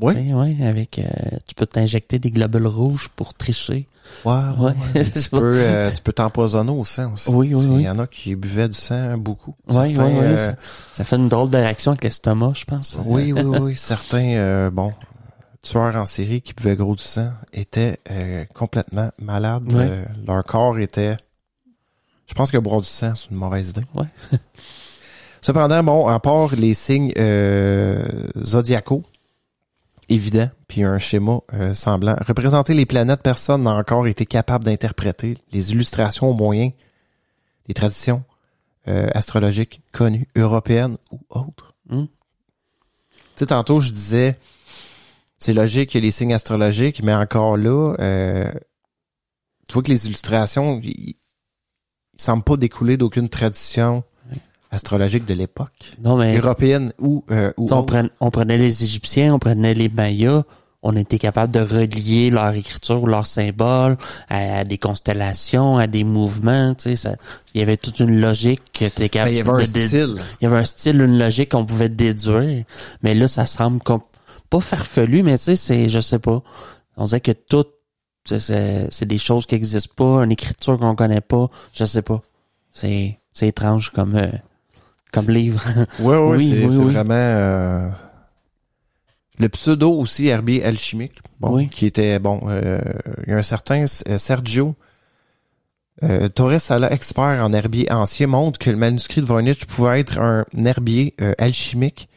[0.00, 0.30] Oui.
[0.32, 0.98] ouais, avec.
[0.98, 1.04] euh,
[1.48, 3.88] tu peux t'injecter des globules rouges pour tricher.
[4.26, 4.74] Ouais, ouais, Ouais.
[4.94, 5.04] ouais.
[5.04, 7.30] tu peux, euh, tu peux t'empoisonner au sang aussi.
[7.30, 9.54] Oui, oui, Il y en a qui buvaient du sang beaucoup.
[9.70, 10.38] Oui, oui, Certains, oui.
[10.38, 10.54] ça,
[10.92, 12.98] ça fait une drôle de réaction avec l'estomac, je pense.
[13.06, 13.74] oui, oui, oui.
[13.76, 14.92] Certains, bon,
[15.66, 19.72] tueurs en série qui buvaient gros du sang étaient euh, complètement malades.
[19.72, 19.88] Ouais.
[19.90, 21.16] Euh, leur corps était...
[22.26, 23.84] Je pense que boire du sang, c'est une mauvaise idée.
[23.94, 24.06] Ouais.
[25.46, 28.04] Cependant, bon, à part les signes euh,
[28.42, 29.04] zodiacaux,
[30.08, 35.38] évidents, puis un schéma euh, semblant, représenter les planètes, personne n'a encore été capable d'interpréter
[35.52, 36.70] les illustrations au moyen
[37.66, 38.24] des traditions
[38.88, 41.74] euh, astrologiques connues, européennes ou autres.
[41.88, 42.06] Hmm.
[42.06, 44.36] Tu sais, tantôt, je disais,
[45.38, 48.50] c'est logique qu'il y ait les signes astrologiques, mais encore là, euh,
[49.68, 51.16] tu vois que les illustrations, ils
[52.16, 54.04] semblent pas découler d'aucune tradition
[54.70, 59.32] astrologique de l'époque, Non, mais européenne ou, euh, ou on, prenait, on prenait les Égyptiens,
[59.34, 60.42] on prenait les Mayas,
[60.82, 63.96] on était capable de relier leur écriture ou leurs symboles
[64.28, 67.16] à, des constellations, à des mouvements, tu sais,
[67.54, 70.14] il y avait toute une logique que t'es capable il y avait un de style.
[70.40, 72.64] Il y avait un style, une logique qu'on pouvait déduire.
[73.02, 74.02] Mais là, ça semble comme,
[74.48, 76.42] pas farfelu, mais tu sais, c'est, je sais pas.
[76.96, 77.64] On dirait que tout,
[78.24, 82.22] c'est- des choses qui existent pas, une écriture qu'on connaît pas, je sais pas.
[82.72, 84.26] C'est, c'est étrange comme, euh,
[85.12, 85.62] comme livre.
[86.00, 87.88] Ouais, ouais, Oui, c'est oui, vraiment euh,
[89.38, 91.68] le pseudo aussi herbier alchimique, bon, Oui.
[91.68, 92.40] qui était bon.
[92.48, 92.80] euh,
[93.26, 94.74] il y a un certain Sergio
[96.02, 100.18] euh, Torres Sala, expert en herbier ancien, montre que le manuscrit de Voynich pouvait être
[100.18, 102.08] un herbier euh, alchimique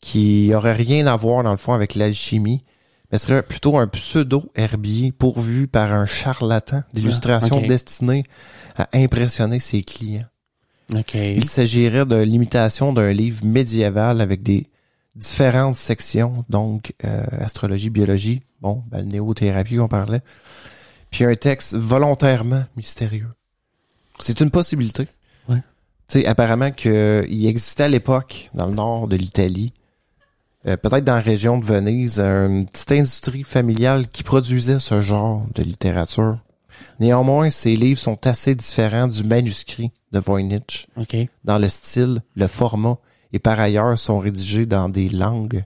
[0.00, 2.64] qui aurait rien à voir dans le fond avec l'alchimie,
[3.10, 7.66] mais serait plutôt un pseudo herbier pourvu par un charlatan d'illustration ok.
[7.66, 8.22] destiné
[8.76, 10.24] à impressionner ses clients.
[10.94, 11.14] OK.
[11.14, 14.66] Il s'agirait de l'imitation d'un livre médiéval avec des
[15.16, 20.22] différentes sections, donc euh, astrologie, biologie, bon, balnéothérapie qu'on parlait,
[21.10, 23.28] puis un texte volontairement mystérieux.
[24.20, 25.08] C'est une possibilité.
[25.48, 25.62] Ouais.
[26.08, 29.72] Tu sais, apparemment qu'il existait à l'époque, dans le nord de l'Italie,
[30.66, 35.46] euh, peut-être dans la région de Venise, une petite industrie familiale qui produisait ce genre
[35.54, 36.38] de littérature.
[36.98, 41.16] Néanmoins, ces livres sont assez différents du manuscrit de Voynich OK.
[41.44, 42.98] dans le style, le format,
[43.32, 45.64] et par ailleurs sont rédigés dans des langues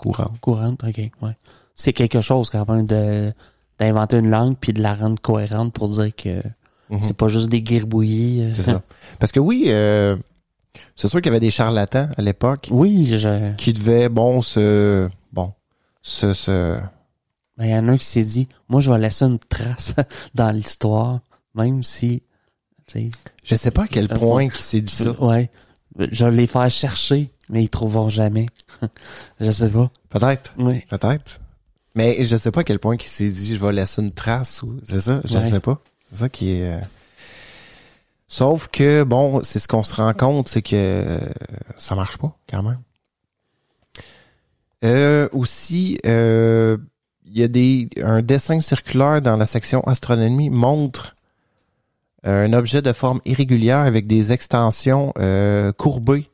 [0.00, 0.38] courantes.
[0.40, 0.98] Courante, OK.
[1.22, 1.36] Ouais.
[1.74, 3.32] C'est quelque chose quand même de
[3.78, 6.40] d'inventer une langue puis de la rendre cohérente pour dire que
[6.90, 6.98] Mhm.
[7.02, 8.42] c'est pas juste des guirbouillis.
[8.44, 8.52] euh.
[8.54, 8.82] C'est ça.
[9.18, 10.14] Parce que oui, euh,
[10.96, 13.54] c'est sûr qu'il y avait des charlatans à l'époque Oui, je.
[13.56, 15.08] qui devaient, bon, se...
[15.32, 15.52] Bon,
[16.02, 16.32] se...
[16.34, 16.78] se
[17.58, 19.94] Ben, il y en a un qui s'est dit, moi, je vais laisser une trace
[20.34, 21.20] dans l'histoire,
[21.54, 22.22] même si,
[23.44, 25.12] je sais pas à quel Euh, point qui s'est dit ça.
[25.22, 25.50] ouais,
[25.98, 28.46] je vais les faire chercher, mais ils trouveront jamais.
[29.40, 29.90] je sais pas.
[30.10, 30.84] Peut-être, Oui.
[30.90, 31.40] peut-être.
[31.94, 34.62] Mais je sais pas à quel point qui s'est dit, je vais laisser une trace
[34.62, 34.78] ou...
[34.84, 35.20] C'est ça?
[35.24, 35.48] Je Ouais.
[35.48, 35.80] sais pas.
[36.10, 36.80] C'est ça qui est...
[38.32, 41.20] euh, Sauf que, bon, c'est ce qu'on se rend compte, c'est que euh,
[41.76, 42.80] ça marche pas, quand même.
[44.84, 46.76] Euh, aussi, euh,
[47.24, 51.14] il y a des un dessin circulaire dans la section astronomie montre
[52.26, 56.30] euh, un objet de forme irrégulière avec des extensions euh, courbées,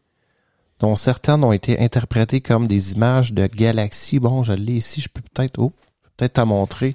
[0.80, 4.18] dont certaines ont été interprétées comme des images de galaxies.
[4.18, 5.72] Bon, je l'ai ici, je peux peut-être, oh,
[6.16, 6.94] peut-être t'en montrer.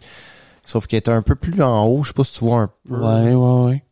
[0.65, 2.71] Sauf qu'elle est un peu plus en haut, je sais pas si tu vois un
[2.87, 2.95] peu.
[2.95, 3.83] Ouais, ouais, ouais.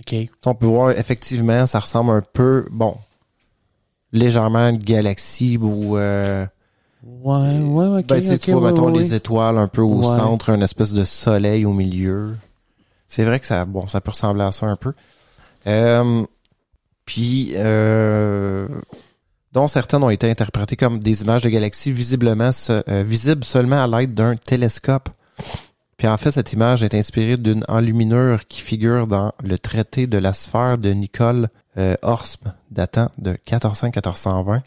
[0.00, 0.14] OK.
[0.46, 2.96] On peut voir effectivement, ça ressemble un peu, bon,
[4.12, 6.46] légèrement à une galaxie ou euh,
[7.02, 8.06] Ouais, ouais, ok.
[8.06, 10.16] ben, tu sais, ok, tu vois, mettons, ouais, les étoiles un peu au Ouais.
[10.16, 12.34] centre, une espèce de soleil au milieu.
[13.08, 14.92] C'est vrai que ça, bon, ça peut ressembler à ça un peu.
[15.66, 16.24] Euh,
[17.04, 18.66] puis, euh,
[19.52, 23.84] dont certaines ont été interprétées comme des images de galaxies visiblement se- euh, visibles seulement
[23.84, 25.10] à l'aide d'un télescope.
[26.04, 30.18] Puis en fait, cette image est inspirée d'une enluminure qui figure dans le traité de
[30.18, 31.48] la sphère de Nicole
[31.78, 34.60] euh, Horsme, datant de 1400-1420.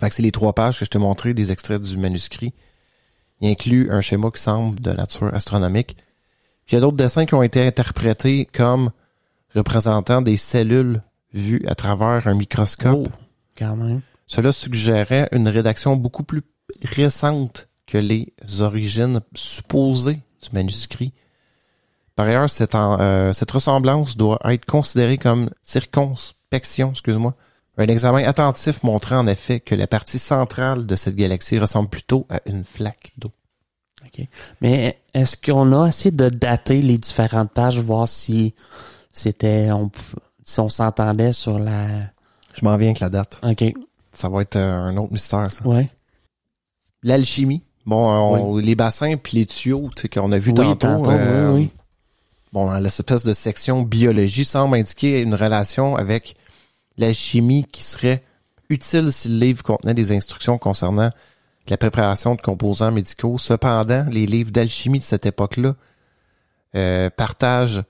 [0.00, 2.54] Fait que c'est les trois pages que je t'ai montré des extraits du manuscrit.
[3.40, 5.96] Il inclut un schéma qui semble de nature astronomique.
[6.66, 8.90] Puis il y a d'autres dessins qui ont été interprétés comme
[9.54, 11.02] représentant des cellules
[11.34, 13.06] vues à travers un microscope.
[13.06, 13.16] Oh,
[13.56, 14.00] quand même.
[14.26, 16.42] Cela suggérait une rédaction beaucoup plus
[16.82, 21.12] récente que les origines supposées du manuscrit.
[22.14, 27.34] Par ailleurs, cette, en- euh, cette ressemblance doit être considérée comme circonspection, excuse-moi.
[27.78, 32.26] Un examen attentif montrait en effet que la partie centrale de cette galaxie ressemble plutôt
[32.30, 33.30] à une flaque d'eau.
[34.04, 34.26] OK.
[34.62, 38.54] Mais est-ce qu'on a essayé de dater les différentes pages, voir si
[39.12, 39.90] c'était, on,
[40.42, 41.86] si on s'entendait sur la,
[42.54, 43.38] Je m'en viens avec la date.
[43.42, 43.64] OK.
[44.12, 45.66] Ça va être euh, un autre mystère, ça.
[45.66, 45.90] Ouais.
[47.02, 47.62] L'alchimie.
[47.86, 50.76] Bon, euh, on- les bassins puis les tuyaux, tu sais, qu'on a vu Oui, tantôt.
[50.86, 51.70] tantôt, euh, oui, oui.
[52.52, 56.36] Bon, dans l'espèce de section biologie semble indiquer une relation avec
[56.96, 58.22] l'alchimie qui serait
[58.70, 61.10] utile si le livre contenait des instructions concernant
[61.68, 63.38] la préparation de composants médicaux.
[63.38, 65.74] Cependant, les livres d'alchimie de cette époque-là
[66.74, 67.82] euh, partagent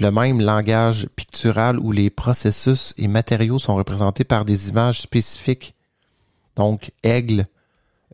[0.00, 5.74] le même langage pictural où les processus et matériaux sont représentés par des images spécifiques.
[6.56, 7.46] Donc, aigle,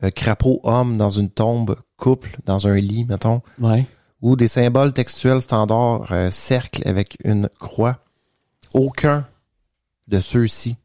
[0.03, 3.87] euh, crapaud, homme dans une tombe, couple dans un lit, mettons Ouais.
[4.23, 7.99] ou des symboles textuels standards euh, cercle avec une croix.
[8.75, 9.27] Aucun
[10.09, 10.77] de ceux-ci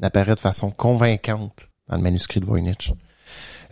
[0.00, 2.92] n'apparaît de façon convaincante dans le manuscrit de Voynich.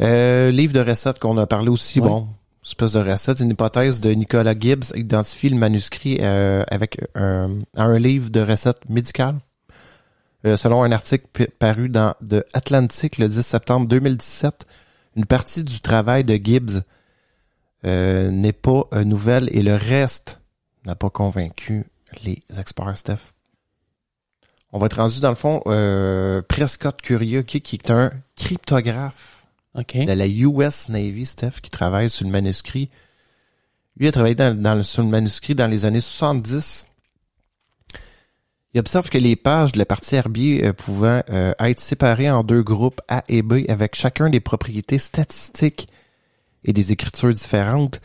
[0.00, 2.08] Euh, livre de recettes qu'on a parlé aussi, Ouais.
[2.08, 2.28] bon,
[2.64, 7.98] espèce de recette, une hypothèse de Nicolas Gibbs identifie le manuscrit euh, avec un, un
[7.98, 9.36] livre de recettes médicales.
[10.44, 14.66] Euh, selon un article paru dans The Atlantic le 10 septembre 2017,
[15.16, 16.82] Une partie du travail de Gibbs
[17.84, 20.40] euh, n'est pas euh, nouvelle et le reste
[20.86, 21.84] n'a pas convaincu
[22.24, 23.18] les experts, Steph.
[24.72, 29.44] On va être rendu dans le fond euh, Prescott Curieux, qui, qui est un cryptographe
[29.74, 29.96] OK.
[29.96, 32.88] de la US Navy, Steph, qui travaille sur le manuscrit.
[33.98, 36.86] Lui a travaillé dans, dans le- sur le manuscrit dans les années 70.
[38.74, 42.42] Il observe que les pages de la partie herbier euh, pouvaient euh, être séparées en
[42.42, 45.88] deux groupes A et B avec chacun des propriétés statistiques
[46.64, 48.00] et des écritures différentes.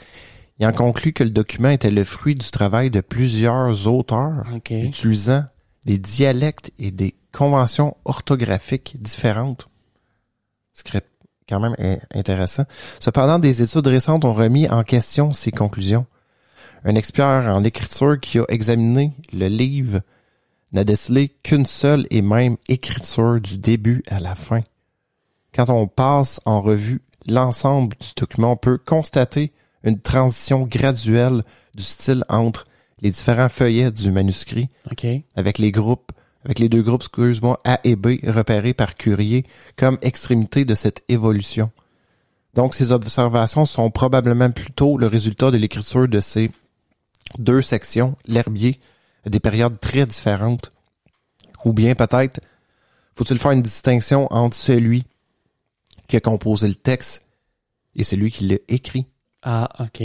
[0.60, 4.44] Il en conclut que le document était le fruit du travail de plusieurs auteurs
[4.84, 5.45] utilisant
[5.85, 9.69] des dialectes et des conventions orthographiques différentes.
[10.73, 11.06] Ce qui est
[11.48, 12.64] quand même in- intéressant.
[12.99, 16.07] Cependant, des études récentes ont remis en question ces conclusions.
[16.84, 20.02] Un expert en écriture qui a examiné le livre
[20.73, 24.61] n'a décelé qu'une seule et même écriture du début à la fin.
[25.53, 29.52] Quand on passe en revue l'ensemble du document, on peut constater
[29.84, 32.65] une transition graduelle du style entre
[33.02, 34.69] les différents feuillets du manuscrit
[35.35, 36.11] avec les groupes,
[36.44, 39.44] avec les deux groupes, excuse-moi, A et B repérés par Curie
[39.76, 41.72] comme extrémité de cette évolution.
[42.53, 46.49] Donc, ces observations sont probablement plutôt le résultat de l'écriture de ces
[47.38, 48.80] deux sections, l'herbier,
[49.29, 50.71] des périodes très différentes.
[51.65, 52.39] Ou bien peut-être,
[53.15, 55.03] faut-il faire une distinction entre celui
[56.07, 57.25] qui a composé le texte
[57.95, 59.07] et celui qui l'a écrit?
[59.41, 60.03] Ah, OK.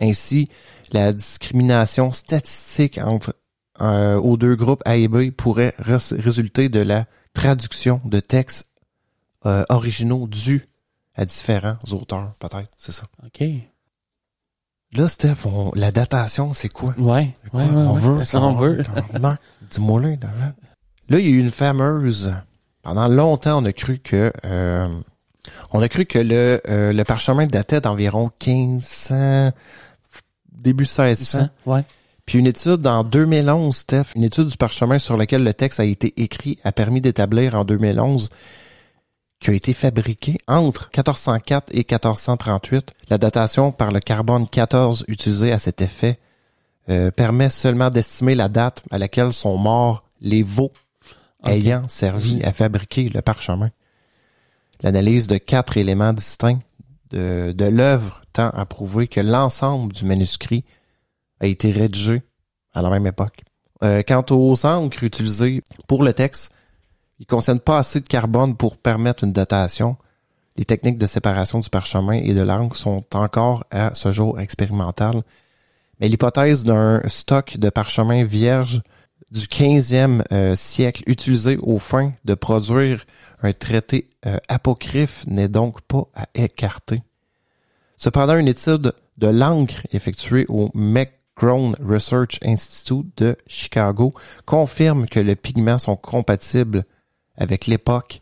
[0.00, 0.48] Ainsi,
[0.92, 3.34] la discrimination statistique entre
[3.80, 8.72] euh, aux deux groupes A et B pourrait résulter de la traduction de textes
[9.46, 10.68] euh, originaux dus
[11.16, 13.06] à différents auteurs, peut-être, c'est ça.
[13.24, 13.44] OK.
[14.94, 16.94] Là, Steph, on- la datation, c'est quoi?
[16.98, 17.34] Ouais.
[17.50, 17.62] Quoi?
[17.62, 18.00] Ouais, ouais, on ouais.
[18.00, 18.84] veut, Ça, on veut.
[19.20, 19.36] Non,
[19.70, 20.54] dis-moi là, David.
[21.08, 22.32] Là, il y a eu une fameuse.
[22.82, 24.88] Pendant longtemps, on a cru que euh,
[25.72, 29.52] on a cru que le, euh, le parchemin datait d'environ 1500,
[30.52, 31.38] début 1600.
[31.40, 31.82] Ça, ouais.
[32.26, 35.84] Puis une étude en 2011, Steph, une étude du parchemin sur lequel le texte a
[35.84, 38.28] été écrit a permis d'établir en 2011
[39.40, 42.90] qui a été fabriqué entre 1404 et 1438.
[43.10, 46.18] La datation par le carbone 14 utilisé à cet effet
[46.88, 50.72] euh, permet seulement d'estimer la date à laquelle sont morts les veaux
[51.44, 53.70] ayant servi à fabriquer le parchemin.
[54.82, 56.60] L'analyse de quatre éléments distincts
[57.10, 60.64] de, de l'œuvre tend à prouver que l'ensemble du manuscrit
[61.40, 62.22] a été rédigé
[62.72, 63.42] à la même époque.
[63.82, 66.53] Euh, quant aux encres utilisées pour le texte,
[67.24, 69.96] ils ne contiennent pas assez de carbone pour permettre une datation.
[70.56, 75.22] Les techniques de séparation du parchemin et de l'encre sont encore à ce jour expérimentales.
[75.98, 78.82] Mais l'hypothèse d'un stock de parchemin vierge
[79.30, 83.06] du 15e euh, siècle utilisé aux fins de produire
[83.42, 87.02] un traité euh, apocryphe n'est donc pas à écarter.
[87.96, 94.12] Cependant, une étude de l'encre effectuée au McGrone Research Institute de Chicago
[94.44, 96.84] confirme que les pigments sont compatibles
[97.36, 98.20] avec l'époque.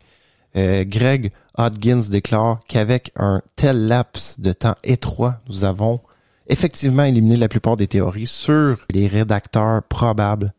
[0.55, 6.01] Euh, Greg Hodgins déclare qu'avec un tel laps de temps étroit, nous avons
[6.47, 10.53] effectivement éliminé la plupart des théories sur les rédacteurs probables.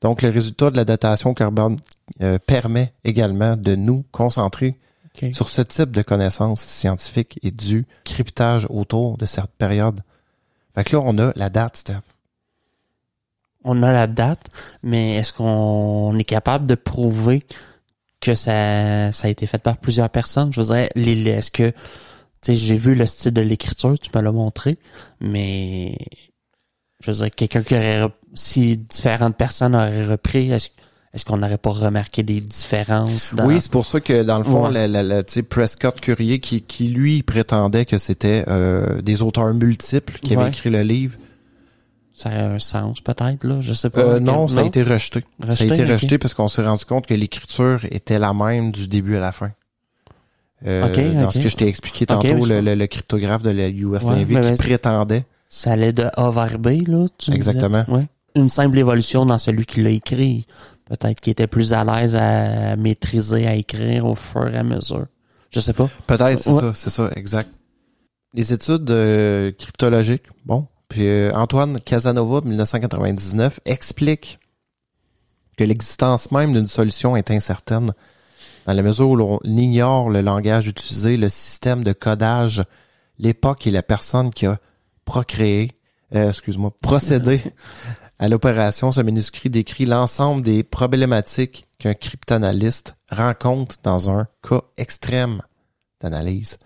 [0.00, 1.76] Donc, le résultat de la datation carbone
[2.22, 4.76] euh, permet également de nous concentrer
[5.32, 10.00] sur ce type de connaissances scientifiques et du cryptage autour de cette période.
[10.74, 12.02] Fait que là, on a la date, Steph.
[13.64, 14.46] On a la date,
[14.84, 17.42] mais est-ce qu'on est capable de prouver
[18.20, 20.52] que ça, ça a été fait par plusieurs personnes?
[20.52, 20.60] Je
[21.14, 21.74] les- est-ce que, tu
[22.42, 24.78] sais, j'ai vu le style de l'écriture, tu me l'as montré,
[25.20, 25.96] mais,
[27.04, 30.68] je veux dire, quelqu'un qui aurait, si différentes personnes auraient repris, est-ce,
[31.14, 33.46] est-ce qu'on n'aurait pas remarqué des différences dans...
[33.46, 34.86] Oui, c'est pour ça que dans le fond, Ouais.
[34.88, 35.02] la,
[35.42, 40.48] Prescott Curier, qui, qui lui prétendait que c'était euh, des auteurs multiples qui avaient Ouais.
[40.50, 41.16] écrit le livre,
[42.18, 44.00] ça a un sens, peut-être, là, je sais pas.
[44.00, 45.24] euh, non, ça a été rejeté.
[45.52, 48.86] ça a été rejeté parce qu'on s'est rendu compte que l'écriture était la même du
[48.88, 49.52] début à la fin.
[50.66, 54.02] Euh, dans ce que je t'ai expliqué tantôt, le, le- le cryptographe de la US
[54.02, 55.24] Ouais, Navy qui prétendait.
[55.48, 57.50] Ça allait de A vers B, là, tu me disais?
[57.52, 57.84] Exactement.
[57.88, 58.06] Ouais.
[58.34, 60.46] Une simple évolution dans celui qui l'a écrit.
[60.86, 65.06] Peut-être qu'il était plus à l'aise à maîtriser, à écrire au fur et à mesure.
[65.50, 65.88] Je sais pas.
[66.06, 66.60] Peut-être, c'est Ouais.
[66.60, 67.50] ça, c'est ça, exact.
[68.34, 70.66] Les études euh, cryptologiques, bon.
[70.88, 74.38] Puis euh, Antoine Casanova, 1999, explique
[75.56, 77.92] que l'existence même d'une solution est incertaine
[78.66, 82.62] dans la mesure où l'on ignore le langage utilisé, le système de codage,
[83.18, 84.58] l'époque et la personne qui a
[85.04, 85.72] procréé,
[86.14, 87.42] euh, excuse-moi, procédé
[88.18, 88.92] à l'opération.
[88.92, 95.42] Ce manuscrit décrit l'ensemble des problématiques qu'un cryptanalyste rencontre dans un cas extrême
[96.00, 96.58] d'analyse.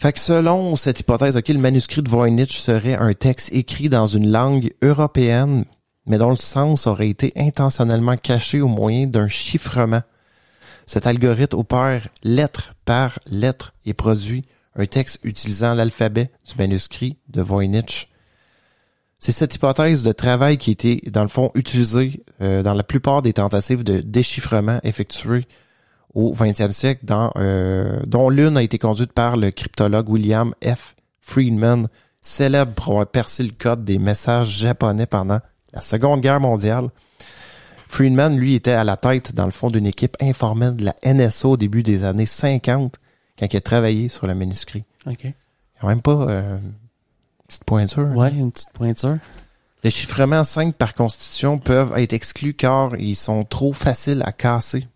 [0.00, 4.06] Fait que selon cette hypothèse, ok, le manuscrit de Voynich serait un texte écrit dans
[4.06, 5.64] une langue européenne,
[6.06, 10.02] mais dont le sens aurait été intentionnellement caché au moyen d'un chiffrement.
[10.86, 14.44] Cet algorithme opère lettre par lettre et produit
[14.76, 18.08] un texte utilisant l'alphabet du manuscrit de Voynich.
[19.18, 23.20] C'est cette hypothèse de travail qui été, dans le fond, utilisée euh, dans la plupart
[23.20, 25.48] des tentatives de déchiffrement effectuées
[26.14, 30.94] au 20e siècle, dans, euh, dont l'une a été conduite par le cryptologue William F.
[31.20, 31.88] Friedman,
[32.22, 35.40] célèbre pour avoir percé le code des messages japonais pendant
[35.72, 36.88] la Seconde Guerre mondiale.
[37.88, 41.52] Friedman, lui, était à la tête, dans le fond, d'une équipe informelle de la NSO
[41.52, 42.96] au début des années 50,
[43.38, 44.84] quand il a travaillé sur le manuscrit.
[45.06, 45.26] OK.
[45.80, 46.72] Quand même pas euh, une
[47.46, 48.08] petite pointure.
[48.16, 49.18] Ouais, une petite pointure.
[49.84, 54.86] Les chiffrements simples par constitution peuvent être exclus car ils sont trop faciles à casser.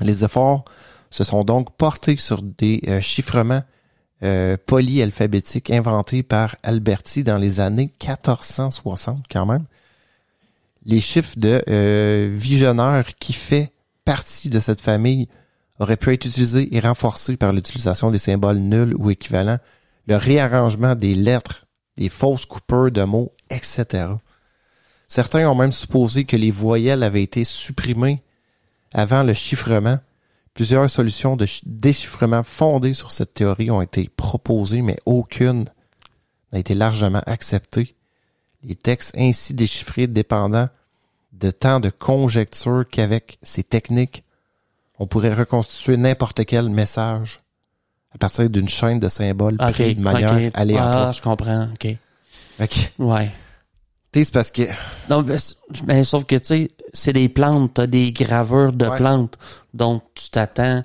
[0.00, 0.64] Les efforts
[1.10, 3.62] se sont donc portés sur des euh, chiffrements
[4.22, 9.64] euh, polyalphabétiques inventés par Alberti dans les années 1460 quand même.
[10.84, 13.72] Les chiffres de euh, qui fait
[14.04, 15.28] partie de cette famille
[15.78, 19.58] auraient pu être utilisés et renforcés par l'utilisation des symboles nuls ou équivalents,
[20.06, 21.66] le réarrangement des lettres,
[21.96, 24.08] des fausses coupeurs de mots, etc.
[25.06, 28.22] Certains ont même supposé que les voyelles avaient été supprimées
[28.94, 29.98] avant le chiffrement.
[30.54, 35.66] Plusieurs solutions de ch- déchiffrement fondées sur cette théorie ont été proposées, mais aucune
[36.52, 37.94] n'a été largement acceptée.
[38.64, 40.68] Les textes ainsi déchiffrés dépendant
[41.32, 44.24] de tant de conjectures qu'avec ces techniques,
[44.98, 47.38] on pourrait reconstituer n'importe quel message
[48.12, 49.72] à partir d'une chaîne de symboles OK.
[49.72, 51.08] pris de manière aléatoire.
[51.08, 51.68] Ah, je comprends.
[51.72, 51.86] OK.
[52.60, 52.92] Ok.
[52.98, 53.30] Ouais.
[54.12, 54.62] Tu sais, c'est parce que
[55.10, 55.24] Non,
[55.86, 58.96] mais, sauf que, tu sais, c'est des plantes, t'as des gravures de Ouais.
[58.96, 59.36] plantes.
[59.74, 60.82] Donc, tu t'attends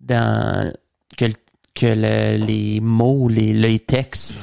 [0.00, 0.72] dans
[1.16, 1.26] que,
[1.74, 4.34] que le- les mots, les, les textes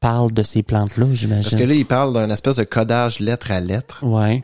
[0.00, 1.64] parlent de ces plantes-là, parce que j'imagine.
[1.66, 4.04] là, il parle d'un espèce de codage lettre à lettre.
[4.04, 4.42] Ouais,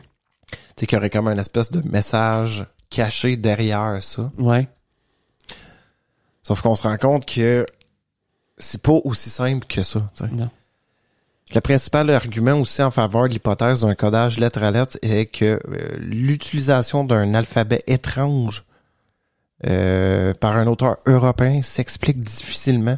[0.51, 4.31] Tu sais, qu'il y aurait comme un espèce de message caché derrière ça.
[4.37, 4.67] ouais.
[6.43, 7.65] Sauf qu'on se rend compte que
[8.57, 10.01] c'est pas aussi simple que ça.
[10.15, 10.31] tu sais.
[10.31, 10.49] Non.
[11.53, 15.59] Le principal argument aussi en faveur de l'hypothèse d'un codage lettre à lettre est que
[15.67, 18.65] euh, l'utilisation d'un alphabet étrange
[19.65, 22.97] euh, par un auteur européen s'explique difficilement,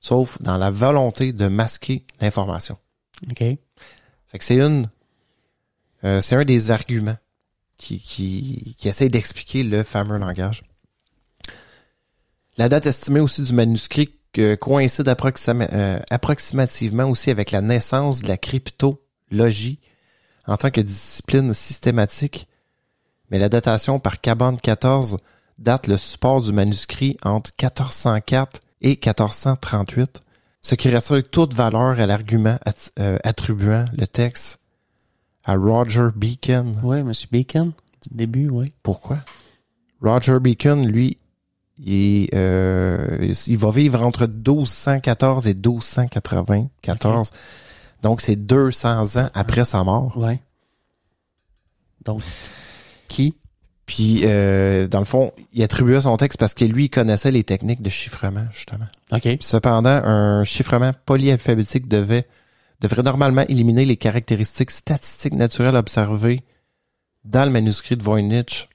[0.00, 2.76] sauf dans la volonté de masquer l'information.
[3.30, 3.38] OK.
[3.38, 4.90] Fait que c'est une,
[6.04, 7.16] euh, c'est un des arguments
[7.78, 10.64] qui, qui, qui essaie d'expliquer le fameux langage.
[12.56, 14.14] La date estimée aussi du manuscrit
[14.56, 19.80] coïncide approxima- euh, approximativement aussi avec la naissance de la cryptologie
[20.46, 22.48] en tant que discipline systématique,
[23.30, 25.16] mais la datation par Cabane 14
[25.58, 30.20] date le support du manuscrit entre 1404 et 1438,
[30.62, 34.58] ce qui retire toute valeur à l'argument att- euh, attribuant le texte
[35.44, 36.74] à Roger Beacon.
[36.82, 38.72] Ouais, Monsieur Bacon, du début, oui.
[38.82, 39.18] Pourquoi?
[40.02, 41.18] Roger Bacon, lui,
[41.78, 47.30] il, euh, il va vivre entre 1214 et 1294.
[48.02, 50.16] Donc, c'est 200 ans après sa mort.
[50.16, 50.40] Ouais.
[52.04, 52.22] Donc,
[53.08, 53.34] qui?
[53.86, 57.44] Puis, euh, dans le fond, il attribuait son texte parce que lui, il connaissait les
[57.44, 58.86] techniques de chiffrement, justement.
[59.12, 59.22] OK.
[59.22, 62.26] Puis cependant, un chiffrement polyalphabétique devait,
[62.80, 66.42] devrait normalement éliminer les caractéristiques statistiques naturelles observées
[67.24, 68.68] dans le manuscrit de Voynich.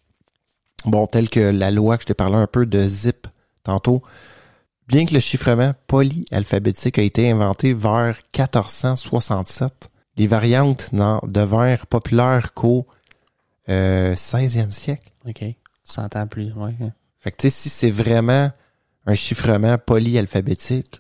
[0.86, 3.28] Bon, tel que la loi que je t'ai parlé un peu de zip
[3.64, 4.02] tantôt.
[4.88, 12.54] Bien que le chiffrement polyalphabétique a été inventé vers 1467, les variantes n'en devinrent populaires
[12.54, 12.88] qu'au
[13.70, 15.12] euh, 16e siècle.
[15.28, 15.44] OK.
[15.84, 16.76] 100 ans plus, ouais.
[17.20, 18.52] Fait que tu sais, si c'est vraiment
[19.06, 21.00] un chiffrement polyalphabétique,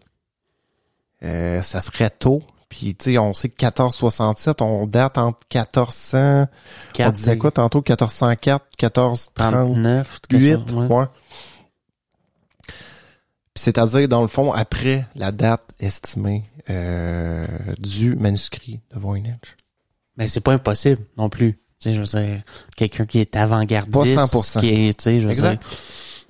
[1.23, 2.43] euh, ça serait tôt.
[2.70, 6.48] Puis tu sais, on sait que 1467, on date entre 1400, on
[6.94, 10.96] Quatre, disait quoi tantôt, 1404, 1438, 39, quelque chose, ouais.
[10.96, 11.06] ouais.
[13.54, 17.46] Puis c'est-à-dire, dans le fond, après la date estimée euh,
[17.80, 19.58] du manuscrit de Voynich.
[20.18, 21.54] Mais c'est pas impossible non plus.
[21.80, 22.44] Tu sais, je veux dire,
[22.76, 24.16] quelqu'un qui est avant-gardiste.
[24.16, 24.60] Pas 100%.
[24.60, 25.62] Qui est, tu sais, je veux Exact.
[25.62, 25.78] dire,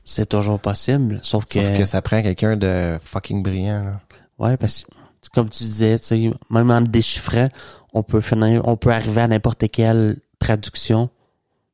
[0.06, 1.20] c'est toujours possible.
[1.24, 3.84] Sauf que, Sauf que ça prend quelqu'un de fucking brillant.
[3.84, 4.00] Là.
[4.38, 4.92] ouais, parce que,
[5.34, 7.50] comme tu disais, tu sais, même en le déchiffrant,
[7.94, 11.10] on peut finir, on peut arriver à n'importe quelle traduction.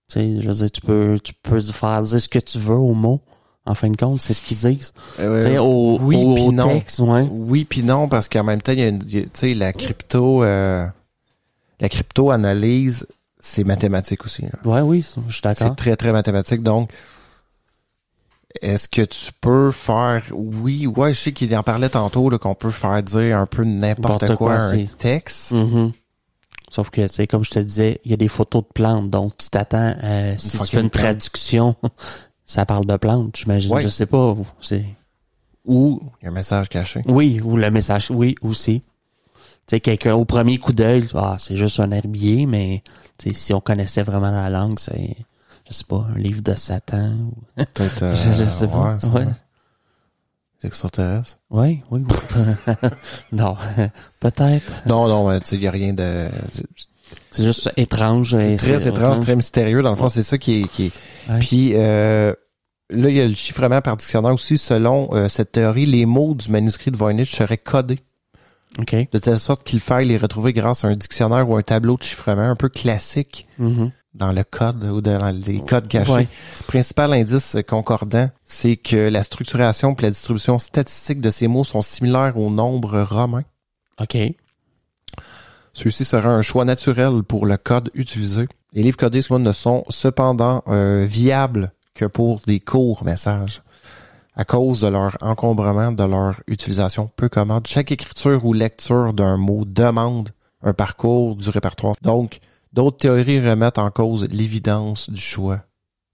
[0.10, 2.76] Tu sais, je veux dire, tu peux, tu peux faire dire ce que tu veux
[2.76, 3.22] au mot.
[3.68, 4.94] En fin de compte, c'est ce qu'ils disent.
[5.20, 6.68] Euh, tu sais, au, oui, au, non.
[6.68, 7.28] texte, ouais.
[7.32, 10.44] Oui puis non parce qu'en même temps il y a, une- tu sais la crypto
[10.44, 10.86] euh,
[11.80, 13.08] la crypto analyse
[13.40, 14.50] c'est mathématique aussi là.
[14.66, 15.68] Ouais, oui, je suis d'accord.
[15.68, 16.92] c'est très très mathématique donc
[18.62, 22.56] est-ce que tu peux faire oui, ouais, je sais qu'il en parlait tantôt là, qu'on
[22.56, 25.52] peut faire dire un peu n'importe quoi, quoi, à un texte.
[25.52, 25.92] Mhm.
[26.70, 29.10] Sauf que, tu sais, comme je te disais, il y a des photos de plantes,
[29.10, 31.76] donc tu t'attends, euh, si tu fais une traduction,
[32.46, 33.80] ça parle de plantes, j'imagine.
[33.80, 34.36] Je sais pas.
[34.60, 34.86] C'est
[35.66, 37.02] Ou il y a un message caché.
[37.08, 38.82] oui, ou le message, oui aussi.
[39.68, 42.84] Tu sais, quelqu'un au premier coup d'œil, ah, c'est juste un herbier, mais
[43.18, 45.16] tu sais, si on connaissait vraiment la langue, c'est,
[45.68, 47.12] je sais pas, un livre de Satan.
[47.14, 48.98] ou- Peut-être euh, Je- je sais pas.
[49.04, 49.26] ouais, Ouais.
[51.52, 52.04] Oui, oui.
[52.10, 52.74] oui.
[53.32, 53.56] non,
[54.20, 54.72] peut-être.
[54.88, 56.30] Non, non, mais tu sais, il y a rien de.
[56.52, 58.36] c'est- juste étrange.
[58.40, 59.82] C'est très étrange, très mystérieux.
[59.82, 60.10] Dans le fond, Ouais.
[60.10, 60.68] c'est ça qui est.
[60.68, 60.92] Qui est...
[61.32, 61.40] Ouais.
[61.40, 62.34] Puis euh,
[62.90, 64.58] là, il y a le chiffrement par dictionnaire aussi.
[64.58, 68.00] Selon euh, cette théorie, les mots du manuscrit de Voynich seraient codés
[68.80, 68.96] OK.
[69.12, 72.04] de telle sorte qu'il faille les retrouver grâce à un dictionnaire ou un tableau de
[72.04, 73.92] chiffrement un peu classique Mhm.
[74.16, 76.12] Dans le code ou dans les codes cachés.
[76.12, 76.28] Ouais.
[76.68, 81.82] Principal indice concordant, c'est que la structuration et la distribution statistique de ces mots sont
[81.82, 83.44] similaires aux nombres romains.
[84.00, 84.18] OK.
[85.74, 88.48] Ceci sera un choix naturel pour le code utilisé.
[88.72, 93.62] Les livres codés ne sont cependant euh, viables que pour des courts messages
[94.36, 97.68] à cause de leur encombrement, de leur utilisation peu commode.
[97.68, 100.30] Chaque écriture ou lecture d'un mot demande
[100.62, 101.96] un parcours du répertoire.
[102.02, 102.40] Donc,
[102.76, 105.62] d'autres théories remettent en cause l'évidence du choix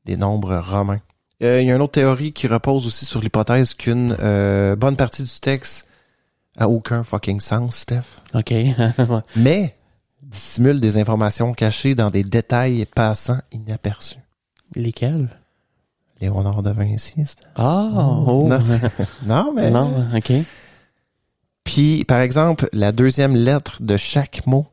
[0.06, 1.02] des nombres romains.
[1.44, 4.96] Euh, il y a une autre théorie qui repose aussi sur l'hypothèse qu'une euh, bonne
[4.96, 5.88] partie du texte
[6.58, 8.54] a aucun fucking sens, Steph OK.
[9.36, 9.76] Mais
[10.22, 14.20] dissimule des informations cachées dans des détails passant inaperçus.
[14.76, 15.30] Lesquels?
[16.22, 17.90] Léonard de Vinci, c'était- Ah,
[18.28, 18.48] oh.
[18.48, 18.60] Non,
[19.26, 19.72] non, mais...
[19.72, 20.32] Non, OK.
[21.64, 24.68] Puis, par exemple, la deuxième lettre de chaque mot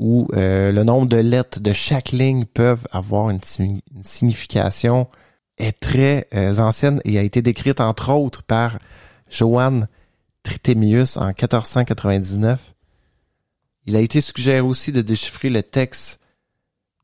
[0.00, 5.08] ou euh, le nombre de lettres de chaque ligne peuvent avoir une, signi- une signification
[5.58, 8.78] est très euh, ancienne et a été décrite entre autres par
[9.28, 9.86] Johann
[10.42, 12.74] Trithemius en 1499.
[13.84, 16.20] Il a été suggéré aussi de déchiffrer le texte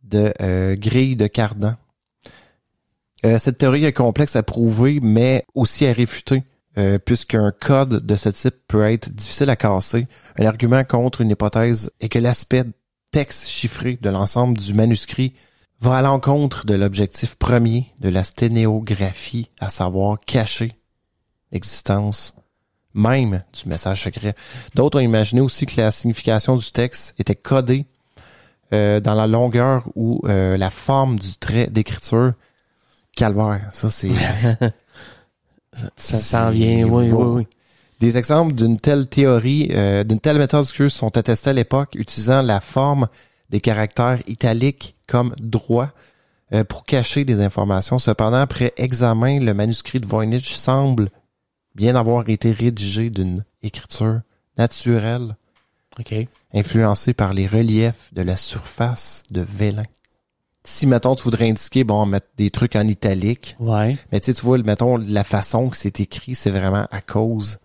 [0.03, 1.77] de euh, Grille de Cardan.
[3.27, 6.45] Euh, cette théorie est complexe à prouver, mais aussi à réfuter,
[6.79, 10.07] euh, puisqu'un code de ce type peut être difficile à casser.
[10.39, 12.65] Un argument contre une hypothèse est que l'aspect
[13.11, 15.35] texte chiffré de l'ensemble du manuscrit
[15.81, 20.73] va à l'encontre de l'objectif premier de la sténéographie, à savoir cacher
[21.53, 22.35] l'existence
[22.95, 24.35] même du message secret.
[24.75, 27.85] D'autres ont imaginé aussi que la signification du texte était codée
[28.73, 32.33] euh, dans la longueur ou euh, la forme du trait d'écriture.
[33.15, 34.11] Calvaire, ça c'est...
[35.97, 37.47] Ça s'en vient, oui, oui, oui.
[38.01, 42.43] Des exemples d'une telle théorie, euh, d'une telle méthode excuse, sont attestés à l'époque utilisant
[42.43, 43.09] la forme
[43.51, 45.91] des caractères italiques comme droit
[46.53, 47.99] euh, pour cacher des informations.
[47.99, 51.09] Cependant, après examen, le manuscrit de Voynich semble
[51.75, 54.21] bien avoir été rédigé d'une écriture
[54.59, 55.37] naturelle,
[55.99, 56.15] OK.
[56.55, 59.83] influencée par les reliefs de la surface de Vélin.
[60.65, 63.97] Si, mettons, tu voudrais indiquer, bon, mettre des trucs en italique, Ouais.
[64.11, 67.59] mais tu vois, mettons, la façon que c'est écrit, c'est vraiment à cause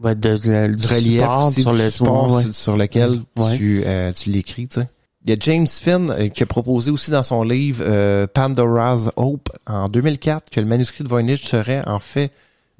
[0.00, 2.44] Ouais, de, de- du du relief support sur le support ouais.
[2.52, 3.56] sur, lequel Ouais.
[3.56, 4.88] tu, euh, tu l'écris, tu sais.
[5.24, 9.10] Il y a James Finn euh, qui a proposé aussi dans son livre euh, Pandora's
[9.16, 12.30] Hope en 2004 que le manuscrit de Voynich serait en fait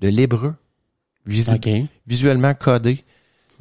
[0.00, 0.54] de l'hébreu
[1.26, 1.88] visi- OK.
[2.06, 3.02] visuellement codé.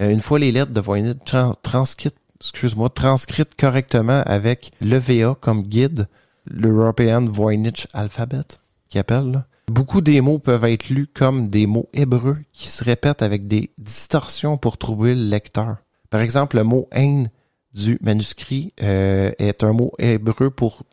[0.01, 5.61] Euh, une fois les lettres de Voynich tran- transcrites, excuse-moi, transcrites correctement avec l'EVA comme
[5.61, 6.07] guide,
[6.45, 8.41] l'European Voynich Alphabet,
[8.89, 9.45] qui appelle, là.
[9.73, 13.71] Beaucoup des mots peuvent être lus comme des mots hébreux qui se répètent avec des
[13.79, 15.77] distorsions pour troubler le lecteur.
[16.11, 17.31] Par exemple, le mot haine
[17.73, 20.83] du manuscrit euh, est un mot hébreu pour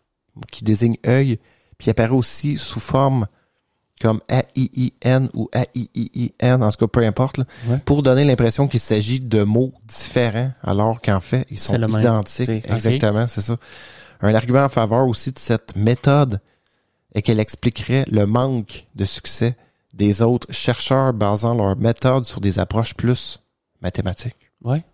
[0.51, 1.39] qui désigne œil,
[1.77, 3.27] puis apparaît aussi sous forme
[4.01, 7.79] comme A-I-I-N ou A-I-I-I-N, en tout cas, peu importe, là, Ouais.
[7.85, 12.49] pour donner l'impression qu'il s'agit de mots différents, alors qu'en fait, ils sont identiques.
[12.49, 13.59] Exactement, c'est ça.
[14.23, 16.41] Un argument en faveur aussi de cette méthode
[17.15, 19.57] est qu'elle expliquerait le manque de succès
[19.93, 23.41] des autres chercheurs basant leur méthode sur des approches plus
[23.81, 24.51] mathématiques.
[24.63, 24.85] Ouais.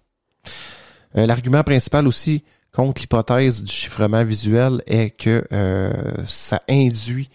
[1.17, 5.93] Euh, L'argument principal aussi contre l'hypothèse du chiffrement visuel est que euh,
[6.25, 7.31] ça induit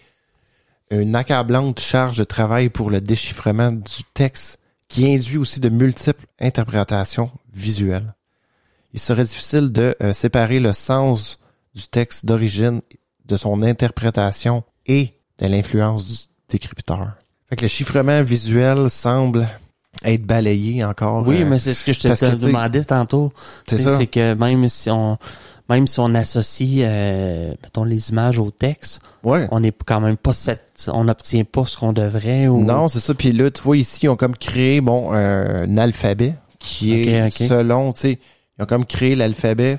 [0.90, 6.26] une accablante charge de travail pour le déchiffrement du texte qui induit aussi de multiples
[6.38, 8.14] interprétations visuelles.
[8.92, 11.38] Il serait difficile de euh, séparer le sens
[11.74, 12.82] du texte d'origine
[13.24, 16.14] de son interprétation et de l'influence du
[16.48, 17.08] décrypteur.
[17.48, 19.46] Fait que le chiffrement visuel semble
[20.04, 21.26] être balayé encore.
[21.26, 23.32] Oui, euh, mais c'est ce que je te, demandais tantôt.
[23.68, 23.96] c'est ça.
[23.98, 25.18] C'est que même si on
[25.68, 29.46] même si on associe euh, mettons les images au texte, Ouais.
[29.50, 33.00] on n'est quand même pas cette, on n'obtient pas ce qu'on devrait ou Non, c'est
[33.00, 33.14] ça.
[33.14, 37.30] Puis là, tu vois ici, ils ont comme créé bon euh, un alphabet qui est
[37.30, 38.18] selon, tu sais,
[38.58, 39.78] ils ont comme créé l'alphabet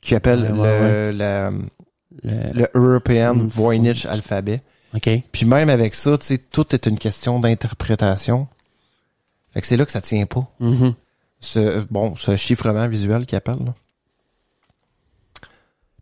[0.00, 1.50] qui appelle Ouais, le, ouais, la-
[2.22, 4.60] le- le European Voynich Alphabet.
[4.94, 5.10] OK.
[5.32, 8.46] Puis même avec ça, tu sais, tout est une question d'interprétation.
[9.52, 10.48] Fait que c'est là que ça tient pas.
[10.60, 10.94] Mhm.
[11.40, 13.64] Ce, bon, ce chiffrement visuel qu'ils appellent.
[13.64, 13.74] là.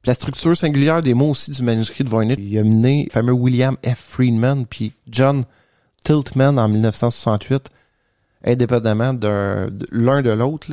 [0.02, 3.10] Puis la structure singulière des mots aussi du manuscrit de Voynich, il a mené le
[3.10, 3.98] fameux William F.
[3.98, 5.44] Friedman puis John
[6.04, 7.68] Tiltman en 1968,
[8.44, 10.68] indépendamment d'un- de l'un de l'autre,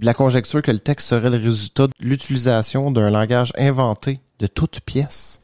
[0.00, 4.80] la conjecture que le texte serait le résultat de l'utilisation d'un langage inventé de toutes
[4.80, 5.40] pièces,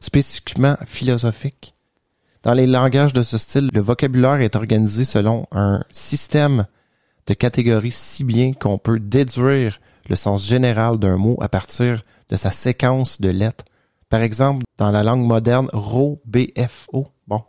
[0.00, 1.76] spécifiquement philosophique.
[2.42, 6.66] Dans les langages de ce style, le vocabulaire est organisé selon un système
[7.28, 9.78] de catégories si bien qu'on peut déduire
[10.08, 13.64] le sens général d'un mot à partir de sa séquence de lettres.
[14.08, 17.42] Par exemple, dans la langue moderne, RO, BFO, bon,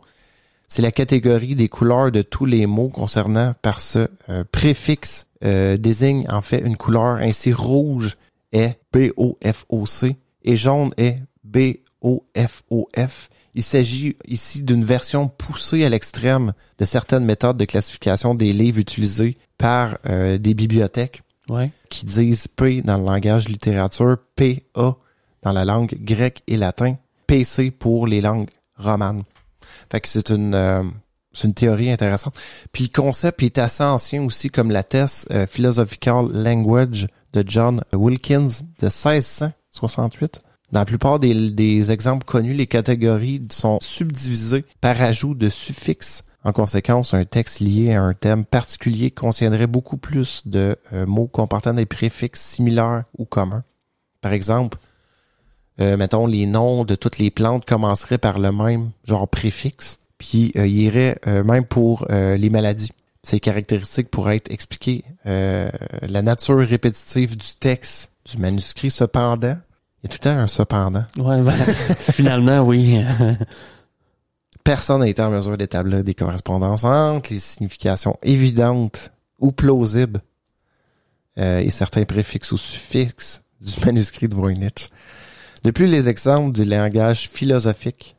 [0.68, 5.76] c'est la catégorie des couleurs de tous les mots concernant par ce euh, préfixe euh,
[5.76, 7.16] désigne en fait une couleur.
[7.16, 8.16] Ainsi, rouge
[8.56, 10.14] est BOFOC
[10.44, 11.16] et jaune est
[12.02, 13.30] BOFOF.
[13.54, 18.78] Il s'agit ici d'une version poussée à l'extrême de certaines méthodes de classification des livres
[18.78, 21.70] utilisés par euh, des bibliothèques Ouais.
[21.90, 24.96] qui disent P dans le langage littérature, PA
[25.42, 26.96] dans la langue grecque et latin,
[27.28, 29.22] PC pour les langues romanes.
[29.90, 30.82] Fait que c'est une euh,
[31.32, 32.34] c'est une théorie intéressante.
[32.72, 37.06] Puis le concept est assez ancien aussi, comme la thèse euh, Philosophical Language
[37.36, 38.48] de John Wilkins
[38.80, 40.40] de 1668.
[40.72, 46.24] Dans la plupart des, exemples connus, les catégories sont subdivisées par ajout de suffixes.
[46.44, 51.26] En conséquence, un texte lié à un thème particulier contiendrait beaucoup plus de euh, mots
[51.26, 53.64] comportant des préfixes similaires ou communs.
[54.20, 54.78] Par exemple,
[55.80, 60.52] euh, mettons, les noms de toutes les plantes commenceraient par le même genre préfixe, puis
[60.56, 62.92] euh, irait euh, même pour les maladies.
[63.26, 65.04] Ces caractéristiques pourraient être expliquées.
[65.26, 65.68] Euh,
[66.02, 69.58] la nature répétitive du texte, du manuscrit, cependant,
[70.04, 71.04] il y a tout le temps un cependant.
[71.16, 71.64] Ouais, voilà.
[72.12, 73.02] Finalement, oui.
[74.62, 80.20] Personne n'a été en mesure d'établir des correspondances entre les significations évidentes ou plausibles
[81.36, 84.88] euh, et certains préfixes ou suffixes du manuscrit de Voynich.
[85.64, 88.15] De plus, les exemples du langage philosophique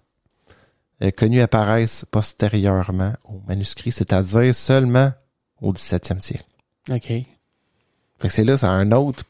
[1.15, 5.11] connus apparaissent postérieurement au manuscrit, c'est-à-dire seulement
[5.61, 6.45] au 17e siècle.
[6.89, 7.03] OK.
[7.07, 7.25] Fait
[8.19, 9.23] que c'est là, c'est un autre.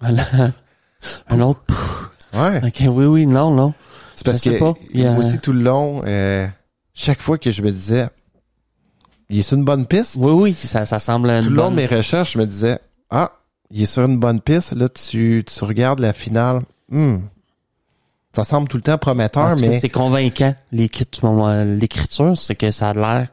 [0.00, 0.24] Voilà.
[1.28, 1.60] Un autre.
[2.34, 2.60] Ouais.
[2.66, 3.72] OK, oui, oui, non, non.
[4.16, 4.74] C'est parce Je sais que pas.
[4.90, 6.46] Il y a- moi aussi tout le long, euh,
[6.92, 8.08] chaque fois que je me disais,
[9.30, 10.16] il est sur une bonne piste.
[10.18, 12.80] Oui, oui, ça, ça semble une tout le long de mes recherches, je me disais,
[13.10, 13.30] ah,
[13.70, 14.72] il est sur une bonne piste.
[14.72, 16.62] Là, tu, tu regardes la finale.
[16.88, 17.18] Hmm.
[18.38, 20.54] Ça semble tout le temps prometteur, cas, mais C'est convaincant.
[20.70, 23.28] L'écriture, c'est que ça a l'air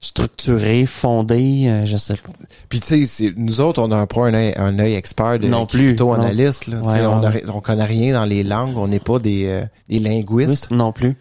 [0.00, 2.30] structuré, fondé, euh, je sais pas.
[2.68, 5.66] puis tu sais, nous autres, on n'a pas un œil, un œil expert de Non
[5.66, 6.22] plus, plutôt non.
[6.22, 6.66] analyste.
[6.66, 9.64] Là, Ouais, on, ouais, on connaît rien dans les langues, on n'est pas des, euh,
[9.88, 10.70] des linguistes.
[10.70, 11.14] Non plus.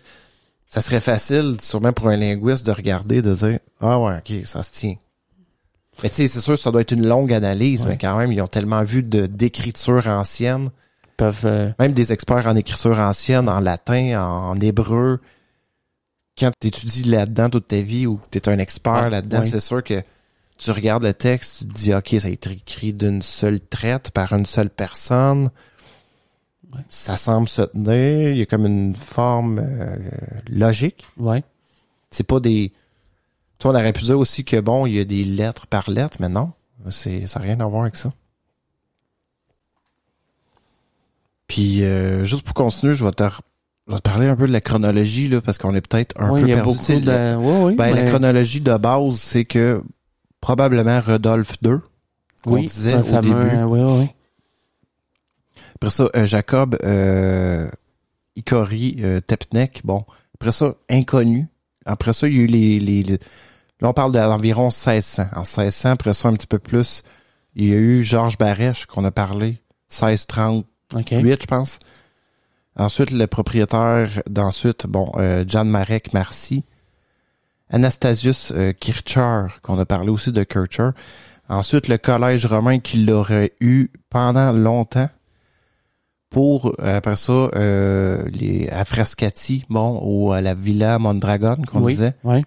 [0.68, 4.64] Ça serait facile, sûrement pour un linguiste, de regarder, de dire Ah ouais, ok, ça
[4.64, 4.96] se tient.
[6.02, 8.32] Mais tu sais, c'est sûr que ça doit être une longue analyse, mais quand même,
[8.32, 10.70] ils ont tellement vu de d'écriture ancienne.
[11.22, 11.46] Peuvent...
[11.46, 15.20] euh, même des experts en écriture ancienne, en latin, en, en hébreu,
[16.38, 19.48] quand tu étudies là-dedans toute ta vie ou tu es un expert Ah, là-dedans, oui.
[19.50, 20.02] c'est sûr que
[20.58, 24.12] tu regardes le texte, tu te dis, OK, ça a été écrit d'une seule traite
[24.12, 25.50] par une seule personne.
[26.90, 28.32] Ça semble se tenir.
[28.32, 29.96] Il y a comme une forme euh,
[30.50, 31.06] logique.
[31.18, 31.44] ouais.
[32.12, 32.72] C'est pas des...
[33.60, 36.18] Tu on aurait pu dire aussi que, bon, il y a des lettres par lettre,
[36.20, 36.52] mais non.
[36.90, 38.12] C'est, ça n'a rien à voir avec ça.
[41.52, 43.24] Puis, euh, juste pour continuer, je vais te,
[43.88, 46.30] je vais te parler un peu de la chronologie, là, parce qu'on est peut-être un
[46.30, 46.70] peu il y a perdu.
[46.78, 47.36] beaucoup de...
[47.66, 47.76] oui.
[47.76, 49.84] ben, mais- la chronologie de base, c'est que
[50.40, 51.72] probablement Rodolphe II,
[52.44, 53.36] qu'on oui, disait au fameux, début.
[53.36, 54.10] euh, Oui, oui.
[55.76, 57.70] Après ça, euh, Jacob euh,
[58.38, 60.06] Ikori euh, Tepnek, bon.
[60.36, 61.48] Après ça, inconnu.
[61.86, 62.80] Après ça, il y a eu les...
[62.80, 63.20] les, les-
[63.82, 65.26] là, on parle d'environ 1600.
[65.36, 67.04] En 1600, après ça, un petit peu plus,
[67.56, 69.62] il y a eu Georges Barèche, qu'on a parlé,
[70.94, 71.42] 1638, OK.
[71.42, 71.80] je pense.
[72.78, 76.64] Ensuite, le propriétaire d'ensuite, bon, euh, Jan Marek Marcy.
[77.70, 80.90] Anastasius euh, Kircher, qu'on a parlé aussi de Kircher.
[81.50, 85.10] Ensuite, le collège romain qui l'aurait eu pendant longtemps.
[86.30, 91.82] Pour, euh, après ça, euh, les à Frascati, bon, ou à la Villa Mondragon, qu'on
[91.84, 91.92] oui.
[91.94, 92.14] disait.
[92.24, 92.42] Oui.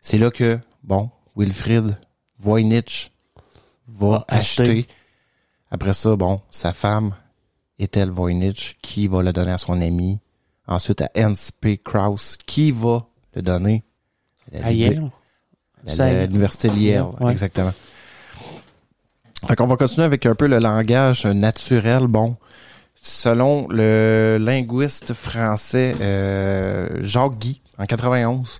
[0.00, 1.98] C'est là que, bon, Wilfrid
[2.38, 3.12] Voynich
[3.88, 4.62] va Va acheter.
[4.62, 4.86] acheter.
[5.70, 7.14] Après ça, bon, sa femme,
[7.78, 10.18] Ethel Voynich, qui va le donner à son ami.
[10.66, 11.78] Ensuite, à Ernst P.
[11.78, 13.84] Krauss, qui va le donner
[14.62, 15.10] à Yale.
[15.98, 17.32] à l'université de Yale, Ouais.
[17.32, 17.72] exactement.
[19.46, 22.06] Fait qu'on va continuer avec un peu le langage naturel.
[22.08, 22.36] Bon,
[23.00, 28.58] selon le linguiste français euh, Jacques Guy, en 91,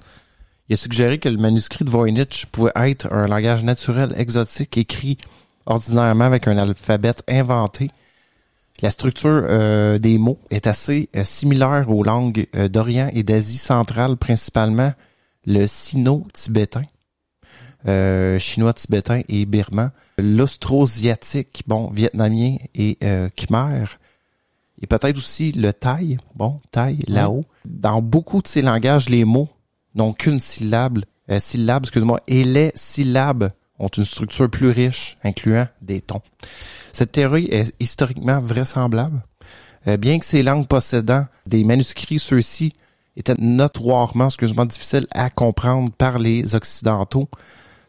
[0.68, 5.16] il a suggéré que le manuscrit de Voynich pouvait être un langage naturel exotique écrit
[5.66, 7.90] ordinairement avec un alphabet inventé.
[8.80, 13.58] La structure euh, des mots est assez euh, similaire aux langues euh, d'Orient et d'Asie
[13.58, 14.92] centrale, principalement
[15.46, 16.84] le sino-tibétain,
[17.88, 23.84] euh, chinois-tibétain et birman, l'austrosiatique, bon, vietnamien et euh, khmer,
[24.80, 27.44] et peut-être aussi le thaï, bon, thaï, lao.
[27.64, 29.48] Dans beaucoup de ces langages, les mots
[29.96, 31.00] n'ont qu'une syllabe,
[31.30, 33.50] euh, syllabe, excuse-moi, et les syllabes
[33.80, 36.22] ont une structure plus riche, incluant des tons.
[36.92, 39.22] Cette théorie est historiquement vraisemblable,
[39.86, 42.72] euh, bien que ces langues possédant des manuscrits, ceux-ci
[43.16, 47.28] étaient notoirement, excuse-moi, difficiles à comprendre par les Occidentaux,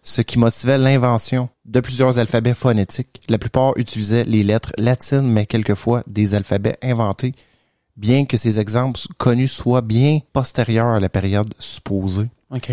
[0.02, 3.22] ce qui motivait l'invention de plusieurs alphabets phonétiques.
[3.28, 7.36] La plupart utilisaient les lettres latines, mais quelquefois des alphabets inventés,
[7.98, 12.72] bien que ces exemples connus soient bien postérieurs à la période supposée OK.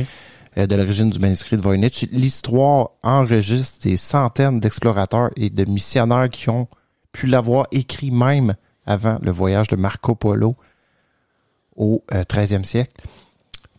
[0.59, 2.07] Euh, de l'origine du manuscrit de Voynich.
[2.13, 6.69] L'histoire enregistre des centaines d'explorateurs et de missionnaires qui ont
[7.13, 8.55] pu l'avoir écrit même
[8.87, 10.57] avant le voyage de Marco Polo
[11.77, 12.93] au euh, 13e siècle.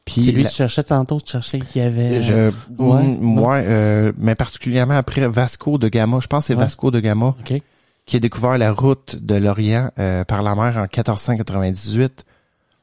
[0.06, 2.22] Puis C'est lui la- qui cherchait tantôt, tu cherchais qu'il y avait...
[2.22, 2.49] je,
[2.80, 6.20] ouais, mm, ouais, euh, mais particulièrement après Vasco de Gama.
[6.22, 6.62] Je pense que c'est Ouais.
[6.62, 7.36] Vasco de Gama
[8.06, 12.24] qui a découvert la route de l'Orient euh, par la mer en 1498.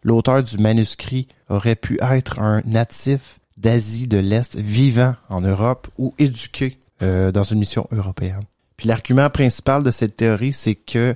[0.03, 6.13] L'auteur du manuscrit aurait pu être un natif d'Asie de l'Est vivant en Europe ou
[6.19, 8.45] éduqué euh, dans une mission européenne.
[8.77, 11.15] Puis l'argument principal de cette théorie, c'est que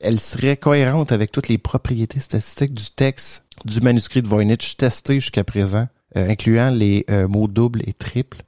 [0.00, 5.14] elle serait cohérente avec toutes les propriétés statistiques du texte du manuscrit de Voynich testé
[5.14, 8.42] jusqu'à présent, euh, incluant les euh, mots doubles et triples,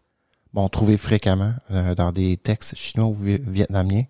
[0.53, 4.05] bon, trouvés fréquemment euh, dans des textes chinois ou vi- vietnamiens.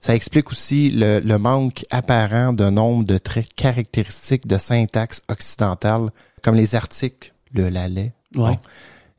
[0.00, 6.10] Ça explique aussi le, le manque apparent d'un nombre de traits caractéristiques de syntaxe occidentale,
[6.42, 8.50] comme les articles, le la, les, Ouais.
[8.50, 8.56] bon,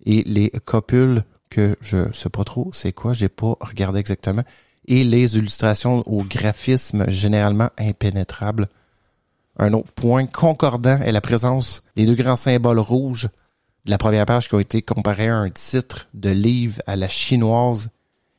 [0.05, 4.43] et les copules, que je sais pas trop c'est quoi, j'ai pas regardé exactement,
[4.87, 8.67] et les illustrations au graphisme généralement impénétrables.
[9.57, 13.29] Un autre point concordant est la présence des deux grands symboles rouges
[13.85, 17.07] de la première page qui ont été comparés à un titre de livre à la
[17.07, 17.89] chinoise,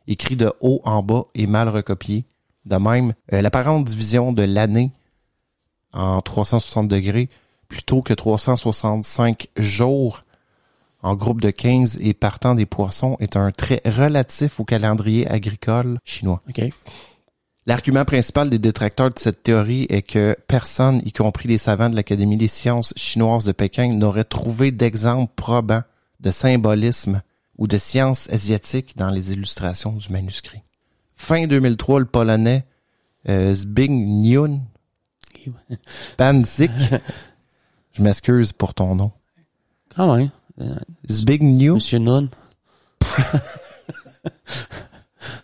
[0.09, 2.27] écrit de haut en bas et mal recopié.
[2.65, 4.93] De même, euh, l'apparente division de l'année
[5.93, 7.29] en 360 degrés
[7.69, 10.25] plutôt que 365 jours
[11.03, 15.99] en groupe de 15 et partant des poissons est un trait relatif au calendrier agricole
[16.05, 16.43] chinois.
[17.67, 21.97] L'argument principal des détracteurs de cette théorie est que personne, y compris les savants de
[21.97, 25.83] l'Académie des sciences chinoises de Pékin, n'aurait trouvé d'exemple probant
[26.21, 27.23] de symbolisme
[27.59, 30.63] ou de science asiatique dans les illustrations du manuscrit.
[31.17, 32.65] Fin 2003, le Polonais
[33.29, 34.61] euh, Zbigniew
[36.19, 36.71] Banzik,
[37.97, 39.11] je m'excuse pour ton nom,
[39.95, 40.31] Quand même.
[41.11, 42.29] Zbigniew, Monsieur Nun.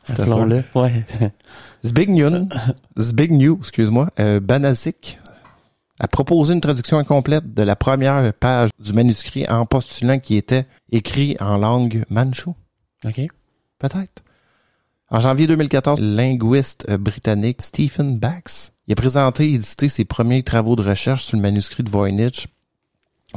[0.05, 0.65] C'était Appelons-le.
[0.75, 1.05] Ouais.
[1.85, 2.49] Zbigniew,
[2.99, 5.19] Zbigniew, excuse-moi, euh, Banazik
[5.99, 10.67] a proposé une traduction incomplète de la première page du manuscrit en postulant qu'il était
[10.91, 12.51] écrit en langue manchu.
[13.05, 13.21] OK.
[13.79, 14.22] Peut-être.
[15.15, 20.43] En janvier 2014, le linguiste euh, britannique Stephen Bax a présenté et édité ses premiers
[20.43, 22.49] travaux de recherche sur le manuscrit de Voynich.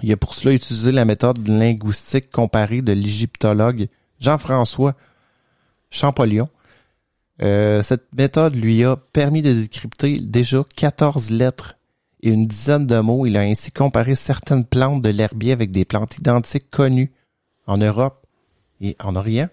[0.02, 3.90] Il a pour cela utilisé la méthode linguistique comparée de l'égyptologue
[4.22, 4.96] Jean-François
[5.90, 6.48] Champollion.
[7.42, 11.76] Euh, cette méthode lui a permis de décrypter déjà 14 lettres
[12.22, 13.26] et une dizaine de mots.
[13.26, 17.12] Il a ainsi comparé certaines plantes de l'herbier avec des plantes identiques connues
[17.68, 18.26] en Europe
[18.80, 19.50] et en Orient.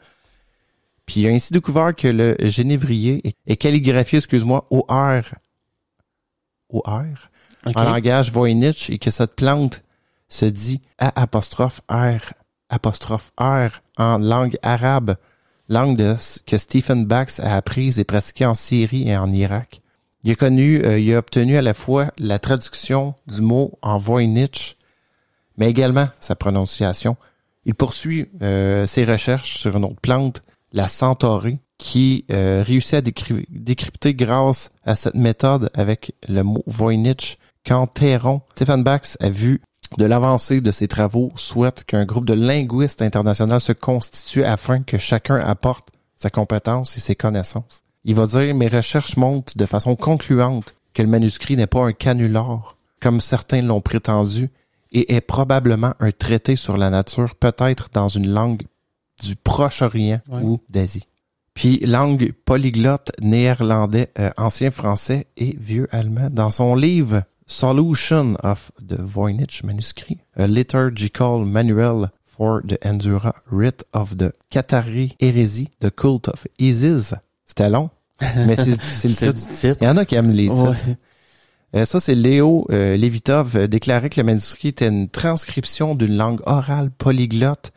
[1.07, 5.23] Puis il a ainsi découvert que le génévrier est- calligraphié, excuse-moi, au R.
[6.69, 7.31] Au R.
[7.65, 9.83] En langage Voynich et que cette plante
[10.29, 12.33] se dit A apostrophe R
[12.71, 15.17] apostrophe R en langue arabe,
[15.69, 16.17] langue de,
[16.47, 19.83] que Stephen Bax a apprise et pratiquée en Syrie et en Irak.
[20.25, 23.99] Il a connu, euh, il a obtenu à la fois la traduction du mot en
[23.99, 24.77] Voynich,
[25.59, 27.17] mais également sa prononciation.
[27.67, 30.43] Il poursuit euh, ses recherches sur une autre plante,
[30.73, 36.63] la centaurée, qui euh, réussit à décry- décrypter grâce à cette méthode avec le mot
[36.67, 37.39] Voynich
[37.95, 39.63] Théron, Stephen Bax a vu
[39.99, 44.99] de l'avancée de ses travaux, souhaite qu'un groupe de linguistes internationaux se constitue afin que
[44.99, 47.83] chacun apporte sa compétence et ses connaissances.
[48.05, 51.93] Il va dire, mes recherches montrent de façon concluante que le manuscrit n'est pas un
[51.93, 54.51] canular, comme certains l'ont prétendu,
[54.93, 58.63] et est probablement un traité sur la nature, peut-être dans une langue
[59.23, 60.43] du Proche-Orient Ouais.
[60.43, 61.07] ou d'Asie.
[61.55, 66.29] Puis langue polyglotte néerlandais, euh, ancien français et vieux allemand.
[66.31, 73.85] Dans son livre Solution of the Voynich Manuscrit, A Liturgical Manual for the Endura Rite
[73.93, 77.13] of the Qatari Heresy, The Cult of Isis.
[77.45, 77.91] C'était long,
[78.21, 79.33] mais c'est le titre.
[79.33, 79.77] du titre.
[79.83, 80.71] Il y en a qui aiment les titres.
[80.71, 80.97] Ouais.
[81.75, 86.17] Euh, ça, c'est Léo euh, Levitov euh, déclarait que le manuscrit était une transcription d'une
[86.17, 87.73] langue orale polyglotte.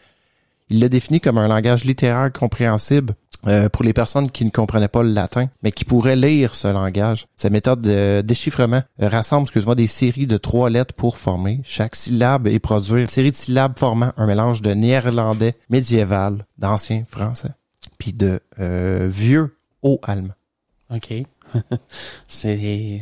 [0.69, 3.13] Il l'a défini comme un langage littéraire compréhensible
[3.47, 6.67] euh, pour les personnes qui ne comprenaient pas le latin, mais qui pourraient lire ce
[6.67, 7.27] langage.
[7.37, 11.95] Sa méthode de déchiffrement euh, rassemble, excuse-moi, des séries de trois lettres pour former chaque
[11.95, 17.51] syllabe et produire une série de syllabes formant un mélange de néerlandais médiéval, d'ancien français,
[17.99, 20.33] puis de euh, vieux haut allemand.
[20.89, 21.13] OK.
[22.27, 23.01] c'est...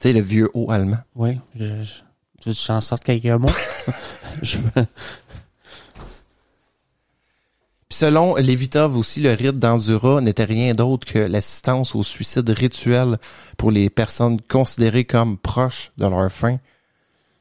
[0.00, 0.98] Tu sais, le vieux haut allemand.
[1.14, 1.92] Oui, je, je...
[2.40, 3.48] Tu veux que j'en sorte quelques mots?
[4.42, 4.58] je...
[7.90, 13.14] Selon Levitov aussi, le rite d'Endura n'était rien d'autre que l'assistance au suicide rituel
[13.56, 16.58] pour les personnes considérées comme proches de leur fin,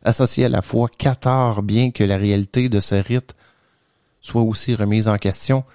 [0.03, 3.35] associé à la foi cathare, bien que la réalité de ce rite
[4.21, 5.65] soit aussi remise en question.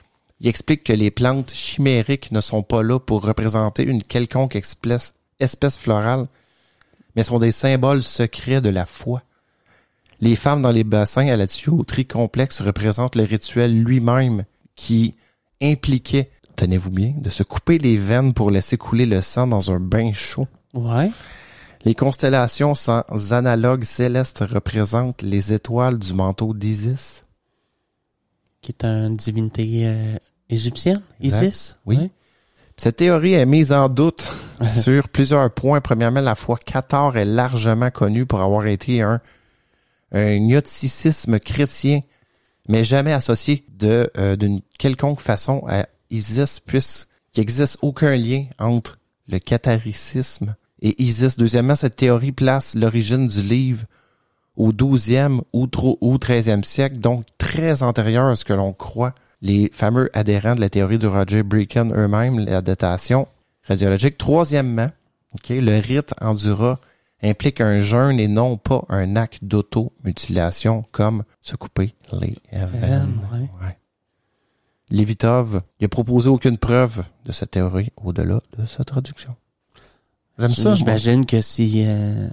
[0.40, 5.12] Il explique que les plantes chimériques ne sont pas là pour représenter une quelconque espèce,
[5.38, 6.24] espèce florale,
[7.14, 9.22] mais sont des symboles secrets de la foi.
[10.20, 14.44] Les femmes dans les bassins à la tuyauterie complexe représentent le rituel lui-même
[14.76, 15.14] qui
[15.60, 19.80] impliquait, tenez-vous bien, de se couper les veines pour laisser couler le sang dans un
[19.80, 20.48] bain chaud.
[20.74, 21.10] Ouais.
[21.84, 27.24] Les constellations sans analogue céleste représentent les étoiles du manteau d'Isis.
[28.60, 30.16] Qui est une divinité euh,
[30.48, 31.02] égyptienne?
[31.20, 31.42] Exact.
[31.46, 31.78] Isis?
[31.86, 31.96] Oui.
[31.96, 32.10] Ouais.
[32.76, 34.30] Cette théorie est mise en doute
[34.62, 35.80] sur plusieurs points.
[35.80, 39.20] Premièrement, la foi cathare est largement connue pour avoir été un,
[40.12, 42.00] un gnosticisme chrétien,
[42.68, 48.98] mais jamais associé de euh, d'une quelconque façon à Isis, puisqu'il n'existe aucun lien entre
[49.28, 51.36] le catharicisme et Isis.
[51.36, 53.84] Deuxièmement, cette théorie place l'origine du livre
[54.56, 55.66] au 12e ou,
[56.00, 59.14] ou 13e siècle, donc très antérieur à ce que l'on croit.
[59.40, 63.26] Les fameux adhérents de la théorie de Roger Bacon eux-mêmes, la datation
[63.66, 64.18] radiologique.
[64.18, 64.90] Troisièmement,
[65.34, 66.78] ok, le rite endura
[67.22, 72.68] implique un jeûne et non pas un acte d'auto-mutilation comme se couper les veines.
[72.68, 73.50] Veines, ouais.
[73.60, 73.78] Ouais.
[74.90, 79.34] Levitov, il a proposé aucune preuve de cette théorie au-delà de sa traduction.
[80.38, 80.74] J'aime ça.
[80.74, 82.28] J'imagine que si, euh,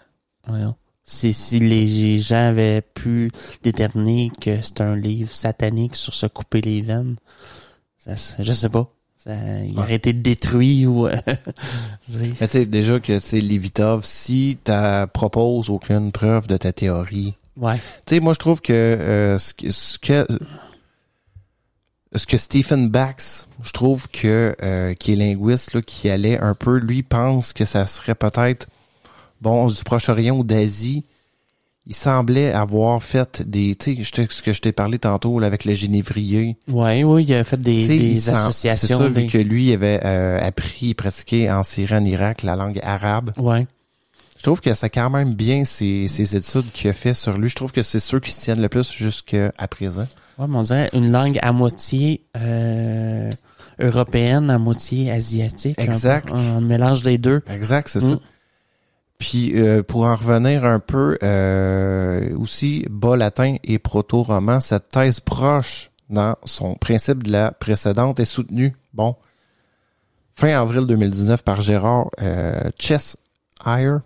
[0.48, 3.32] voyons, si, si les gens avaient pu
[3.64, 7.16] déterminer que c'est un livre satanique sur se couper les veines,
[7.98, 8.92] ça, je sais pas.
[9.22, 9.32] Ça,
[9.66, 9.80] il Ouais.
[9.84, 11.06] aurait été détruit ou...
[11.08, 11.16] euh,
[12.08, 14.72] Mais tu sais, déjà que c'est Levitov, si tu
[15.14, 17.76] proposes aucune preuve de ta théorie, ouais.
[18.06, 20.26] Tu sais, moi, je trouve que, euh, ce que ce que
[22.16, 26.56] ce que Stephen Bax, je trouve que euh, qui est linguiste là, qui allait un
[26.56, 28.68] peu, lui pense que ça serait peut-être
[29.42, 31.04] bon du Proche-Orient ou d'Asie.
[31.90, 35.66] Il semblait avoir fait des, tu sais, ce que je t'ai parlé tantôt là, avec
[35.66, 36.56] le génévrier.
[36.72, 38.88] Ouais, oui, il a fait des, associations.
[39.00, 42.44] C'est ça, des- vu que lui avait euh, appris et pratiqué en Syrie, en Irak,
[42.44, 43.32] la langue arabe.
[43.38, 43.66] Ouais.
[44.38, 47.50] Je trouve que c'est quand même bien ces, ces études qu'il a fait sur lui.
[47.50, 50.08] Je trouve que c'est ceux qui se tiennent le plus jusqu'à présent.
[50.38, 53.32] Ouais, mais on dirait une langue à moitié euh,
[53.80, 55.80] européenne, à moitié asiatique.
[55.80, 56.32] Exact.
[56.32, 57.42] Un, mélange des deux.
[57.50, 58.20] Exact, c'est ça.
[59.20, 65.20] Puis euh, pour en revenir un peu euh, aussi, bas latin et proto-roman, cette thèse
[65.20, 69.16] proche dans son principe de la précédente est soutenue, bon,
[70.34, 74.02] fin avril 2019 par Gérard euh, Cheshire,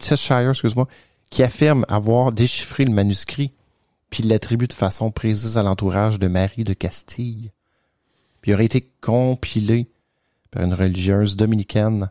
[0.00, 0.86] Cheshire, excuse-moi,
[1.30, 3.52] qui affirme avoir déchiffré le manuscrit
[4.10, 7.52] puis l'attribue de façon précise à l'entourage de Marie de Castille.
[8.40, 9.88] Puis aurait été compilé
[10.50, 12.08] par une religieuse dominicaine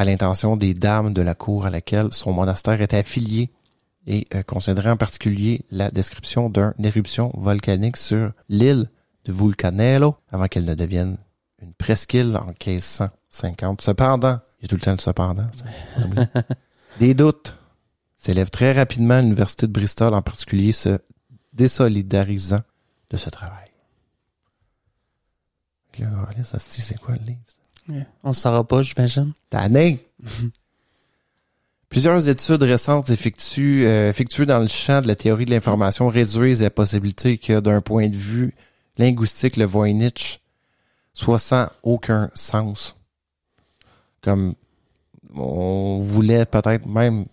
[0.00, 3.50] à l'intention des dames de la cour à laquelle son monastère était affilié
[4.06, 8.88] et euh, considérant en particulier la description d'une éruption volcanique sur l'île
[9.26, 11.18] de Vulcanello avant qu'elle ne devienne
[11.60, 13.82] une presqu'île en 1550.
[13.82, 15.46] Cependant, il y a tout le temps le cependant.
[15.52, 16.44] ça.
[16.98, 17.54] Des doutes
[18.16, 20.98] s'élèvent très rapidement à l'université de Bristol en particulier se
[21.52, 22.62] désolidarisant
[23.10, 23.68] de ce travail.
[26.80, 27.40] C'est quoi le livre?
[28.22, 29.32] On ne saura pas, j'imagine.
[29.48, 30.06] Tanné.
[31.88, 36.62] Plusieurs études récentes effectuées, euh, effectuées dans le champ de la théorie de l'information réduisent
[36.62, 38.54] la possibilité que, d'un point de vue
[38.96, 40.40] linguistique, le Voynich
[41.14, 42.96] soit sans aucun sens.
[44.22, 44.54] Comme
[45.34, 47.24] on voulait peut-être même...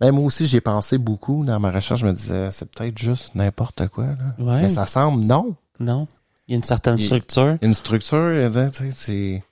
[0.00, 2.00] Même moi aussi, j'ai pensé beaucoup dans ma recherche.
[2.00, 4.06] Je me disais, c'est peut-être juste n'importe quoi.
[4.06, 4.34] Là.
[4.38, 4.62] Ouais.
[4.62, 5.56] Mais ça semble non.
[5.80, 6.06] Non.
[6.46, 7.56] Il y a une certaine Il- structure.
[7.62, 9.42] Une structure, tu sais, c'est...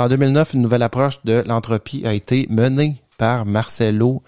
[0.00, 4.22] En 2009, une nouvelle approche de l'entropie a été menée par Marcelo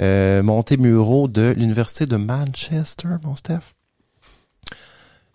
[0.00, 3.74] euh, Montemuro de l'Université de Manchester, mon Steph.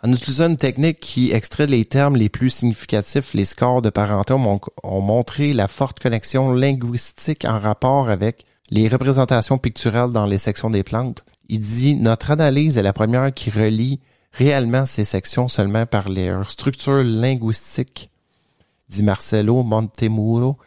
[0.01, 4.33] En utilisant une technique qui extrait les termes les plus significatifs, les scores de parenté
[4.33, 10.37] ont, ont montré la forte connexion linguistique en rapport avec les représentations picturales dans les
[10.37, 11.25] sections des plantes.
[11.49, 13.99] Il dit notre analyse est la première qui relie
[14.31, 18.09] réellement ces sections seulement par leur structure linguistique,
[18.89, 20.57] dit Marcelo Montemuro.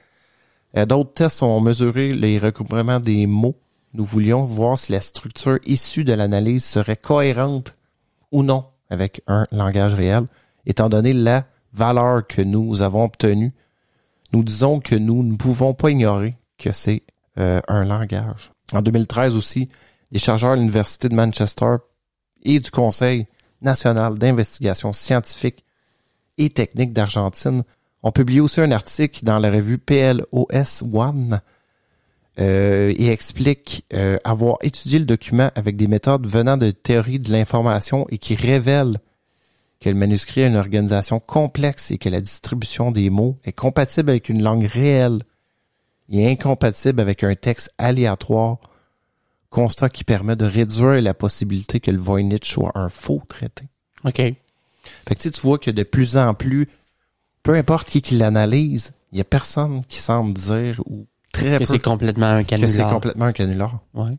[0.76, 3.56] Euh, D'autres tests ont mesuré les regroupements des mots.
[3.94, 7.76] Nous voulions voir si la structure issue de l'analyse serait cohérente
[8.32, 10.24] ou non avec un langage réel,
[10.66, 13.52] étant donné la valeur que nous avons obtenue.
[14.32, 17.02] Nous disons que nous ne pouvons pas ignorer que c'est
[17.38, 18.52] euh, un langage.
[18.72, 19.68] En 2013 aussi,
[20.12, 21.76] des chercheurs de l'Université de Manchester
[22.42, 23.26] et du Conseil
[23.62, 25.64] national d'investigation scientifique
[26.36, 27.62] et technique d'Argentine
[28.02, 31.40] ont publié aussi un article dans la revue PLOS One
[32.38, 37.32] euh, et expliquent euh, avoir étudié le document avec des méthodes venant de théorie de
[37.32, 38.98] l'information et qui révèlent
[39.80, 44.10] que le manuscrit a une organisation complexe et que la distribution des mots est compatible
[44.10, 45.18] avec une langue réelle
[46.10, 48.58] et incompatible avec un texte aléatoire,
[49.50, 53.64] constat qui permet de réduire la possibilité que le Voynich soit un faux traité.
[54.04, 54.16] OK.
[54.16, 54.34] Fait
[55.08, 56.68] que tu sais, tu vois que de plus en plus,
[57.42, 61.58] peu importe qui qui l'analyse, il y a personne qui semble dire ou très Que
[61.58, 62.90] peu c'est complètement un que c'est canular.
[62.92, 63.78] complètement un canular.
[63.94, 64.16] Ouais.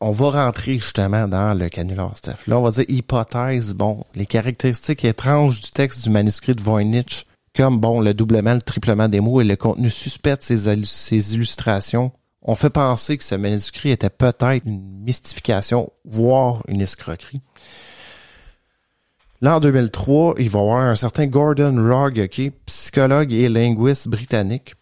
[0.00, 2.46] On va rentrer justement dans le canular, Steph.
[2.46, 7.26] Là, on va dire hypothèse, bon, les caractéristiques étranges du texte du manuscrit de Voynich,
[7.56, 10.84] comme, bon, le doublement, le triplement des mots et le contenu suspect de ces, allu-
[10.84, 12.12] ces illustrations,
[12.42, 17.40] on fait penser que ce manuscrit était peut-être une mystification, voire une escroquerie.
[19.40, 24.08] Là, en 2003, il va y avoir un certain Gordon Rogg, ok, psychologue et linguiste
[24.08, 24.74] britannique.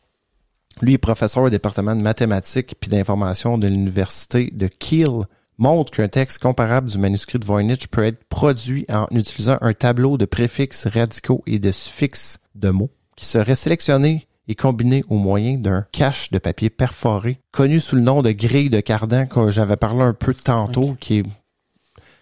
[0.82, 5.24] Lui est professeur au département de mathématiques puis d'information de l'université de Kiel.
[5.58, 10.18] Montre qu'un texte comparable du manuscrit de Voynich peut être produit en utilisant un tableau
[10.18, 15.56] de préfixes radicaux et de suffixes de mots qui seraient sélectionnés et combinés au moyen
[15.56, 19.76] d'un cache de papier perforé connu sous le nom de grille de Cardan que j'avais
[19.78, 21.24] parlé un peu tantôt qui est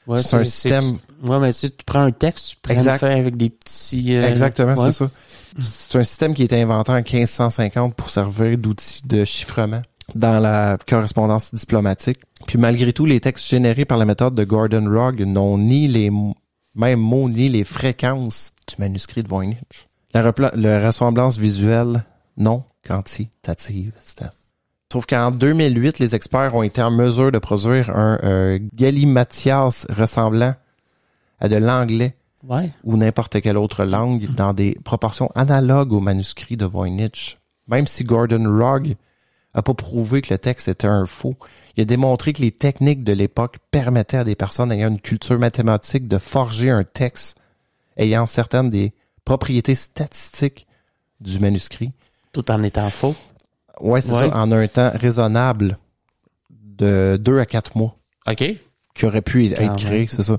[0.07, 2.93] Ouais, C'est un système- Ouais, mais si tu prends un texte, tu prends Exact.
[2.93, 4.15] le faire avec des petits.
[4.17, 4.91] euh, Exactement, ouais.
[4.93, 5.11] c'est ça.
[5.59, 9.83] C'est un système qui a été inventé en 1550 pour servir d'outil de chiffrement
[10.15, 12.19] dans la correspondance diplomatique.
[12.47, 16.11] Puis malgré tout, les textes générés par la méthode de Gordon Rogg n'ont ni les
[16.75, 19.89] mêmes mots ni les fréquences du manuscrit de Voynich.
[20.13, 22.05] La, la ressemblance visuelle,
[22.37, 24.31] non quantitative, Steph.
[24.93, 30.55] Sauf qu'en 2008, les experts ont été en mesure de produire un euh, galimatias ressemblant
[31.41, 32.15] à de l'anglais
[32.47, 32.71] Ouais.
[32.85, 37.39] ou n'importe quelle autre langue dans des proportions analogues au manuscrit de Voynich.
[37.69, 38.97] Même si Gordon Rogg
[39.55, 41.37] a pas prouvé que le texte était un faux,
[41.77, 45.39] il a démontré que les techniques de l'époque permettaient à des personnes ayant une culture
[45.39, 47.39] mathématique de forger un texte
[47.97, 48.93] ayant certaines des
[49.25, 50.67] propriétés statistiques
[51.21, 51.93] du manuscrit.
[52.33, 53.15] Tout en étant faux.
[53.81, 54.29] Ouais, c'est Ouais.
[54.29, 55.79] ça, en un temps raisonnable
[56.51, 57.97] de deux à quatre mois
[58.29, 58.45] OK.
[58.95, 60.39] qui aurait pu être Quand créé, c'est ça.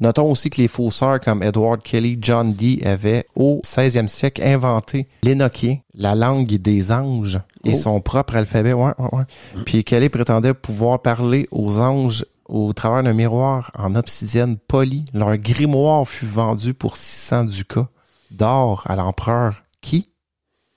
[0.00, 5.08] Notons aussi que les fausseurs comme Edward Kelly, John Dee avaient au 16e siècle inventé
[5.22, 7.74] l'énoquien, la langue des anges et Oh.
[7.74, 8.72] son propre alphabet.
[8.72, 9.24] Ouais, ouais, ouais.
[9.64, 15.04] Puis Kelly prétendait pouvoir parler aux anges au travers d'un miroir en obsidienne polie.
[15.12, 17.88] Leur grimoire fut vendu pour 600 ducats
[18.30, 20.08] d'or à l'empereur qui?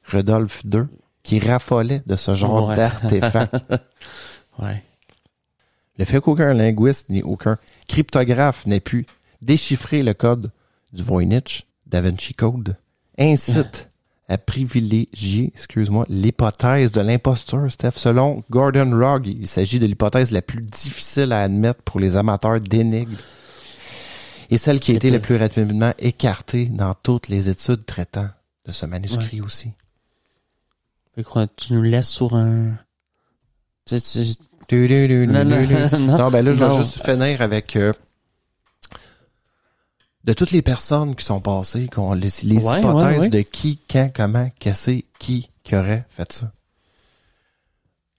[0.05, 0.83] Rudolf II,
[1.23, 2.75] qui raffolait de ce genre Ouais.
[2.75, 3.55] d'artefact.
[4.59, 4.83] Ouais.
[6.01, 9.05] Le fait qu'aucun linguiste ni aucun cryptographe n'ait pu
[9.43, 10.51] déchiffrer le code
[10.93, 12.75] du Voynich, Da Vinci Code,
[13.19, 13.87] incite
[14.27, 17.91] à privilégier, excuse-moi, l'hypothèse de l'imposteur, Steph.
[17.97, 22.59] Selon Gordon Rogg, il s'agit de l'hypothèse la plus difficile à admettre pour les amateurs
[22.59, 23.15] d'énigmes
[24.49, 28.29] et celle qui a été le plus rapidement écartée dans toutes les études traitant
[28.65, 29.69] de ce manuscrit aussi.
[31.13, 32.75] Fait que tu nous laisses sur un.
[33.85, 34.33] Tu tu-
[35.99, 37.93] Non, ben là, je vais juste finir avec euh,
[40.23, 43.29] de toutes les personnes qui sont passées, qu'on les, les Ouais, hypothèses ouais, ouais.
[43.29, 46.51] de qui, quand, comment, que c'est, qui qui aurait fait ça.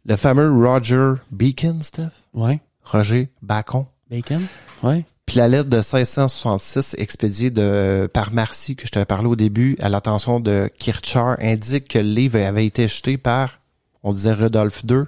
[0.05, 2.11] Le fameux Roger Beacon, Steph?
[2.35, 2.61] Ouais.
[2.85, 3.87] Roger Bacon.
[4.11, 4.43] Bacon?
[4.83, 5.05] Ouais.
[5.27, 9.77] Puis la lettre de 1666 expédiée de, par Marcy, que je t'avais parlé au début,
[9.81, 13.61] à l'attention de Kirchner, indique que le livre avait été jeté par,
[14.03, 15.05] on disait Rodolphe II,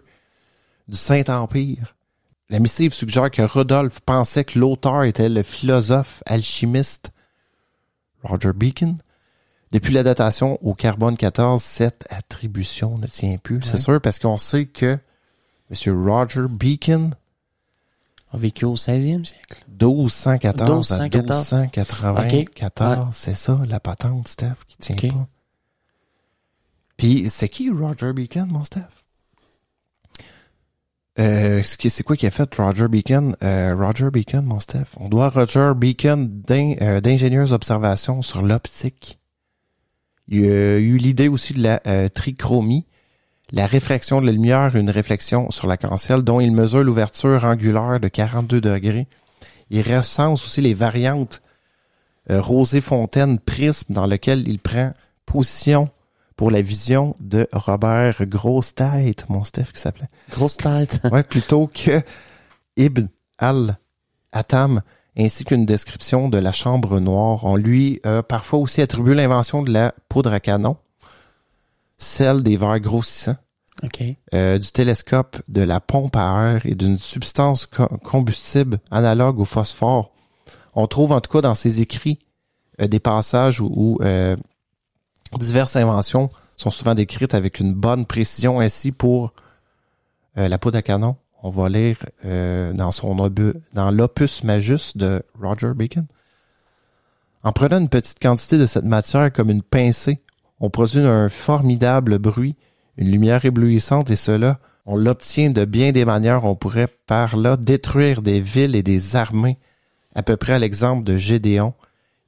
[0.88, 1.94] du Saint-Empire.
[2.50, 7.10] La missive suggère que Rodolphe pensait que l'auteur était le philosophe alchimiste
[8.22, 8.96] Roger Bacon.
[9.72, 13.60] Depuis la datation au carbone 14, cette attribution ne tient plus.
[13.62, 14.98] C'est sûr parce qu'on sait que
[15.70, 16.06] M.
[16.08, 17.14] Roger Bacon,
[18.32, 19.64] A vécu au 16e siècle.
[19.68, 21.52] 1214 à 1214.
[21.52, 23.14] 1294, Ok.
[23.14, 25.26] c'est ça la patente, Steph, qui tient pas.
[26.96, 29.03] Puis c'est qui Roger Bacon, mon Steph?
[31.18, 33.36] Euh, c'est quoi qui a fait Roger Bacon?
[33.42, 34.86] Euh, Roger Bacon, mon Steph.
[34.96, 39.18] On doit Roger Bacon euh, d'ingénieuses observations sur l'optique.
[40.28, 42.86] Il a eu l'idée aussi de la euh, trichromie,
[43.52, 48.08] la réfraction de la lumière, une réflexion sur l'arc-en-ciel dont il mesure l'ouverture angulaire de
[48.08, 49.06] 42 degrés.
[49.70, 51.42] Il recense aussi les variantes
[52.30, 54.94] euh, rosée fontaine prisme dans lequel il prend
[55.26, 55.90] position
[56.36, 60.08] pour la vision de Robert Grosse Tête, mon Steph qui s'appelait.
[60.30, 61.00] Grosse tête.
[61.12, 62.02] Ouais, plutôt que
[62.76, 63.06] Ibn
[63.38, 64.80] al-Atam,
[65.16, 67.44] ainsi qu'une description de la chambre noire.
[67.44, 70.76] On lui a parfois aussi attribué l'invention de la poudre à canon,
[71.98, 73.36] celle des verres grossissants,
[73.82, 74.02] OK.
[74.34, 79.44] euh, du télescope, de la pompe à air et d'une substance co- combustible analogue au
[79.44, 80.10] phosphore.
[80.74, 82.18] On trouve en tout cas dans ses écrits
[82.80, 84.36] euh, des passages où, où, euh,
[85.38, 88.60] diverses inventions sont souvent décrites avec une bonne précision.
[88.60, 89.32] Ainsi pour
[90.38, 94.96] euh, la poudre à canon, on va lire euh, dans son obu- dans l'opus majus
[94.96, 96.06] de Roger Bacon.
[97.42, 100.18] En prenant une petite quantité de cette matière comme une pincée,
[100.60, 102.56] on produit un formidable bruit,
[102.96, 106.44] une lumière éblouissante et cela, on l'obtient de bien des manières.
[106.44, 109.58] On pourrait par là détruire des villes et des armées,
[110.14, 111.74] à peu près à l'exemple de Gédéon,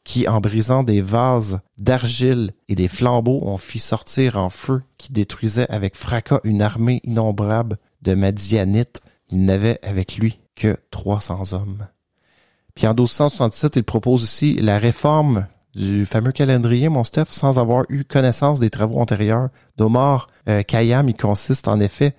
[0.06, 5.12] qui, en brisant des vases d'argile et des flambeaux, ont fit sortir en feu qui
[5.12, 9.02] détruisait avec fracas une armée innombrable de Madianites.
[9.30, 11.88] Il n'avait avec lui que 300 hommes.
[12.76, 18.04] Puis en 1267, il propose aussi la réforme du fameux calendrier, mon sans avoir eu
[18.04, 20.62] connaissance des travaux antérieurs d'Omar euh.
[20.70, 22.14] Il consiste en effet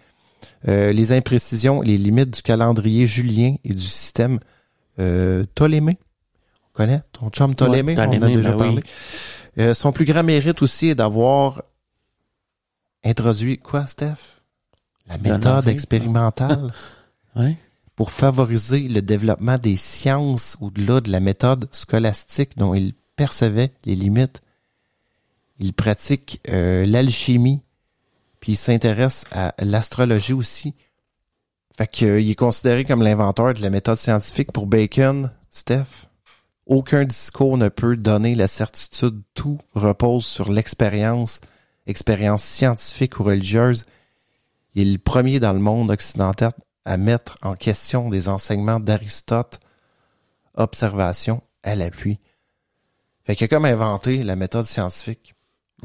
[0.68, 4.40] euh, les imprécisions les limites du calendrier julien et du système
[5.00, 5.98] euh, Ptolémée.
[6.80, 8.76] On connaît ton chum Ptolémée, Ouais, on en a déjà ben parlé.
[8.76, 8.84] oui.
[9.64, 11.64] Euh, son plus grand mérite aussi est d'avoir
[13.04, 14.42] introduit quoi, Steph?
[15.08, 16.72] La méthode expérimentale
[17.36, 17.58] Ouais.
[17.96, 23.96] pour favoriser le développement des sciences au-delà de la méthode scolastique dont il percevait les
[23.96, 24.42] limites.
[25.60, 27.62] Il pratique euh, l'alchimie,
[28.40, 30.76] puis il s'intéresse à l'astrologie aussi.
[31.76, 36.07] Fait que, euh, il est considéré comme l'inventeur de la méthode scientifique pour Bacon, Steph.
[36.68, 39.22] Aucun discours ne peut donner la certitude.
[39.34, 41.40] Tout repose sur l'expérience,
[41.86, 43.84] expérience scientifique ou religieuse.
[44.76, 46.52] Il est le premier dans le monde occidental
[46.86, 49.60] à mettre en question des enseignements d'Aristote,
[50.56, 52.20] observation à l'appui.
[53.26, 55.34] Fait qu'il a comme inventé la méthode scientifique.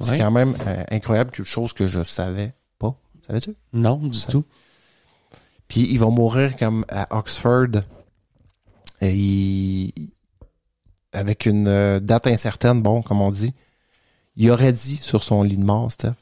[0.01, 2.97] C'est quand même euh, incroyable, quelque chose que je savais pas.
[3.27, 3.55] Savais-tu?
[3.73, 4.45] Non, du Ça- tout.
[5.69, 7.81] Puis il va mourir comme à Oxford.
[9.01, 10.12] Et il-
[11.13, 13.55] avec une euh, date incertaine, bon, comme on dit.
[14.37, 16.15] Il aurait dit sur son lit de mort, Steph,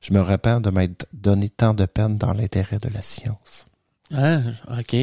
[0.00, 3.66] je me repens de m'être donné tant de peine dans l'intérêt de la science.
[4.14, 4.38] Ah,
[4.78, 4.94] OK.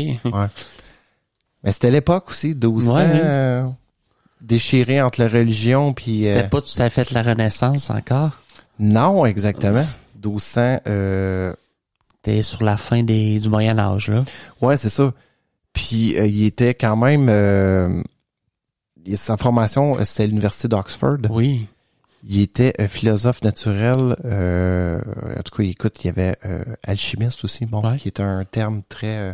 [1.64, 3.22] Mais c'était l'époque aussi, 1200, Ouais, ouais.
[3.24, 3.68] euh,
[4.42, 6.24] déchiré entre la religion puis...
[6.24, 8.32] C'était euh, pas tout à fait la Renaissance encore?
[8.80, 9.86] Non, exactement.
[10.24, 11.54] 1200, euh,
[12.22, 14.24] T'es sur la fin des, du Moyen Âge, là.
[14.62, 15.14] ouais, c'est ça.
[15.74, 18.04] Puis euh, il était quand même...
[19.16, 21.18] sa formation, euh, c'était à l'université d'Oxford.
[21.30, 21.68] Oui.
[22.24, 24.16] Il était euh, philosophe naturel.
[24.26, 25.00] euh,
[25.38, 27.98] en tout cas, écoute, il y avait euh, alchimiste aussi, bon, Ouais.
[27.98, 29.34] qui est un terme très...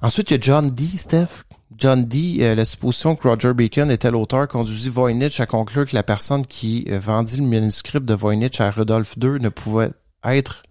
[0.00, 1.44] Ensuite, il y a John Dee, Steph.
[1.76, 6.02] John Dee, la supposition que Roger Bacon était l'auteur conduisit Voynich à conclure que la
[6.02, 9.90] personne qui vendit le manuscrit de Voynich à Rudolf II ne pouvait
[10.24, 10.62] être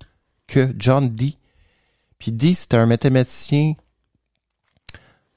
[0.48, 1.38] que John Dee.
[2.20, 3.74] Puis Dee, c'était un mathématicien...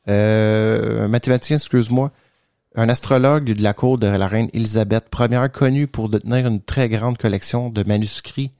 [0.09, 2.11] Euh, un mathématicien, excuse-moi,
[2.75, 6.89] un astrologue de la cour de la reine Elisabeth Ier, connu pour détenir une très
[6.89, 8.53] grande collection de manuscrits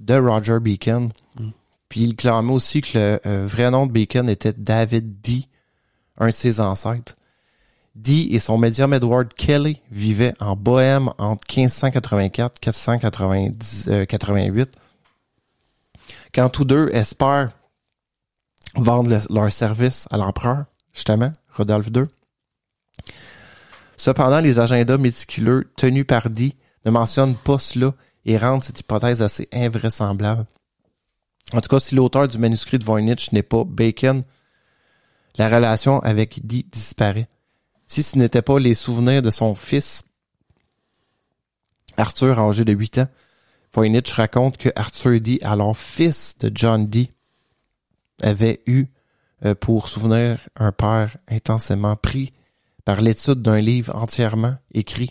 [0.00, 1.10] de Roger Bacon.
[1.38, 1.48] Mm.
[1.88, 5.48] Puis il clamait aussi que le euh, vrai nom de Bacon était David Dee,
[6.18, 7.16] un de ses ancêtres.
[7.94, 14.70] Dee et son médium Edward Kelly vivaient en Bohème entre 1584 et 488.
[16.34, 17.50] quand tous deux espèrent
[18.76, 20.64] vendre le- leur service à l'empereur,
[20.98, 22.06] justement, Rodolphe II.
[23.96, 27.94] Cependant, les agendas méticuleux tenus par Dee ne mentionnent pas cela
[28.24, 30.44] et rendent cette hypothèse assez invraisemblable.
[31.52, 34.22] En tout cas, si l'auteur du manuscrit de Voynich n'est pas Bacon,
[35.36, 37.28] la relation avec Dee disparaît.
[37.86, 40.02] Si ce n'était pas les souvenirs de son fils,
[41.96, 43.08] Arthur, âgé de 8 ans,
[43.72, 47.12] Voynich raconte que Arthur Dee, alors fils de John Dee,
[48.20, 48.88] avait eu
[49.60, 52.32] pour souvenir un père intensément pris
[52.84, 55.10] par l'étude d'un livre entièrement écrit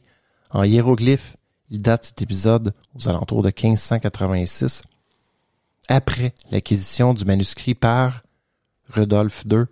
[0.50, 1.38] en hiéroglyphes.
[1.70, 4.84] Il date cet épisode aux alentours de 1586,
[5.90, 8.22] après l'acquisition du manuscrit par
[8.90, 9.66] Rudolf II,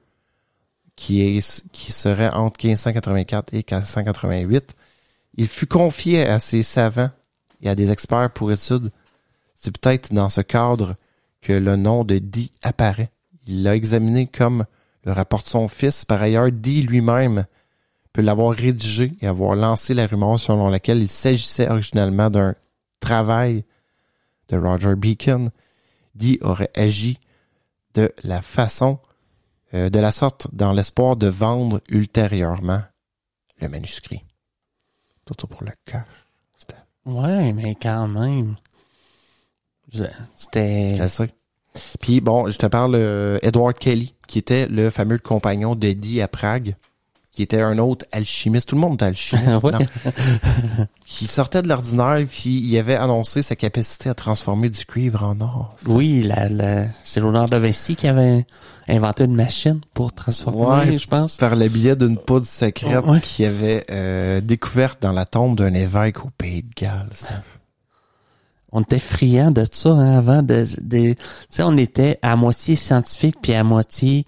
[0.95, 4.76] qui, est, qui serait entre 1584 et 1588.
[5.38, 7.10] Il fut confié à ses savants
[7.61, 8.91] et à des experts pour études.
[9.56, 10.95] C'est peut-être dans ce cadre
[11.41, 13.11] que le nom de Dee apparaît.
[13.45, 14.65] Il l'a examiné comme
[15.03, 16.05] le rapporte son fils.
[16.05, 17.45] Par ailleurs, Dee lui-même
[18.13, 22.55] peut l'avoir rédigé et avoir lancé la rumeur selon laquelle il s'agissait originalement d'un
[22.99, 23.65] travail
[24.49, 25.51] de Roger Beacon.
[26.15, 27.19] Dee aurait agi
[27.93, 28.99] de la façon,
[29.73, 32.81] euh, de la sorte, dans l'espoir de vendre ultérieurement
[33.61, 34.23] le manuscrit.
[35.26, 36.05] Tout ça pour le cash.
[37.05, 38.55] Ouais, mais quand même.
[40.35, 40.95] C'était.
[40.95, 41.34] Je sais.
[41.99, 46.22] Puis bon, je te parle euh, Edward Kelly, qui était le fameux compagnon de Dee
[46.22, 46.76] à Prague,
[47.31, 48.69] qui était un autre alchimiste.
[48.69, 49.61] Tout le monde est alchimiste.
[51.06, 55.39] Qui sortait de l'ordinaire, puis il avait annoncé sa capacité à transformer du cuivre en
[55.39, 55.76] or.
[55.85, 58.45] Oui, la, la- c'est Léonard de Vinci qui avait
[58.88, 60.97] inventé une machine pour transformer, Ouais.
[60.97, 61.38] je pense.
[61.38, 63.19] Par le biais d'une poudre secrète Ouais.
[63.22, 67.10] qu'il avait euh, découverte dans la tombe d'un évêque au Pays de Galles.
[68.76, 68.80] Ça.
[68.80, 70.41] On était friands de ça hein, avant.
[70.41, 71.18] De, de- tu
[71.49, 74.26] sais, on était à moitié scientifique puis à moitié,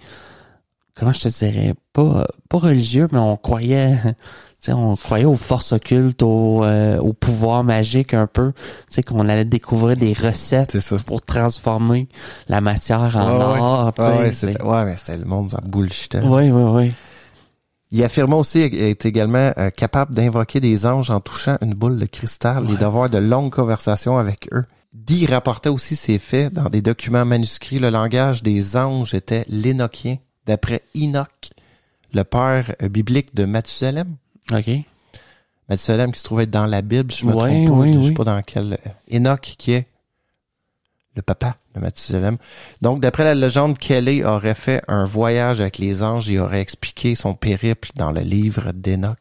[0.96, 4.12] comment je te dirais, pas pas religieux, mais on croyait, tu
[4.60, 8.54] sais, on croyait aux forces occultes, au, euh, au pouvoir magique un peu.
[8.54, 10.96] Tu sais, qu'on allait découvrir des recettes ça.
[11.06, 12.08] pour transformer
[12.48, 13.60] la matière en Ouais, ouais.
[13.60, 13.94] or.
[13.94, 14.04] tu
[14.34, 16.18] sais, Ouais, ouais, ouais, mais c'était le monde en bullshit.
[16.24, 16.92] Oui, oui, oui.
[17.92, 22.06] Il affirmait aussi être également euh, capable d'invoquer des anges en touchant une boule de
[22.06, 24.66] cristal et d'avoir de longues conversations avec eux.
[24.94, 27.80] Dee rapportait aussi ses faits dans des documents manuscrits.
[27.80, 31.52] Le langage des anges était l'énochien, d'après Enoch,
[32.14, 34.16] le père euh, biblique de Mathusalem.
[34.52, 34.70] OK.
[35.70, 38.14] Mathusalem qui se trouvait dans la Bible, je me Ouais, trompe pas, oui, je sais
[38.14, 38.74] pas dans quel...
[38.74, 39.86] euh, Enoch qui est
[41.18, 42.38] le papa de Mathusalem.
[42.82, 47.16] Donc, d'après la légende, Kelly aurait fait un voyage avec les anges et aurait expliqué
[47.16, 49.18] son périple dans le livre d'Enoch.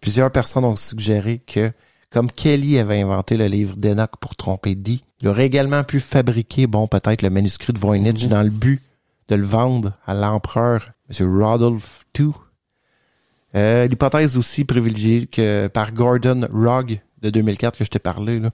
[0.00, 1.72] Plusieurs personnes ont suggéré que,
[2.10, 6.66] comme Kelly avait inventé le livre d'Enoch pour tromper Dee, il aurait également pu fabriquer,
[6.66, 8.30] bon, peut-être le manuscrit de Voynich Mhm.
[8.30, 8.80] dans le but
[9.28, 11.42] de le vendre à l'empereur, M.
[11.42, 12.30] Rodolphe II.
[13.54, 18.50] Euh, L'hypothèse aussi privilégiée que par Gordon Rogg de 2004 que je t'ai parlé, là,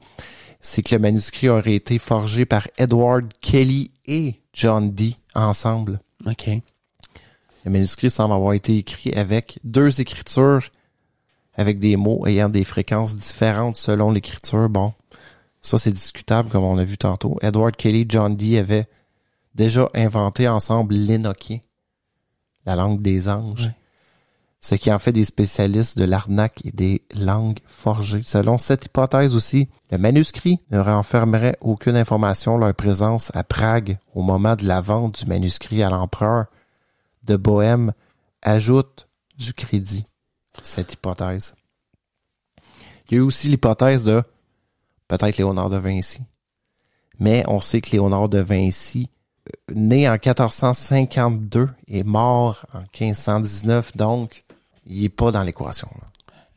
[0.65, 6.01] c'est que le manuscrit aurait été forgé par Edward Kelly et John Dee ensemble.
[6.27, 6.49] OK.
[7.65, 10.71] Le manuscrit semble avoir été écrit avec deux écritures
[11.57, 14.71] avec des mots ayant des fréquences différentes selon l'écriture.
[14.71, 14.95] Bon,
[15.61, 17.37] ça c'est discutable comme on a vu tantôt.
[17.43, 18.89] Edward Kelly et John Dee avaient
[19.55, 21.59] déjà inventé ensemble l'énoquien,
[22.65, 23.67] la langue des anges.
[23.67, 23.77] Ouais.
[24.65, 28.23] Ce qui en fait des spécialistes de l'arnaque et des langues forgées.
[28.25, 34.23] Selon cette hypothèse aussi, le manuscrit ne renfermerait aucune information leur présence à Prague au
[34.23, 36.47] moment de la vente du manuscrit à l'empereur
[37.27, 37.93] de Bohème
[38.41, 40.07] ajoute du crédit
[40.63, 41.55] cette hypothèse.
[43.11, 44.23] Il y a eu aussi l'hypothèse de
[45.09, 46.23] peut-être Léonard de Vinci.
[47.19, 49.11] Mais on sait que Léonard de Vinci,
[49.47, 54.41] euh, né en 1452 et mort en 1519, donc
[54.87, 55.89] il est pas dans l'équation.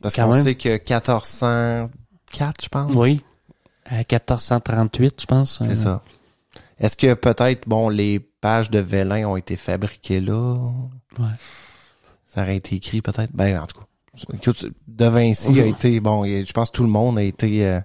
[0.00, 1.90] Parce qu'on sait que 1404,
[2.62, 2.94] je pense.
[2.94, 3.20] Oui.
[3.86, 5.58] À 1438, je pense.
[5.62, 6.02] C'est Euh, ça.
[6.78, 10.54] Est-ce que peut-être, bon, les pages de Vélin ont été fabriquées là?
[11.18, 11.26] Ouais.
[12.26, 13.30] Ça aurait été écrit peut-être.
[13.34, 13.84] Ben, en tout cas.
[14.34, 17.80] Écoute, De Vinci a été, bon, je pense que tout le monde a été, euh,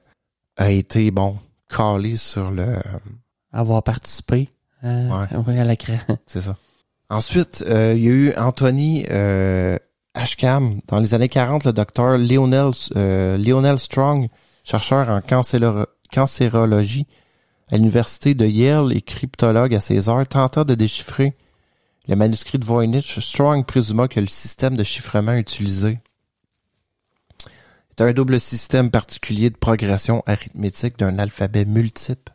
[0.58, 1.38] a été, bon,
[1.70, 2.78] calé sur le,
[3.52, 4.50] Avoir participé
[4.84, 5.58] euh, Ouais.
[5.60, 6.18] à la création.
[6.28, 6.58] c'est ça.
[7.10, 9.78] Ensuite, euh, il y a eu Anthony euh,
[10.14, 10.80] Ashcam.
[10.88, 14.30] Dans les années 40, le docteur Lionel, euh, Lionel Strong,
[14.64, 15.22] chercheur en
[16.12, 17.08] cancérologie
[17.72, 21.36] à l'université de Yale et cryptologue à ses heures, tenta de déchiffrer
[22.08, 23.20] le manuscrit de Voynich.
[23.20, 25.98] Strong présuma que le système de chiffrement utilisé
[27.92, 32.34] est un double système particulier de progression arithmétique d'un alphabet multiple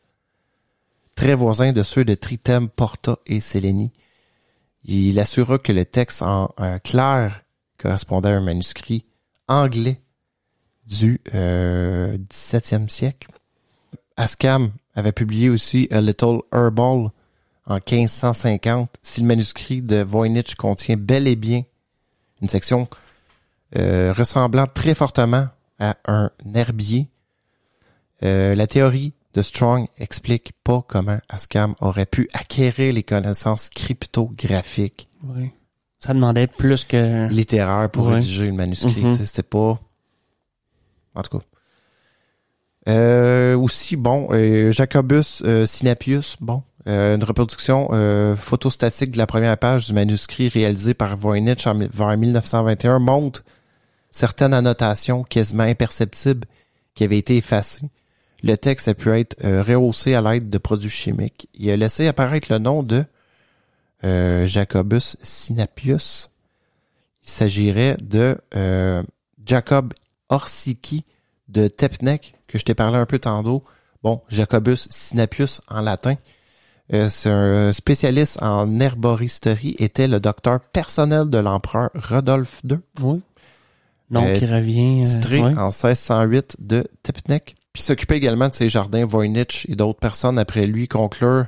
[1.18, 3.90] très voisins de ceux de Tritem, Porta et Sélénie.
[4.84, 7.42] Il assura que le texte en euh, clair
[7.78, 9.04] correspondait à un manuscrit
[9.46, 10.00] anglais
[10.86, 13.28] du euh, 17e siècle.
[14.16, 17.10] Ascam avait publié aussi A Little Herbal
[17.66, 18.96] en 1550.
[19.02, 21.62] Si le manuscrit de Voynich contient bel et bien
[22.42, 22.88] une section
[23.76, 25.48] euh, ressemblant très fortement
[25.78, 27.08] à un herbier,
[28.24, 35.08] euh, la théorie de Strong explique pas comment Ascam aurait pu acquérir les connaissances cryptographiques.
[35.98, 37.28] Ça demandait plus que...
[37.28, 38.14] littéraires pour Ouais.
[38.16, 39.12] rédiger le manuscrit.
[39.14, 39.78] Sais, C'était pas...
[41.14, 41.44] En tout cas.
[42.88, 49.26] Euh, aussi, bon, euh, Jacobus euh, Sinapius, bon, euh, une reproduction euh, photostatique de la
[49.26, 53.44] première page du manuscrit réalisé par Voynich en, vers 1921 montre
[54.10, 56.46] certaines annotations quasiment imperceptibles
[56.94, 57.90] qui avaient été effacées.
[58.42, 61.48] Le texte a pu être rehaussé à l'aide de produits chimiques.
[61.54, 63.04] Il a laissé apparaître le nom de
[64.04, 66.30] euh, Jacobus Sinapius.
[67.22, 69.02] Il s'agirait de euh,
[69.44, 69.94] Jacob
[70.28, 71.04] Orsiki
[71.48, 73.64] de Tepnek, que je t'ai parlé un peu tantôt.
[74.02, 76.14] Bon, Jacobus Sinapius en latin.
[76.92, 83.20] Euh, c'est un spécialiste en herboristerie, était le docteur personnel de l'empereur Rodolphe II, Oui.
[84.10, 85.04] Donc, il revient...
[85.04, 85.58] titré ouais.
[85.58, 87.56] en 1608 de Tepnek.
[87.74, 91.46] Puis s'occupait également de ses jardins Voynich et d'autres personnes après lui conclure,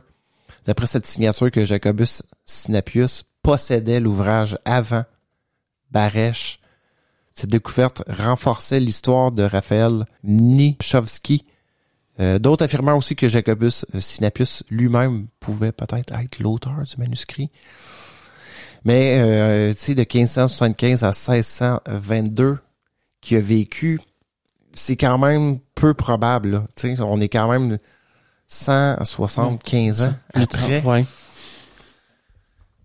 [0.66, 5.04] d'après cette signature, que Jacobus Sinapius possédait l'ouvrage avant
[5.90, 6.60] Barèche.
[7.32, 11.44] Cette découverte renforçait l'histoire de Raphaël Nichowski.
[12.18, 17.50] Euh, D'autres affirmèrent aussi que Jacobus Sinapius lui-même pouvait peut-être être l'auteur du manuscrit.
[18.84, 22.58] Mais, euh, de 1575 à 1622,
[23.20, 24.00] qui a vécu,
[24.72, 26.50] c'est quand même peu probable.
[26.50, 26.66] Là.
[27.00, 27.78] On est quand même
[28.50, 30.82] 175 ans Plus après.
[30.82, 31.04] ouais.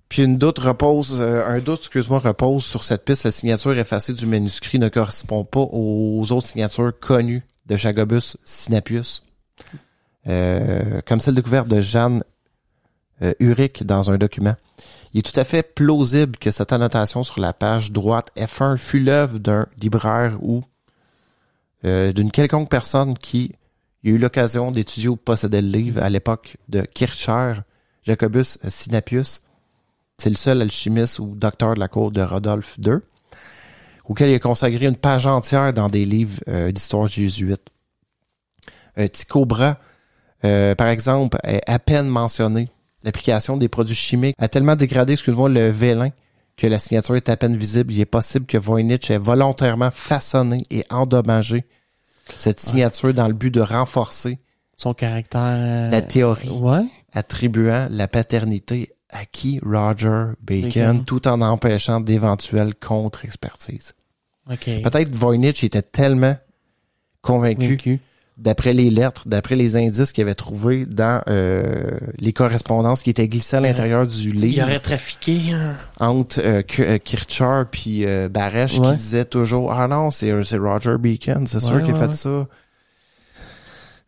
[0.08, 3.26] Puis une doute repose, euh, un doute, excuse-moi, repose sur cette piste.
[3.26, 9.24] La signature effacée du manuscrit ne correspond pas aux autres signatures connues de Jacobus Sinapius,
[10.28, 12.24] euh, comme celle découverte de Jeanne
[13.24, 14.56] euh, Uric dans un document.
[15.14, 19.00] Il est tout à fait plausible que cette annotation sur la page droite F1 fut
[19.00, 20.64] l'œuvre d'un libraire ou
[21.86, 23.54] euh, d'une quelconque personne qui
[24.12, 27.54] a eu l'occasion d'étudier ou de posséder le livre à l'époque de Kircher,
[28.04, 29.42] Jacobus Sinapius.
[30.18, 33.00] C'est le seul alchimiste ou docteur de la cour de Rodolphe II,
[34.06, 37.62] auquel il a consacré une page entière dans des livres euh, d'histoire jésuite.
[38.98, 39.46] Euh, Tycho
[40.46, 42.68] euh, par exemple, est à peine mentionné.
[43.04, 46.10] L'application des produits chimiques a tellement dégradé, excuse-moi, le vélin
[46.58, 47.94] que la signature est à peine visible.
[47.94, 51.66] Il est possible que Voynich ait volontairement façonné et endommagé
[52.38, 54.40] cette signature dans le but de renforcer
[54.78, 55.92] Son caractère...
[55.92, 56.86] la théorie Ouais.
[57.14, 59.60] attribuant la paternité à qui?
[59.64, 61.06] Roger Bacon, Bacon.
[61.06, 63.94] tout en empêchant d'éventuelles contre-expertises.
[64.48, 66.36] Peut-être Voynich était tellement
[67.22, 68.00] convaincu, Vaincu.
[68.38, 73.30] D'après les lettres, d'après les indices qu'il avait trouvés dans euh, les correspondances qui étaient
[73.30, 75.40] glissées à l'intérieur du Il livre aurait trafiqué...
[75.54, 75.78] hein.
[76.02, 78.66] entre euh, euh, Kircher puis euh, Ouais.
[78.68, 82.14] qui disait toujours ah non c'est c'est Roger Bacon c'est sûr Ouais, qu'il a fait
[82.14, 82.48] ça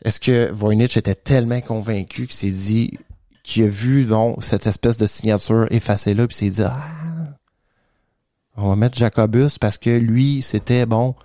[0.04, 2.98] est-ce que Voynich était tellement convaincu qu'il s'est dit
[3.44, 6.74] qu'il a vu bon cette espèce de signature effacée là puis s'est dit ah
[8.58, 11.16] on va mettre Jacobus parce que lui c'était bon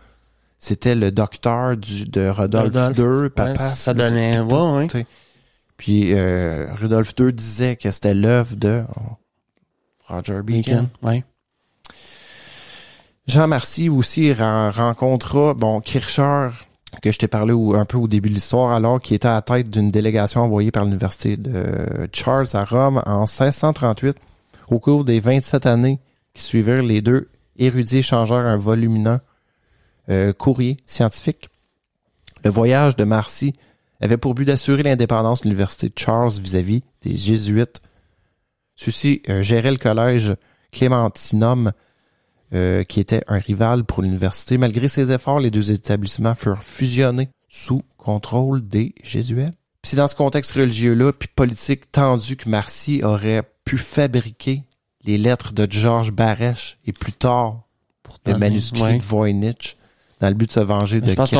[0.64, 3.24] c'était le docteur du de Rodolphe Rodolphe.
[3.24, 4.38] II papa Ouais, ça donnait...
[4.38, 4.86] Ouais, ouais.
[4.86, 5.06] tu sais.
[5.76, 9.16] Puis euh, Rudolph II disait que c'était l'œuvre de oh,
[10.06, 10.62] Roger Bacon.
[10.62, 10.88] Bacon.
[11.02, 11.24] Ouais.
[13.26, 16.50] Jean Marcy aussi ren- rencontra bon Kircher
[17.02, 19.34] que je t'ai parlé au- un peu au début de l'histoire alors qu'il était à
[19.34, 24.16] la tête d'une délégation envoyée par l'université de Charles à Rome en 1638
[24.68, 26.00] au cours des 27 années
[26.34, 27.28] qui suivirent les deux
[27.58, 29.18] érudits échangèrent un volumineux
[30.10, 31.48] euh, courrier scientifique.
[32.44, 33.52] Le voyage de Marcy
[34.00, 37.80] avait pour but d'assurer l'indépendance de l'université de Charles vis-à-vis des jésuites.
[38.76, 40.34] Ceux-ci euh, géraient le collège
[40.72, 41.72] Clémentinum
[42.54, 44.58] euh, qui était un rival pour l'université.
[44.58, 49.50] Malgré ses efforts, les deux établissements furent fusionnés sous contrôle des jésuites.
[49.82, 54.62] Puis c'est dans ce contexte religieux-là, puis politique tendu que Marcy aurait pu fabriquer
[55.04, 57.62] les lettres de Georges Barèche et plus tard
[58.02, 58.98] Pour le donner- manuscrit ouais.
[58.98, 59.76] de Voynich
[60.22, 61.36] dans le but de se venger de Kircher.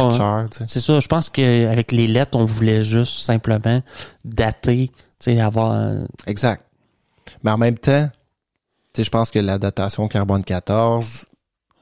[0.66, 3.80] C'est ça, je pense qu'avec les lettres, on voulait juste simplement
[4.24, 4.90] dater,
[5.38, 5.70] avoir...
[5.72, 6.64] un- Exact.
[7.44, 8.10] Mais en même temps,
[8.98, 11.26] je pense que la datation carbone 14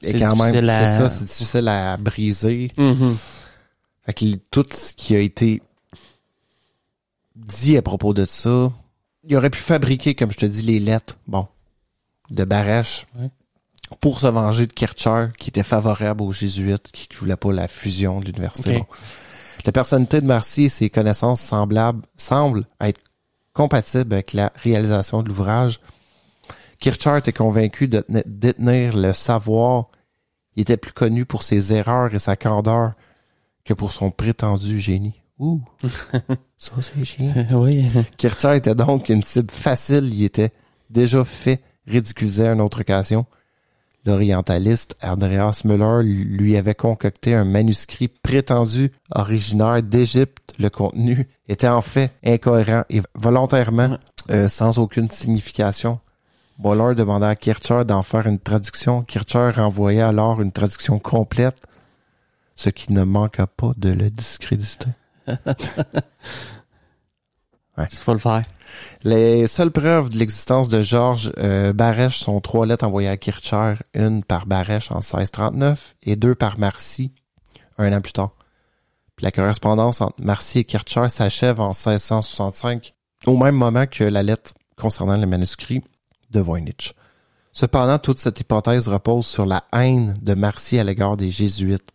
[0.03, 2.67] est C'est quand même, à- c'est ça, c'est difficile à briser.
[4.05, 5.61] Fait que tout ce qui a été
[7.35, 8.71] dit à propos de ça,
[9.23, 11.47] il aurait pu fabriquer, comme je te dis, les lettres, bon,
[12.29, 13.29] de Barèche Ouais.
[13.99, 17.67] Pour se venger de Kircher, qui était favorable aux jésuites, qui ne voulait pas la
[17.67, 18.83] fusion de l'université.
[19.65, 23.01] La personnalité de Marcy et ses connaissances semblables semblent être
[23.53, 25.79] compatibles avec la réalisation de l'ouvrage.
[26.79, 29.89] Kircher était convaincu de détenir le savoir.
[30.55, 32.93] Il était plus connu pour ses erreurs et sa candeur
[33.63, 35.21] que pour son prétendu génie.
[35.37, 35.61] Ouh,
[36.57, 37.33] ça c'est chiant.
[37.51, 37.85] oui.
[38.17, 40.09] Kircher était donc une cible facile.
[40.11, 40.51] Il était
[40.89, 43.25] déjà fait ridiculiser à une autre occasion.
[44.05, 50.53] L'orientaliste Andreas Müller lui avait concocté un manuscrit prétendu originaire d'Égypte.
[50.59, 53.97] Le contenu était en fait incohérent et volontairement
[54.31, 55.99] euh, sans aucune signification.
[56.57, 59.03] Boller demanda à Kircher d'en faire une traduction.
[59.03, 61.61] Kircher renvoya alors une traduction complète,
[62.55, 64.89] ce qui ne manqua pas de le discréditer.
[67.91, 68.41] Il faut le faire.
[69.03, 73.75] Les seules preuves de l'existence de Georges euh, Barèche sont trois lettres envoyées à Kircher,
[73.93, 77.11] une par Barèche en 1639 et deux par Marcy
[77.77, 78.31] un an plus tard.
[79.15, 82.93] Puis la correspondance entre Marcy et Kircher s'achève en 1665,
[83.25, 85.83] au même moment que la lettre concernant le manuscrit
[86.31, 86.93] de Voynich.
[87.51, 91.91] Cependant, toute cette hypothèse repose sur la haine de Marcy à l'égard des Jésuites.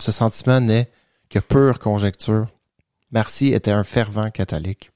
[0.00, 0.90] Ce sentiment n'est
[1.28, 2.46] que pure conjecture.
[3.10, 4.90] Marcy était un fervent catholique.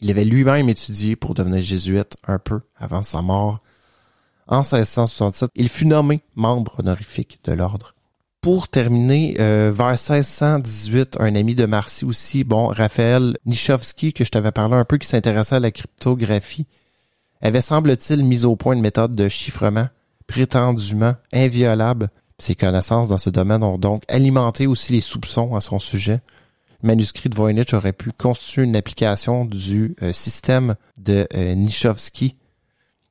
[0.00, 3.60] Il avait lui-même étudié pour devenir jésuite un peu avant sa mort.
[4.46, 7.94] En 1667, il fut nommé membre honorifique de l'ordre.
[8.40, 14.30] Pour terminer, euh, vers 1618, un ami de Marcy aussi, bon, Raphaël Nichowski, que je
[14.30, 16.66] t'avais parlé un peu, qui s'intéressait à la cryptographie,
[17.42, 19.88] avait semble-t-il mis au point une méthode de chiffrement
[20.26, 22.08] prétendument inviolable.
[22.38, 26.20] Ses connaissances dans ce domaine ont donc alimenté aussi les soupçons à son sujet
[26.82, 31.54] manuscrit de Voynich aurait pu constituer une application du euh, système de euh.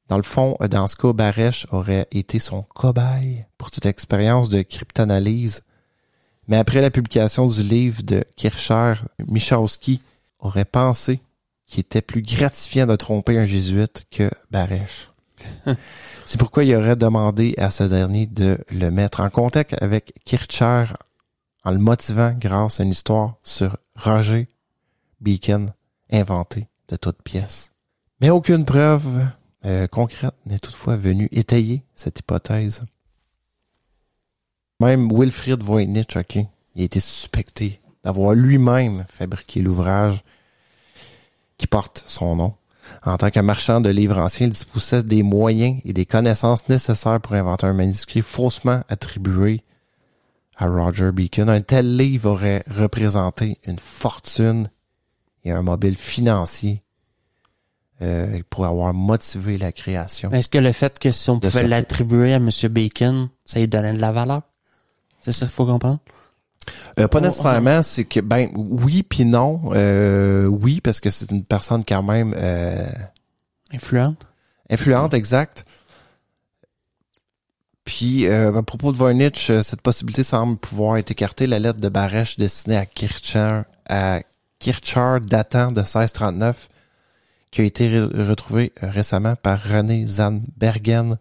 [0.07, 4.49] Dans le fond, euh, dans ce cas, Barèche aurait été son cobaye pour cette expérience
[4.49, 5.61] de cryptanalyse.
[6.47, 8.95] Mais après la publication du livre de Kircher,
[9.27, 10.01] Michowski
[10.39, 11.19] aurait pensé
[11.67, 15.07] qu'il était plus gratifiant de tromper un jésuite que Barèche.
[16.25, 20.85] C'est pourquoi il aurait demandé à ce dernier de le mettre en contact avec Kircher
[21.63, 24.47] en le motivant grâce à une histoire sur Roger
[25.21, 25.73] Beacon
[26.11, 27.71] inventé de toutes pièces.
[28.21, 29.25] Mais aucune preuve
[29.65, 32.83] euh, concrète n'est toutefois venue étayer cette hypothèse.
[34.79, 36.35] Même Wilfried Voynich, ok,
[36.75, 40.23] il a été suspecté d'avoir lui-même fabriqué l'ouvrage
[41.57, 42.55] qui porte son nom.
[43.03, 47.21] En tant que marchand de livres anciens, il disposait des moyens et des connaissances nécessaires
[47.21, 49.63] pour inventer un manuscrit faussement attribué
[50.59, 51.47] à Roger Beacon.
[51.49, 54.69] Un tel livre aurait représenté une fortune
[55.45, 56.83] et un mobile financier
[58.01, 60.31] euh, pour avoir motivé la création.
[60.31, 62.49] Est-ce que le fait que si on pouvait l'attribuer à M.
[62.69, 64.41] Bacon, ça lui donnait de la valeur?
[65.21, 65.99] C'est ça qu'il faut comprendre?
[66.99, 69.61] Euh, pas on- nécessairement, c'est que ben oui puis non.
[69.73, 72.33] Euh, oui parce que c'est une personne quand même
[73.71, 74.27] Influente?
[74.69, 75.65] influente, exact.
[77.89, 81.47] Puis euh, à propos de Voynich, euh, cette possibilité semble pouvoir être écartée.
[81.47, 84.21] La lettre de Barèche destinée à Kircher, à
[84.59, 86.69] Kircher datant de 1639,
[87.49, 91.17] qui a été re- retrouvée euh, récemment par René Zannbergen.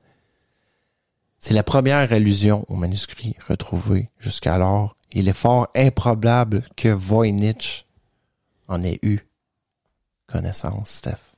[1.40, 4.94] C'est la première allusion au manuscrit retrouvé jusqu'alors.
[5.12, 7.86] Il est fort improbable que Voynich
[8.68, 9.20] en ait eu
[10.26, 11.32] connaissance, Steph.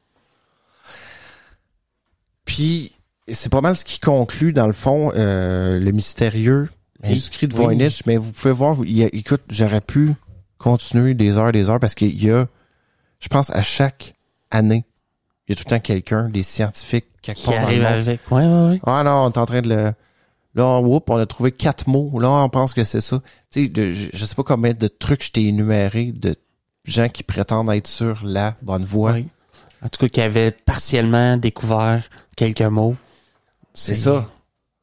[2.44, 2.96] Puis,
[3.34, 6.68] c'est pas mal ce qui conclut, dans le fond, euh, le mystérieux
[7.02, 7.62] manuscrit de Oui.
[7.64, 8.02] Voynich.
[8.06, 10.12] Mais vous pouvez voir, il y a- écoute, j'aurais pu
[10.58, 12.46] continuer des heures des heures parce qu'il y a,
[13.20, 14.14] je pense, à chaque
[14.50, 14.84] année,
[15.48, 17.82] il y a tout le temps quelqu'un, des scientifiques, quelque Qui part dans le arrive
[17.82, 17.92] monde.
[17.92, 18.30] avec.
[18.30, 18.80] Ouais, ouais, ouais.
[18.86, 19.92] Ah non, on est en train de le.
[20.56, 22.18] Là, on, whoop, on a trouvé quatre mots.
[22.18, 23.20] Là, on pense que c'est ça.
[23.52, 26.34] Tu sais, de- je, je sais pas combien de trucs je t'ai énuméré de
[26.84, 29.12] gens qui prétendent être sur la bonne voie.
[29.12, 29.26] Oui.
[29.82, 32.02] En tout cas, qui avait partiellement découvert
[32.36, 32.96] quelques mots.
[33.74, 34.28] C'est ça.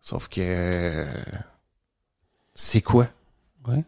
[0.02, 1.06] Sauf que euh,
[2.54, 3.08] c'est quoi?
[3.68, 3.84] Ouais.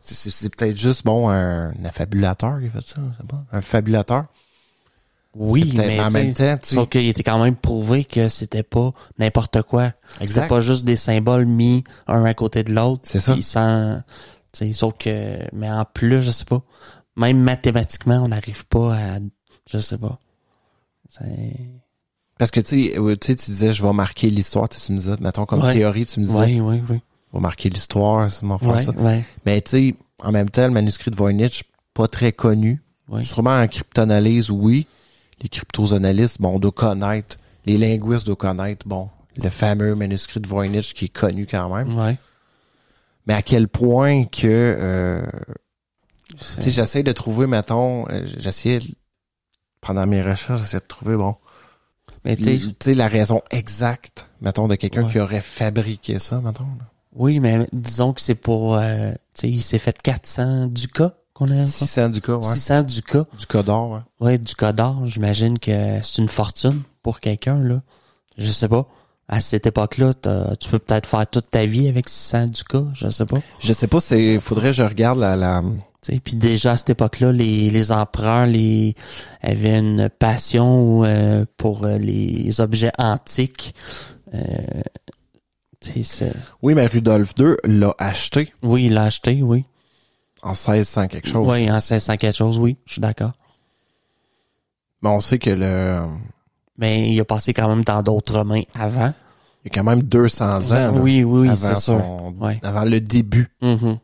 [0.00, 3.28] C'est- C'est c'est peut-être juste bon un, un affabulateur qui a fait ça, je sais
[3.28, 3.44] pas.
[3.52, 4.26] Un fabulateur.
[5.34, 8.62] Oui, C'est mais en même temps, tu sauf qu'il était quand même prouvé que c'était
[8.62, 9.92] pas n'importe quoi.
[10.20, 13.02] C'était pas juste des symboles mis un à côté de l'autre.
[13.04, 13.36] C'est ça.
[13.42, 14.02] Sans,
[14.72, 16.62] sauf que, mais en plus, je sais pas.
[17.16, 19.18] Même mathématiquement, on n'arrive pas à,
[19.70, 20.18] je sais pas.
[21.08, 21.56] C'est,
[22.38, 24.98] Parce que tu sais, euh, tu sais, tu disais je vais marquer l'histoire, tu me
[24.98, 25.72] disais, mettons comme Ouais.
[25.72, 27.00] théorie, tu me disais, oui, oui, oui.
[27.32, 28.92] je vais marquer l'histoire, c'est mon Ouais, ça.
[29.44, 32.80] Mais tu sais, en même temps, le manuscrit de Voynich, pas très connu.
[33.22, 34.86] Sûrement en cryptanalyse, oui.
[35.40, 40.48] Les cryptoanalystes, bon, on doit connaître, les linguistes doivent connaître, bon, le fameux manuscrit de
[40.48, 41.96] Voynich qui est connu quand même.
[41.98, 42.16] Ouais.
[43.26, 45.22] Mais à quel point que, euh,
[46.36, 48.80] tu sais, j'essaie de trouver, mettons, euh, j'essayais,
[49.80, 51.36] pendant mes recherches, j'essayais de trouver, bon,
[52.24, 55.12] Mais tu sais, la raison exacte, mettons, de quelqu'un Ouais.
[55.12, 56.64] qui aurait fabriqué ça, mettons.
[56.64, 56.86] là.
[57.14, 61.12] oui, mais disons que c'est pour, euh, tu sais, il s'est fait 400 du cas
[61.34, 61.66] qu'on a.
[61.66, 62.42] 600 du cas, ouais.
[62.42, 63.24] 600 du cas.
[63.38, 64.00] Du cas d'or, ouais.
[64.26, 65.06] Ouais, du cas d'or.
[65.06, 67.80] J'imagine que c'est une fortune pour quelqu'un, là.
[68.36, 68.86] Je sais pas.
[69.28, 70.14] À cette époque-là,
[70.58, 73.38] tu peux peut-être faire toute ta vie avec 600 du cas, je sais pas.
[73.60, 75.62] Je sais pas, c'est, faudrait que je regarde la, la,
[76.22, 78.94] puis déjà à cette époque-là, les, les empereurs les
[79.42, 83.74] avaient une passion euh, pour euh, les objets antiques.
[84.34, 84.82] Euh,
[86.62, 89.64] oui, mais Rudolf II l'a acheté oui, il l'a acheté, oui.
[90.42, 91.46] en 1600 quelque chose.
[91.46, 93.32] Oui, en 1600 quelque chose, oui, je suis d'accord.
[95.02, 96.00] Mais on sait que le,
[96.76, 99.12] Mais il a passé quand même dans d'autres mains avant.
[99.64, 100.74] il y a quand même 200 ans.
[100.74, 102.00] là, oui, oui, avant c'est sûr.
[102.00, 102.58] son- Ouais.
[102.64, 103.48] avant le début.
[103.62, 103.98] Mhm.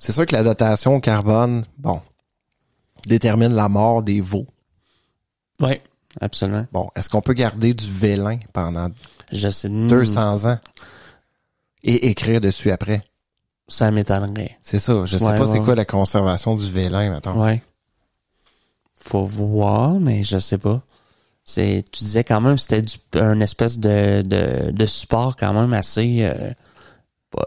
[0.00, 2.00] C'est sûr que la datation au carbone, bon,
[3.06, 4.46] détermine la mort des veaux.
[5.60, 5.80] Oui,
[6.20, 6.66] absolument.
[6.72, 8.90] Bon, est-ce qu'on peut garder du vélin pendant
[9.32, 9.68] Je sais.
[9.68, 10.58] 200 ans
[11.82, 13.00] et écrire dessus après?
[13.68, 14.58] Ça m'étonnerait.
[14.62, 15.04] C'est ça.
[15.06, 15.64] Je sais Ouais, pas c'est ouais.
[15.64, 17.42] quoi la conservation du vélin, maintenant.
[17.42, 17.62] Ouais.
[18.94, 20.82] Faut voir, mais je sais pas.
[21.44, 25.72] C'est, tu disais quand même, c'était du, un espèce de, de, de support quand même
[25.72, 26.52] assez euh,
[27.30, 27.44] pas-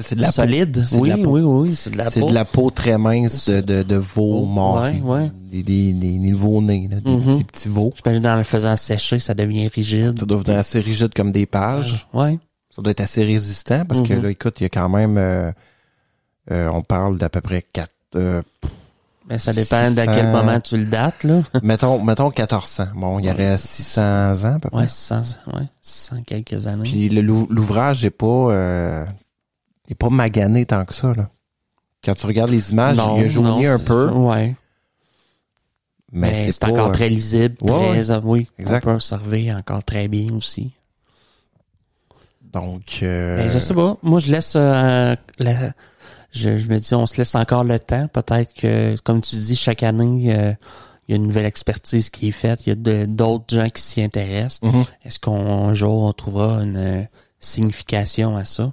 [0.00, 0.32] C'est de la peau.
[0.32, 0.84] solide.
[0.86, 1.30] C'est de Oui, la peau.
[1.38, 2.28] oui, oui, c'est de la C'est peau.
[2.28, 5.30] de la peau très mince de, de, de veaux Oh, ouais, ouais.
[5.50, 7.32] Des, des, des, des nouveaux-nés, là, des Mhm.
[7.34, 7.92] petits, petits veaux.
[7.96, 10.18] J'imagine dans le faisant sécher, ça devient rigide.
[10.20, 12.06] Ça doit être assez rigide comme des pages.
[12.14, 12.38] Ouais.
[12.70, 14.22] Ça doit être assez résistant parce que Mhm.
[14.22, 15.16] là, écoute, il y a quand même...
[15.18, 15.50] euh,
[16.50, 17.90] euh, on parle d'à peu près 4...
[18.16, 18.40] Euh,
[19.28, 20.12] Mais ça dépend de 600.
[20.14, 21.42] quel moment tu le dates, là.
[21.62, 22.84] mettons, mettons 1400.
[22.94, 24.00] Bon, il y aurait 600
[24.44, 24.80] ans à peu près.
[24.82, 26.84] Ouais, 600, ouais, 600 quelques années.
[26.88, 28.26] Puis l'ouvrage est pas...
[28.26, 29.04] Euh,
[29.88, 31.28] est pas magané tant que ça, là.
[32.04, 34.54] Quand tu regardes les images, il a jauni non, un peu, Ouais.
[36.12, 38.48] mais, Mais, c'est encore euh, très lisible, Ouais, très, euh, oui.
[38.58, 38.84] Exact.
[38.84, 40.72] On peut observer encore très bien aussi.
[42.52, 43.00] Donc...
[43.02, 43.96] euh, Ben, je sais pas.
[44.02, 45.72] Moi, je laisse euh, la-
[46.32, 48.08] je, je me dis, on se laisse encore le temps.
[48.08, 50.52] Peut-être que, comme tu dis, chaque année, euh,
[51.08, 52.66] il y a une nouvelle expertise qui est faite.
[52.66, 54.62] Il y a d'autres gens qui s'y intéressent.
[54.62, 54.84] mhm.
[55.04, 57.06] Est-ce qu'un jour, on trouvera une
[57.40, 58.72] signification à ça?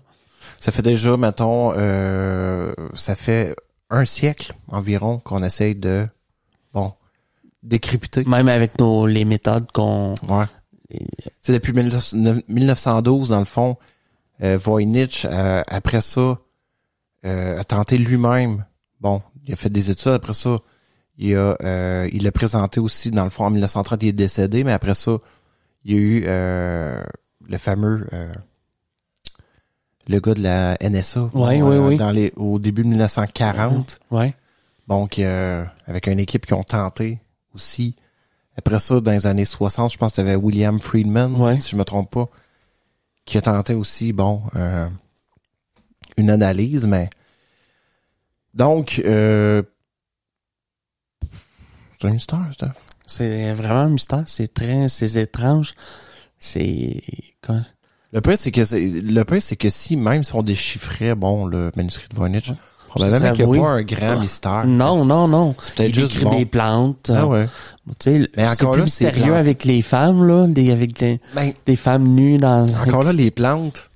[0.66, 3.56] Ça fait déjà, mettons, euh, ça fait
[3.92, 6.08] un siècle environ qu'on essaye de,
[6.74, 6.92] bon,
[7.62, 8.24] décrypter.
[8.26, 10.16] Même avec nos les méthodes qu'on...
[10.28, 10.46] Ouais.
[11.44, 13.78] Sais, depuis 19 1912, dans le fond,
[14.42, 16.40] euh, Voynich, euh, après ça,
[17.28, 18.66] euh, a tenté lui-même.
[19.00, 20.14] Bon, il a fait des études.
[20.14, 20.56] Après ça,
[21.20, 24.64] il a, euh, il l'a présenté aussi, dans le fond, en 1930, il est décédé,
[24.64, 25.20] mais après ça,
[25.84, 27.04] il y a eu euh,
[27.48, 28.08] le fameux...
[28.14, 28.32] euh,
[30.07, 31.30] le gars de la NSA.
[31.34, 31.98] Ouais, bon, oui, euh, oui.
[31.98, 33.99] Dans les, au début de 1940.
[34.11, 34.34] Ouais.
[34.88, 37.19] Donc, euh, avec une équipe qui ont tenté
[37.53, 37.95] aussi.
[38.57, 41.60] Après ça, dans les années 60, je pense que avait William Friedman, Ouais.
[41.60, 42.30] si je me trompe pas,
[43.26, 44.88] qui a tenté aussi, bon, euh,
[46.18, 47.10] une analyse, mais...
[48.53, 49.64] Donc, euh,
[51.99, 52.68] c'est un mystère, Steph.
[53.06, 54.23] C'est vraiment un mystère.
[54.27, 54.88] C'est très...
[54.88, 55.73] C'est étrange.
[56.40, 57.02] C'est...
[58.16, 61.70] Le pire, c'est que le pire, c'est que si même si on déchiffrait, bon, le
[61.76, 62.50] manuscrit de Voynich,
[62.88, 63.60] probablement Ça, qu'il n'y a oui.
[63.60, 64.66] pas un grand mystère.
[64.66, 65.52] Non, non, non.
[65.54, 66.38] peut-être Il juste écrit bon.
[66.38, 67.12] des plantes.
[67.14, 67.46] Ah ouais.
[68.00, 71.52] Tu sais, c'est encore plus là, mystérieux avec les femmes, là, des, avec des, Ben,
[71.66, 72.66] des femmes nues dans...
[72.82, 73.90] encore là, les plantes.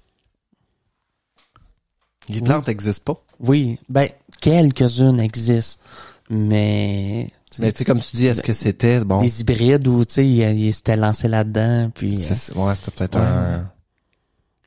[2.28, 2.42] Les Oui.
[2.42, 3.22] plantes n'existent pas.
[3.40, 4.10] Oui, ben,
[4.42, 5.82] quelques-unes existent,
[6.30, 7.28] mais...
[7.58, 9.22] Mais tu sais, comme tu dis, est-ce que c'était bon?
[9.22, 13.18] Des hybrides où, tu sais, il, il s'était lancé là-dedans, puis euh, Ouais, c'était peut-être
[13.18, 13.26] Ouais.
[13.26, 13.72] un.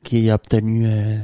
[0.03, 0.85] Qui a obtenu...
[0.85, 1.17] euh,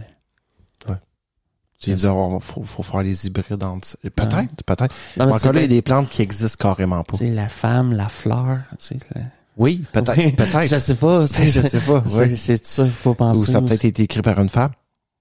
[1.79, 3.95] Tu dis, oh, faut, faut faire les hybrides entre.
[4.01, 4.93] Peut-être, peut-être.
[5.17, 7.13] Non, mais Encore là, il y a des plantes qui existent carrément pas.
[7.17, 8.97] tu sais, la femme, la fleur, tu sais...
[9.15, 9.21] la-
[9.55, 10.67] Oui, peut-être, Oui, peut-être.
[10.67, 12.03] Je sais pas, Je sais pas.
[12.05, 12.35] c'est, ouais.
[12.35, 13.39] c'est ça qu'il faut penser.
[13.39, 14.71] Ou ça a peut-être été écrit par une femme.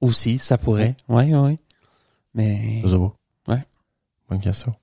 [0.01, 0.97] Aussi, ça pourrait.
[1.09, 1.59] Oui, oui.
[2.35, 2.81] Mais...
[2.85, 3.15] Je sais pas.
[3.55, 3.65] Ouais.
[4.29, 4.75] Bonne question.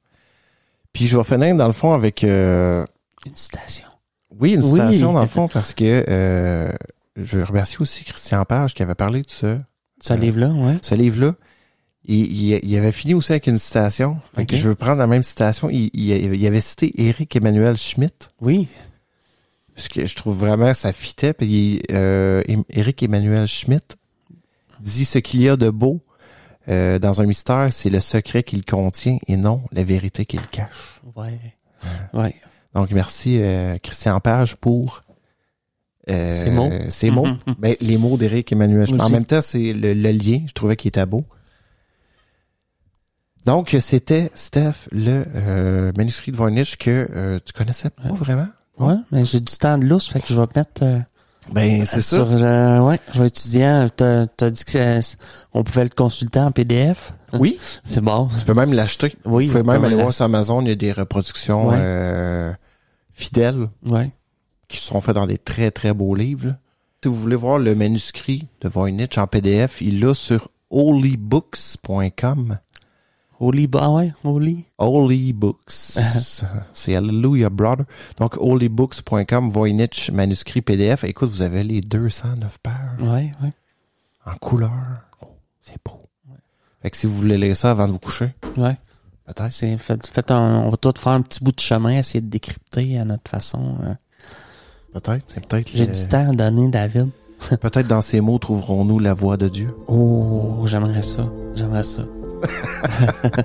[0.94, 2.86] Puis je vais finir dans le fond avec euh,
[3.26, 3.86] Une citation.
[4.40, 4.70] oui une Oui.
[4.72, 6.72] citation dans le fond parce que euh,
[7.16, 9.58] je remercie aussi Christian Page qui avait parlé de ce
[10.02, 10.78] Ce Euh, livre-là, ouais.
[10.82, 11.36] ce livre-là.
[12.08, 14.20] Il, il, il avait fini aussi avec une citation.
[14.36, 14.62] Fait que Ok.
[14.62, 15.70] je veux prendre la même citation.
[15.70, 18.30] Il, il, il avait cité Éric Emmanuel Schmitt.
[18.42, 18.68] Oui.
[19.74, 21.34] Parce que je trouve vraiment ça fitait.
[21.34, 23.98] Puis euh, Éric Emmanuel Schmitt
[24.82, 26.02] dit ce qu'il y a de beau
[26.68, 31.00] Euh, dans un mystère, c'est le secret qu'il contient et non la vérité qu'il cache.
[31.16, 31.40] Ouais.
[32.12, 32.34] Ouais.
[32.74, 35.04] Donc, merci euh, Christian Page pour
[36.10, 36.72] euh, Ces mots.
[36.90, 37.26] Ces mots.
[37.26, 37.56] Mhm.
[37.60, 38.88] Ben, les mots d'Éric Emmanuel.
[39.00, 40.42] En même temps, c'est le, le lien.
[40.48, 41.24] Je trouvais qu'il était beau.
[43.46, 48.18] Donc, c'était, Steph, le euh, manuscrit de Voynich que euh, tu connaissais pas Ouais.
[48.18, 48.48] vraiment?
[48.80, 51.00] Ouais, mais j'ai du temps de lousse, fait que je vais mettre euh,
[51.52, 52.16] Ben, c'est ça.
[52.18, 53.86] sur euh, ouais, je vais étudier.
[53.96, 55.18] T'as t'as dit que c'est-
[55.54, 57.14] on pouvait le consulter en PDF.
[57.34, 58.28] Oui, C'est bon.
[58.38, 59.16] tu peux même l'acheter.
[59.26, 61.68] Oui, Vous pouvez on peut même aller voir sur Amazon, il y a des reproductions
[61.70, 61.76] Ouais.
[61.80, 62.52] euh,
[63.14, 64.10] fidèles Ouais.
[64.80, 66.48] Qui sont faites dans des très, très beaux livres.
[66.48, 66.58] là.
[67.04, 72.58] Si vous voulez voir le manuscrit de Voynich en PDF, il l'a sur holybooks.com.
[73.40, 74.66] Holy, ah ouais, Holy?
[74.78, 75.70] Holy Books.
[76.74, 77.86] c'est Hallelujah Brother.
[78.18, 81.04] Donc, holybooks.com, Voynich, manuscrit PDF.
[81.04, 83.52] Écoute, vous avez les 209 pages Ouais, ouais.
[84.26, 84.72] en couleur.
[85.22, 85.28] Oh,
[85.62, 86.02] c'est beau.
[86.82, 88.78] Fait que si vous voulez lire ça avant de vous coucher, Ouais.
[89.26, 89.52] peut-être.
[89.52, 93.04] C'est un- on va tout faire un petit bout de chemin, essayer de décrypter à
[93.06, 93.78] notre façon.
[93.84, 93.94] euh.
[94.96, 95.24] Peut-être.
[95.28, 95.70] C'est peut-être.
[95.74, 97.10] J'ai le- du temps à donner, David.
[97.62, 99.76] Peut-être dans ces mots trouverons-nous la voix de Dieu.
[99.88, 101.30] Oh, j'aimerais ça.
[101.54, 102.02] J'aimerais ça.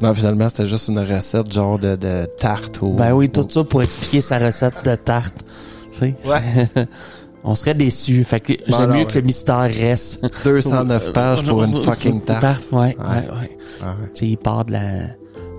[0.00, 2.78] Non, finalement, c'était juste une recette genre de, de tarte.
[2.96, 5.44] Ben oui, tout ça pour expliquer sa recette de tarte.
[5.92, 6.14] Tu sais?
[6.24, 6.86] Ouais.
[7.44, 8.22] On serait déçus.
[8.24, 9.06] Fait que Bon, j'aime mieux ouais.
[9.06, 10.24] que le mystère reste.
[10.44, 12.70] 209 pages pour une fucking tarte.
[12.70, 13.28] Ouais, ouais, Ouais.
[13.40, 13.58] ouais.
[13.82, 14.08] Ah ouais.
[14.14, 14.88] Tu sais, il part de la,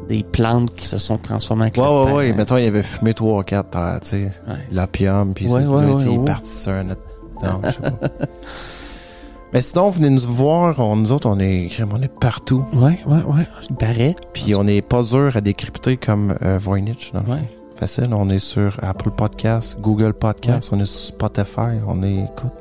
[0.09, 2.15] des plantes qui se sont transformées en Ouais, ouais, terre.
[2.15, 2.33] ouais.
[2.33, 4.17] Mettons, il avait fumé 3 ou 4, tu sais,
[4.47, 4.55] Ouais.
[4.71, 6.25] l'opium, puis Ouais, c'est ouais, ouais, il est ouais.
[6.25, 7.01] parti sur un autre...
[7.43, 8.07] Non, je sais pas.
[9.53, 10.77] Mais sinon, venez nous voir.
[10.79, 12.63] On, nous autres, on est, on est partout.
[12.73, 13.47] Ouais, ouais, ouais.
[13.79, 14.15] Paraît.
[14.33, 17.11] Puis on est pas dur à décrypter comme euh, Voynich.
[17.13, 17.29] dans le.
[17.31, 17.43] Ouais.
[17.75, 18.09] Facile.
[18.13, 21.79] On est sur Apple Podcasts, Google Podcasts, on est sur Spotify.
[21.87, 22.51] On est, écoute,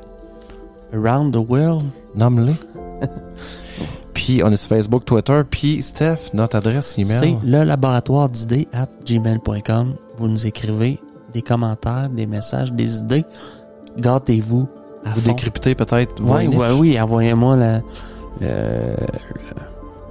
[0.93, 1.85] Around the world.
[2.15, 2.53] nomme-les.
[4.13, 5.41] puis on est sur Facebook, Twitter.
[5.49, 7.37] Puis Steph, notre adresse C'est email.
[7.45, 9.95] le laboratoire d'idées at gmail.com.
[10.17, 10.99] Vous nous écrivez
[11.33, 13.25] des commentaires, des messages, des idées.
[13.97, 14.67] Gâtez-vous
[15.05, 16.57] à Vous décryptez peut-être Voynich.
[16.59, 17.81] ouais, oui, envoyez-moi le,
[18.41, 18.95] le, le,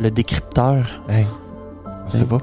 [0.00, 0.86] le décrypteur.
[1.08, 1.26] Hey,
[2.06, 2.38] on sait pas.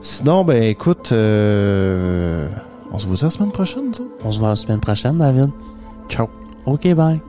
[0.00, 2.48] Sinon, ben écoute, euh,
[2.90, 3.92] on se voit la semaine prochaine.
[4.24, 5.50] On se voit la semaine prochaine, David.
[6.08, 6.28] Ciao.
[6.66, 7.20] OK, bye.